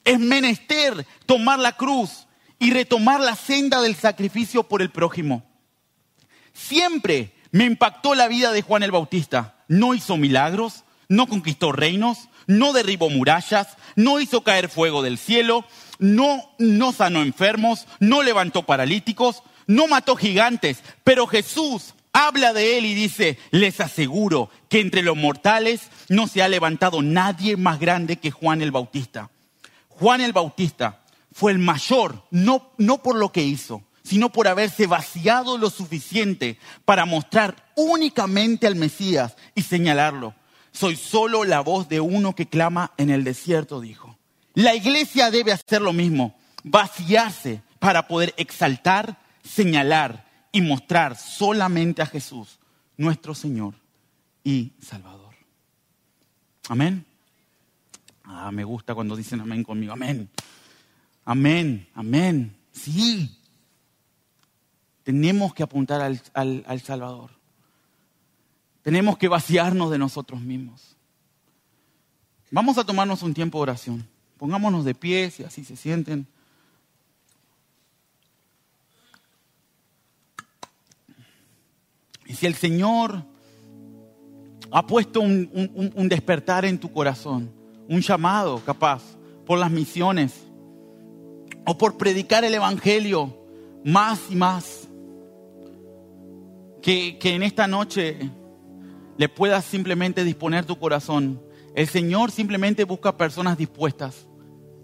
Es 0.04 0.18
menester 0.18 1.06
tomar 1.26 1.58
la 1.58 1.76
cruz 1.76 2.26
y 2.58 2.72
retomar 2.72 3.20
la 3.20 3.36
senda 3.36 3.80
del 3.80 3.94
sacrificio 3.94 4.62
por 4.64 4.82
el 4.82 4.90
prójimo. 4.90 5.44
Siempre 6.52 7.34
me 7.50 7.64
impactó 7.64 8.14
la 8.14 8.28
vida 8.28 8.52
de 8.52 8.62
Juan 8.62 8.82
el 8.82 8.90
Bautista. 8.90 9.56
No 9.68 9.94
hizo 9.94 10.16
milagros, 10.16 10.84
no 11.08 11.26
conquistó 11.26 11.72
reinos, 11.72 12.28
no 12.46 12.72
derribó 12.72 13.10
murallas, 13.10 13.68
no 13.94 14.18
hizo 14.18 14.42
caer 14.42 14.68
fuego 14.70 15.02
del 15.02 15.18
cielo, 15.18 15.64
no, 15.98 16.50
no 16.58 16.92
sanó 16.92 17.22
enfermos, 17.22 17.86
no 18.00 18.22
levantó 18.22 18.64
paralíticos, 18.64 19.42
no 19.66 19.86
mató 19.86 20.16
gigantes, 20.16 20.82
pero 21.04 21.26
Jesús 21.26 21.94
habla 22.26 22.52
de 22.52 22.78
él 22.78 22.84
y 22.84 22.94
dice, 22.94 23.38
les 23.50 23.80
aseguro 23.80 24.50
que 24.68 24.80
entre 24.80 25.02
los 25.02 25.16
mortales 25.16 25.82
no 26.08 26.26
se 26.26 26.42
ha 26.42 26.48
levantado 26.48 27.00
nadie 27.00 27.56
más 27.56 27.78
grande 27.78 28.16
que 28.16 28.30
Juan 28.30 28.60
el 28.60 28.72
Bautista. 28.72 29.30
Juan 29.88 30.20
el 30.20 30.32
Bautista 30.32 31.04
fue 31.32 31.52
el 31.52 31.58
mayor, 31.58 32.24
no, 32.30 32.72
no 32.76 33.02
por 33.02 33.16
lo 33.16 33.30
que 33.30 33.42
hizo, 33.42 33.82
sino 34.02 34.30
por 34.30 34.48
haberse 34.48 34.86
vaciado 34.86 35.58
lo 35.58 35.70
suficiente 35.70 36.58
para 36.84 37.04
mostrar 37.04 37.70
únicamente 37.76 38.66
al 38.66 38.74
Mesías 38.74 39.36
y 39.54 39.62
señalarlo. 39.62 40.34
Soy 40.72 40.96
solo 40.96 41.44
la 41.44 41.60
voz 41.60 41.88
de 41.88 42.00
uno 42.00 42.34
que 42.34 42.48
clama 42.48 42.92
en 42.96 43.10
el 43.10 43.24
desierto, 43.24 43.80
dijo. 43.80 44.16
La 44.54 44.74
iglesia 44.74 45.30
debe 45.30 45.52
hacer 45.52 45.82
lo 45.82 45.92
mismo, 45.92 46.36
vaciarse 46.64 47.62
para 47.78 48.08
poder 48.08 48.34
exaltar, 48.36 49.18
señalar 49.44 50.27
y 50.52 50.60
mostrar 50.60 51.16
solamente 51.16 52.02
a 52.02 52.06
Jesús, 52.06 52.58
nuestro 52.96 53.34
Señor 53.34 53.74
y 54.42 54.72
Salvador. 54.80 55.34
Amén. 56.68 57.04
Ah, 58.24 58.50
me 58.52 58.64
gusta 58.64 58.94
cuando 58.94 59.16
dicen 59.16 59.40
amén 59.40 59.64
conmigo. 59.64 59.92
Amén. 59.92 60.28
Amén. 61.24 61.88
Amén. 61.94 62.56
Sí. 62.72 63.34
Tenemos 65.02 65.54
que 65.54 65.62
apuntar 65.62 66.00
al, 66.00 66.20
al 66.34 66.80
Salvador. 66.80 67.30
Tenemos 68.82 69.18
que 69.18 69.28
vaciarnos 69.28 69.90
de 69.90 69.98
nosotros 69.98 70.40
mismos. 70.40 70.96
Vamos 72.50 72.78
a 72.78 72.84
tomarnos 72.84 73.22
un 73.22 73.34
tiempo 73.34 73.58
de 73.58 73.62
oración. 73.62 74.08
Pongámonos 74.38 74.84
de 74.84 74.94
pie, 74.94 75.30
si 75.30 75.44
así 75.44 75.64
se 75.64 75.76
sienten. 75.76 76.26
Si 82.38 82.46
el 82.46 82.54
Señor 82.54 83.24
ha 84.70 84.86
puesto 84.86 85.20
un, 85.20 86.08
despertar 86.08 86.64
en 86.64 86.78
tu 86.78 86.92
corazón, 86.92 87.50
un 87.88 88.00
llamado 88.00 88.62
capaz 88.64 89.02
por 89.44 89.58
las 89.58 89.72
misiones 89.72 90.34
o 91.66 91.76
por 91.76 91.96
predicar 91.96 92.44
el 92.44 92.54
Evangelio 92.54 93.36
más 93.84 94.20
y 94.30 94.36
más, 94.36 94.88
que, 96.80 97.18
que 97.18 97.34
en 97.34 97.42
esta 97.42 97.66
noche 97.66 98.30
le 99.16 99.28
puedas 99.28 99.64
simplemente 99.64 100.22
disponer 100.22 100.64
tu 100.64 100.78
corazón. 100.78 101.42
El 101.74 101.88
Señor 101.88 102.30
simplemente 102.30 102.84
busca 102.84 103.16
personas 103.16 103.58
dispuestas. 103.58 104.28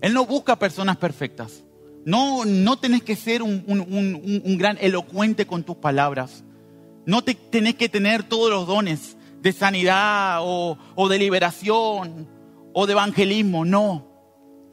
Él 0.00 0.12
no 0.12 0.26
busca 0.26 0.58
personas 0.58 0.96
perfectas. 0.96 1.62
No, 2.04 2.44
no 2.44 2.78
tenés 2.80 3.04
que 3.04 3.14
ser 3.14 3.42
un, 3.42 3.64
un 3.68 4.58
gran 4.58 4.76
elocuente 4.80 5.46
con 5.46 5.62
tus 5.62 5.76
palabras. 5.76 6.42
No 7.06 7.22
te 7.22 7.34
tenés 7.34 7.74
que 7.74 7.88
tener 7.88 8.22
todos 8.22 8.50
los 8.50 8.66
dones 8.66 9.16
de 9.40 9.52
sanidad 9.52 10.38
o, 10.42 10.78
de 11.08 11.18
liberación 11.18 12.28
o 12.72 12.86
de 12.86 12.92
evangelismo. 12.92 13.64
No. 13.64 14.08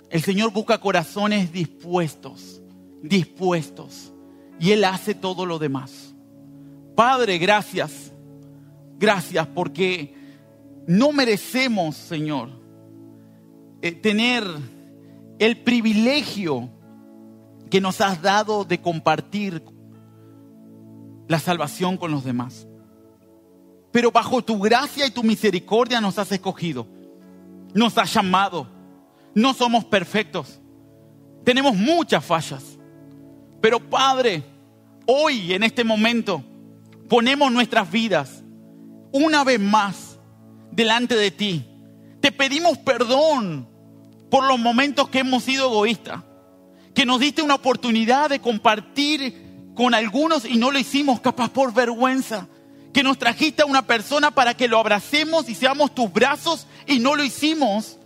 El 0.10 0.22
Señor 0.22 0.52
busca 0.52 0.80
corazones 0.80 1.52
dispuestos, 1.52 2.62
dispuestos. 3.02 4.14
Y 4.60 4.72
Él 4.72 4.84
hace 4.86 5.14
todo 5.14 5.46
lo 5.46 5.60
demás. 5.60 6.14
Padre, 6.96 7.38
gracias. 7.38 8.12
Gracias 8.98 9.48
porque 9.48 10.14
no 10.88 11.12
merecemos, 11.12 11.96
Señor, 11.96 12.50
eh, 13.82 13.92
tener 13.94 14.44
el 15.40 15.58
privilegio 15.64 16.70
que 17.72 17.82
nos 17.82 18.00
has 18.00 18.22
dado 18.22 18.64
de 18.64 18.80
compartir 18.80 19.64
la 21.32 21.40
salvación 21.40 21.96
con 21.96 22.12
los 22.12 22.26
demás. 22.26 22.68
Pero 23.94 24.12
bajo 24.12 24.42
tu 24.42 24.60
gracia 24.60 25.08
y 25.08 25.12
tu 25.12 25.24
misericordia 25.24 26.02
nos 26.02 26.20
has 26.20 26.30
escogido, 26.34 26.86
nos 27.74 27.98
has 27.98 28.14
llamado. 28.14 28.68
No 29.34 29.54
somos 29.54 29.86
perfectos, 29.86 30.60
tenemos 31.46 31.74
muchas 31.78 32.26
fallas. 32.26 32.78
Pero 33.62 33.80
Padre, 33.80 34.44
hoy 35.08 35.54
en 35.54 35.64
este 35.64 35.86
momento 35.86 36.44
ponemos 37.08 37.50
nuestras 37.50 37.90
vidas 37.90 38.44
una 39.14 39.46
vez 39.46 39.58
más 39.58 40.20
delante 40.70 41.16
de 41.16 41.32
ti. 41.32 41.66
Te 42.20 42.34
pedimos 42.34 42.78
perdón 42.80 43.70
por 44.30 44.46
los 44.46 44.60
momentos 44.60 45.08
que 45.08 45.20
hemos 45.20 45.44
sido 45.44 45.70
egoístas, 45.70 46.24
que 46.94 47.06
nos 47.06 47.22
diste 47.22 47.42
una 47.42 47.56
oportunidad 47.56 48.30
de 48.30 48.42
compartir 48.42 49.41
con 49.76 49.94
algunos 49.94 50.46
y 50.46 50.58
no 50.58 50.72
lo 50.72 50.80
hicimos 50.80 51.22
capaz 51.22 51.50
por 51.50 51.74
vergüenza, 51.74 52.48
que 52.94 53.04
nos 53.04 53.18
trajiste 53.18 53.62
a 53.62 53.66
una 53.66 53.86
persona 53.86 54.32
para 54.32 54.54
que 54.54 54.68
lo 54.68 54.78
abracemos 54.78 55.50
y 55.50 55.56
seamos 55.56 55.96
tus 55.96 56.12
brazos 56.12 56.68
y 56.88 57.00
no 57.00 57.16
lo 57.16 57.24
hicimos 57.24 57.98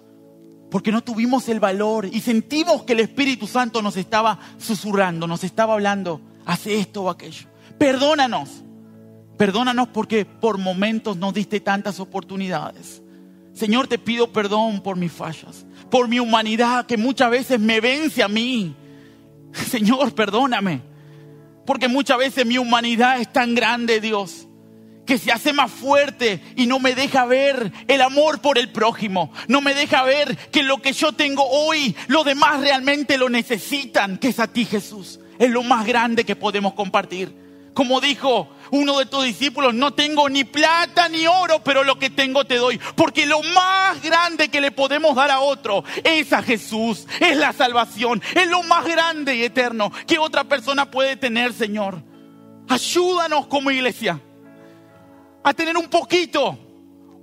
porque 0.69 0.91
no 0.91 1.01
tuvimos 1.01 1.47
el 1.49 1.59
valor 1.59 2.05
y 2.05 2.21
sentimos 2.21 2.83
que 2.83 2.93
el 2.93 2.99
Espíritu 2.99 3.47
Santo 3.47 3.81
nos 3.81 3.97
estaba 3.97 4.39
susurrando, 4.57 5.27
nos 5.27 5.43
estaba 5.43 5.73
hablando, 5.73 6.21
hace 6.45 6.79
esto 6.79 7.03
o 7.03 7.09
aquello. 7.09 7.47
Perdónanos, 7.77 8.63
perdónanos 9.37 9.87
porque 9.89 10.25
por 10.25 10.57
momentos 10.57 11.17
nos 11.17 11.33
diste 11.33 11.59
tantas 11.59 11.99
oportunidades. 11.99 13.01
Señor, 13.53 13.87
te 13.87 13.97
pido 13.97 14.31
perdón 14.33 14.81
por 14.81 14.97
mis 14.97 15.13
fallas, 15.13 15.65
por 15.89 16.09
mi 16.09 16.19
humanidad 16.19 16.85
que 16.85 16.97
muchas 16.97 17.31
veces 17.31 17.59
me 17.59 17.79
vence 17.79 18.21
a 18.21 18.27
mí. 18.27 18.75
Señor, 19.53 20.13
perdóname, 20.13 20.81
porque 21.65 21.87
muchas 21.87 22.17
veces 22.17 22.45
mi 22.45 22.57
humanidad 22.57 23.19
es 23.19 23.31
tan 23.31 23.55
grande, 23.55 23.99
Dios, 23.99 24.47
que 25.05 25.17
se 25.17 25.31
hace 25.31 25.53
más 25.53 25.71
fuerte 25.71 26.41
y 26.55 26.65
no 26.67 26.79
me 26.79 26.95
deja 26.95 27.25
ver 27.25 27.71
el 27.87 28.01
amor 28.01 28.41
por 28.41 28.57
el 28.57 28.71
prójimo, 28.71 29.31
no 29.47 29.61
me 29.61 29.73
deja 29.73 30.03
ver 30.03 30.35
que 30.51 30.63
lo 30.63 30.81
que 30.81 30.93
yo 30.93 31.11
tengo 31.13 31.43
hoy, 31.43 31.95
los 32.07 32.25
demás 32.25 32.59
realmente 32.61 33.17
lo 33.17 33.29
necesitan, 33.29 34.17
que 34.17 34.29
es 34.29 34.39
a 34.39 34.47
ti 34.47 34.65
Jesús, 34.65 35.19
es 35.37 35.49
lo 35.49 35.63
más 35.63 35.85
grande 35.85 36.23
que 36.23 36.35
podemos 36.35 36.73
compartir. 36.73 37.45
Como 37.73 37.99
dijo 37.99 38.49
uno 38.71 38.99
de 38.99 39.05
tus 39.05 39.23
discípulos, 39.23 39.73
no 39.73 39.93
tengo 39.93 40.29
ni 40.29 40.43
plata 40.43 41.09
ni 41.09 41.27
oro, 41.27 41.63
pero 41.63 41.83
lo 41.83 41.97
que 41.97 42.09
tengo 42.09 42.45
te 42.45 42.55
doy. 42.55 42.79
Porque 42.95 43.25
lo 43.25 43.41
más 43.43 44.01
grande 44.01 44.49
que 44.49 44.61
le 44.61 44.71
podemos 44.71 45.15
dar 45.15 45.31
a 45.31 45.39
otro 45.39 45.83
es 46.03 46.33
a 46.33 46.41
Jesús, 46.41 47.07
es 47.19 47.37
la 47.37 47.53
salvación, 47.53 48.21
es 48.33 48.47
lo 48.47 48.63
más 48.63 48.85
grande 48.85 49.35
y 49.35 49.43
eterno 49.43 49.91
que 50.07 50.19
otra 50.19 50.43
persona 50.43 50.89
puede 50.89 51.15
tener, 51.15 51.53
Señor. 51.53 52.03
Ayúdanos 52.67 53.47
como 53.47 53.71
iglesia 53.71 54.19
a 55.43 55.53
tener 55.53 55.77
un 55.77 55.87
poquito, 55.87 56.57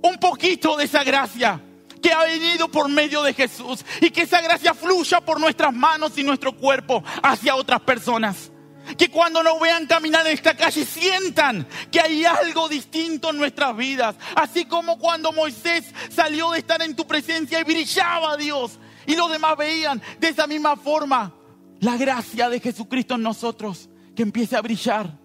un 0.01 0.17
poquito 0.17 0.77
de 0.77 0.85
esa 0.85 1.03
gracia 1.03 1.61
que 2.01 2.11
ha 2.11 2.23
venido 2.23 2.69
por 2.69 2.87
medio 2.89 3.21
de 3.23 3.33
Jesús 3.33 3.83
y 3.99 4.09
que 4.11 4.21
esa 4.21 4.41
gracia 4.41 4.73
fluya 4.73 5.19
por 5.21 5.39
nuestras 5.39 5.73
manos 5.73 6.17
y 6.17 6.23
nuestro 6.23 6.53
cuerpo 6.53 7.03
hacia 7.21 7.55
otras 7.55 7.81
personas. 7.81 8.52
Que 8.97 9.09
cuando 9.09 9.41
nos 9.41 9.59
vean 9.59 9.85
caminar 9.85 10.25
en 10.27 10.33
esta 10.33 10.55
calle 10.55 10.85
sientan 10.85 11.67
que 11.91 11.99
hay 11.99 12.25
algo 12.25 12.67
distinto 12.67 13.29
en 13.29 13.37
nuestras 13.37 13.75
vidas. 13.75 14.15
Así 14.35 14.65
como 14.65 14.97
cuando 14.97 15.31
Moisés 15.31 15.85
salió 16.09 16.51
de 16.51 16.59
estar 16.59 16.81
en 16.81 16.95
tu 16.95 17.07
presencia 17.07 17.59
y 17.59 17.63
brillaba 17.63 18.37
Dios. 18.37 18.79
Y 19.05 19.15
los 19.15 19.31
demás 19.31 19.57
veían 19.57 20.01
de 20.19 20.29
esa 20.29 20.47
misma 20.47 20.75
forma 20.75 21.33
la 21.79 21.97
gracia 21.97 22.49
de 22.49 22.59
Jesucristo 22.59 23.15
en 23.15 23.23
nosotros 23.23 23.89
que 24.15 24.23
empiece 24.23 24.55
a 24.55 24.61
brillar 24.61 25.17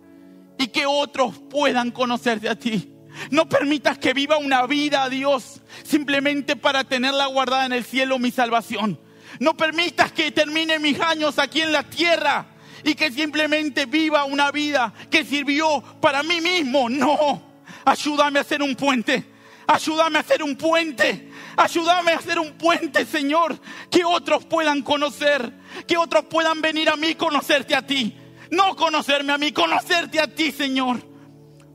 y 0.58 0.68
que 0.68 0.86
otros 0.86 1.38
puedan 1.50 1.90
conocerte 1.90 2.48
a 2.48 2.58
ti. 2.58 2.92
No 3.30 3.48
permitas 3.48 3.98
que 3.98 4.12
viva 4.12 4.38
una 4.38 4.66
vida, 4.66 5.08
Dios, 5.08 5.60
simplemente 5.84 6.56
para 6.56 6.84
tenerla 6.84 7.26
guardada 7.26 7.66
en 7.66 7.72
el 7.72 7.84
cielo 7.84 8.18
mi 8.18 8.30
salvación. 8.30 9.00
No 9.40 9.56
permitas 9.56 10.12
que 10.12 10.30
termine 10.30 10.78
mis 10.78 11.00
años 11.00 11.38
aquí 11.38 11.60
en 11.60 11.72
la 11.72 11.82
tierra 11.84 12.46
y 12.84 12.94
que 12.94 13.10
simplemente 13.10 13.86
viva 13.86 14.24
una 14.24 14.50
vida 14.50 14.92
que 15.10 15.24
sirvió 15.24 15.82
para 16.00 16.22
mí 16.22 16.40
mismo. 16.40 16.88
No, 16.88 17.42
ayúdame 17.84 18.38
a 18.38 18.42
hacer 18.42 18.62
un 18.62 18.74
puente. 18.74 19.24
Ayúdame 19.66 20.16
a 20.16 20.22
hacer 20.22 20.42
un 20.42 20.56
puente. 20.56 21.30
Ayúdame 21.56 22.12
a 22.12 22.16
hacer 22.16 22.38
un 22.38 22.52
puente, 22.52 23.04
Señor, 23.04 23.58
que 23.90 24.04
otros 24.04 24.44
puedan 24.46 24.80
conocer, 24.82 25.52
que 25.86 25.98
otros 25.98 26.24
puedan 26.24 26.62
venir 26.62 26.88
a 26.88 26.96
mí 26.96 27.14
conocerte 27.14 27.74
a 27.74 27.86
ti. 27.86 28.16
No 28.50 28.74
conocerme 28.76 29.32
a 29.32 29.38
mí, 29.38 29.52
conocerte 29.52 30.20
a 30.20 30.26
ti, 30.26 30.52
Señor. 30.52 31.02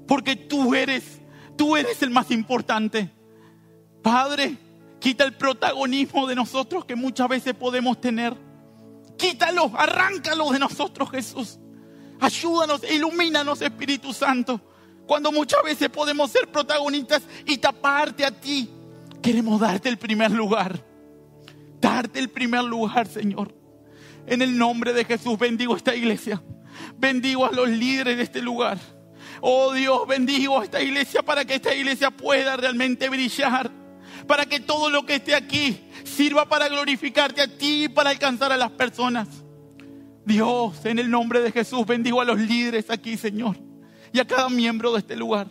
Porque 0.08 0.36
tú 0.36 0.74
eres, 0.74 1.22
tú 1.56 1.76
eres 1.76 2.02
el 2.02 2.10
más 2.10 2.32
importante. 2.32 3.12
Padre, 4.02 4.58
quita 5.00 5.24
el 5.24 5.34
protagonismo 5.34 6.26
de 6.26 6.36
nosotros 6.36 6.86
que 6.86 6.96
muchas 6.96 7.28
veces 7.28 7.54
podemos 7.54 8.02
tener. 8.02 8.34
Quítalo, 9.18 9.72
arráncalo 9.76 10.52
de 10.52 10.60
nosotros, 10.60 11.10
Jesús. 11.12 11.60
Ayúdanos, 12.20 12.82
ilumínanos, 12.90 13.62
Espíritu 13.62 14.14
Santo. 14.14 14.62
Cuando 15.06 15.32
muchas 15.32 15.62
veces 15.64 15.90
podemos 15.90 16.32
ser 16.32 16.48
protagonistas 16.48 17.24
y 17.46 17.58
taparte 17.58 18.26
a 18.26 18.32
ti, 18.32 18.70
queremos 19.22 19.60
darte 19.60 19.90
el 19.90 19.98
primer 19.98 20.32
lugar. 20.32 20.84
Darte 21.82 22.20
el 22.20 22.30
primer 22.30 22.64
lugar, 22.64 23.08
Señor. 23.08 23.54
En 24.26 24.42
el 24.42 24.58
nombre 24.58 24.94
de 24.94 25.04
Jesús 25.04 25.38
bendigo 25.38 25.76
esta 25.76 25.94
iglesia. 25.94 26.42
Bendigo 26.98 27.46
a 27.46 27.52
los 27.52 27.68
líderes 27.68 28.18
de 28.18 28.24
este 28.24 28.42
lugar. 28.42 28.78
Oh 29.42 29.74
Dios, 29.74 30.08
bendigo 30.08 30.62
a 30.62 30.64
esta 30.64 30.82
iglesia 30.82 31.22
para 31.22 31.44
que 31.44 31.56
esta 31.56 31.76
iglesia 31.76 32.10
pueda 32.12 32.56
realmente 32.56 33.10
brillar. 33.10 33.70
Para 34.28 34.46
que 34.46 34.60
todo 34.60 34.90
lo 34.90 35.06
que 35.06 35.16
esté 35.16 35.36
aquí 35.36 35.80
sirva 36.04 36.48
para 36.48 36.68
glorificarte 36.70 37.42
a 37.42 37.48
ti 37.48 37.86
y 37.86 37.90
para 37.90 38.10
alcanzar 38.10 38.52
a 38.52 38.58
las 38.58 38.72
personas. 38.72 39.28
Dios, 40.26 40.86
en 40.86 41.00
el 41.00 41.10
nombre 41.10 41.42
de 41.42 41.52
Jesús, 41.52 41.86
bendigo 41.86 42.22
a 42.22 42.26
los 42.26 42.40
líderes 42.40 42.90
aquí, 42.90 43.18
Señor. 43.18 43.58
Y 44.14 44.20
a 44.20 44.26
cada 44.26 44.50
miembro 44.50 44.94
de 44.94 45.00
este 45.00 45.16
lugar. 45.16 45.48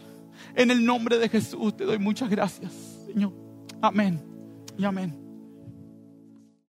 En 0.54 0.70
el 0.70 0.84
nombre 0.84 1.18
de 1.18 1.28
Jesús 1.28 1.76
te 1.76 1.84
doy 1.84 1.98
muchas 1.98 2.28
gracias, 2.28 2.72
Señor. 3.06 3.32
Amén 3.80 4.20
y 4.78 4.84
amén. 4.84 5.21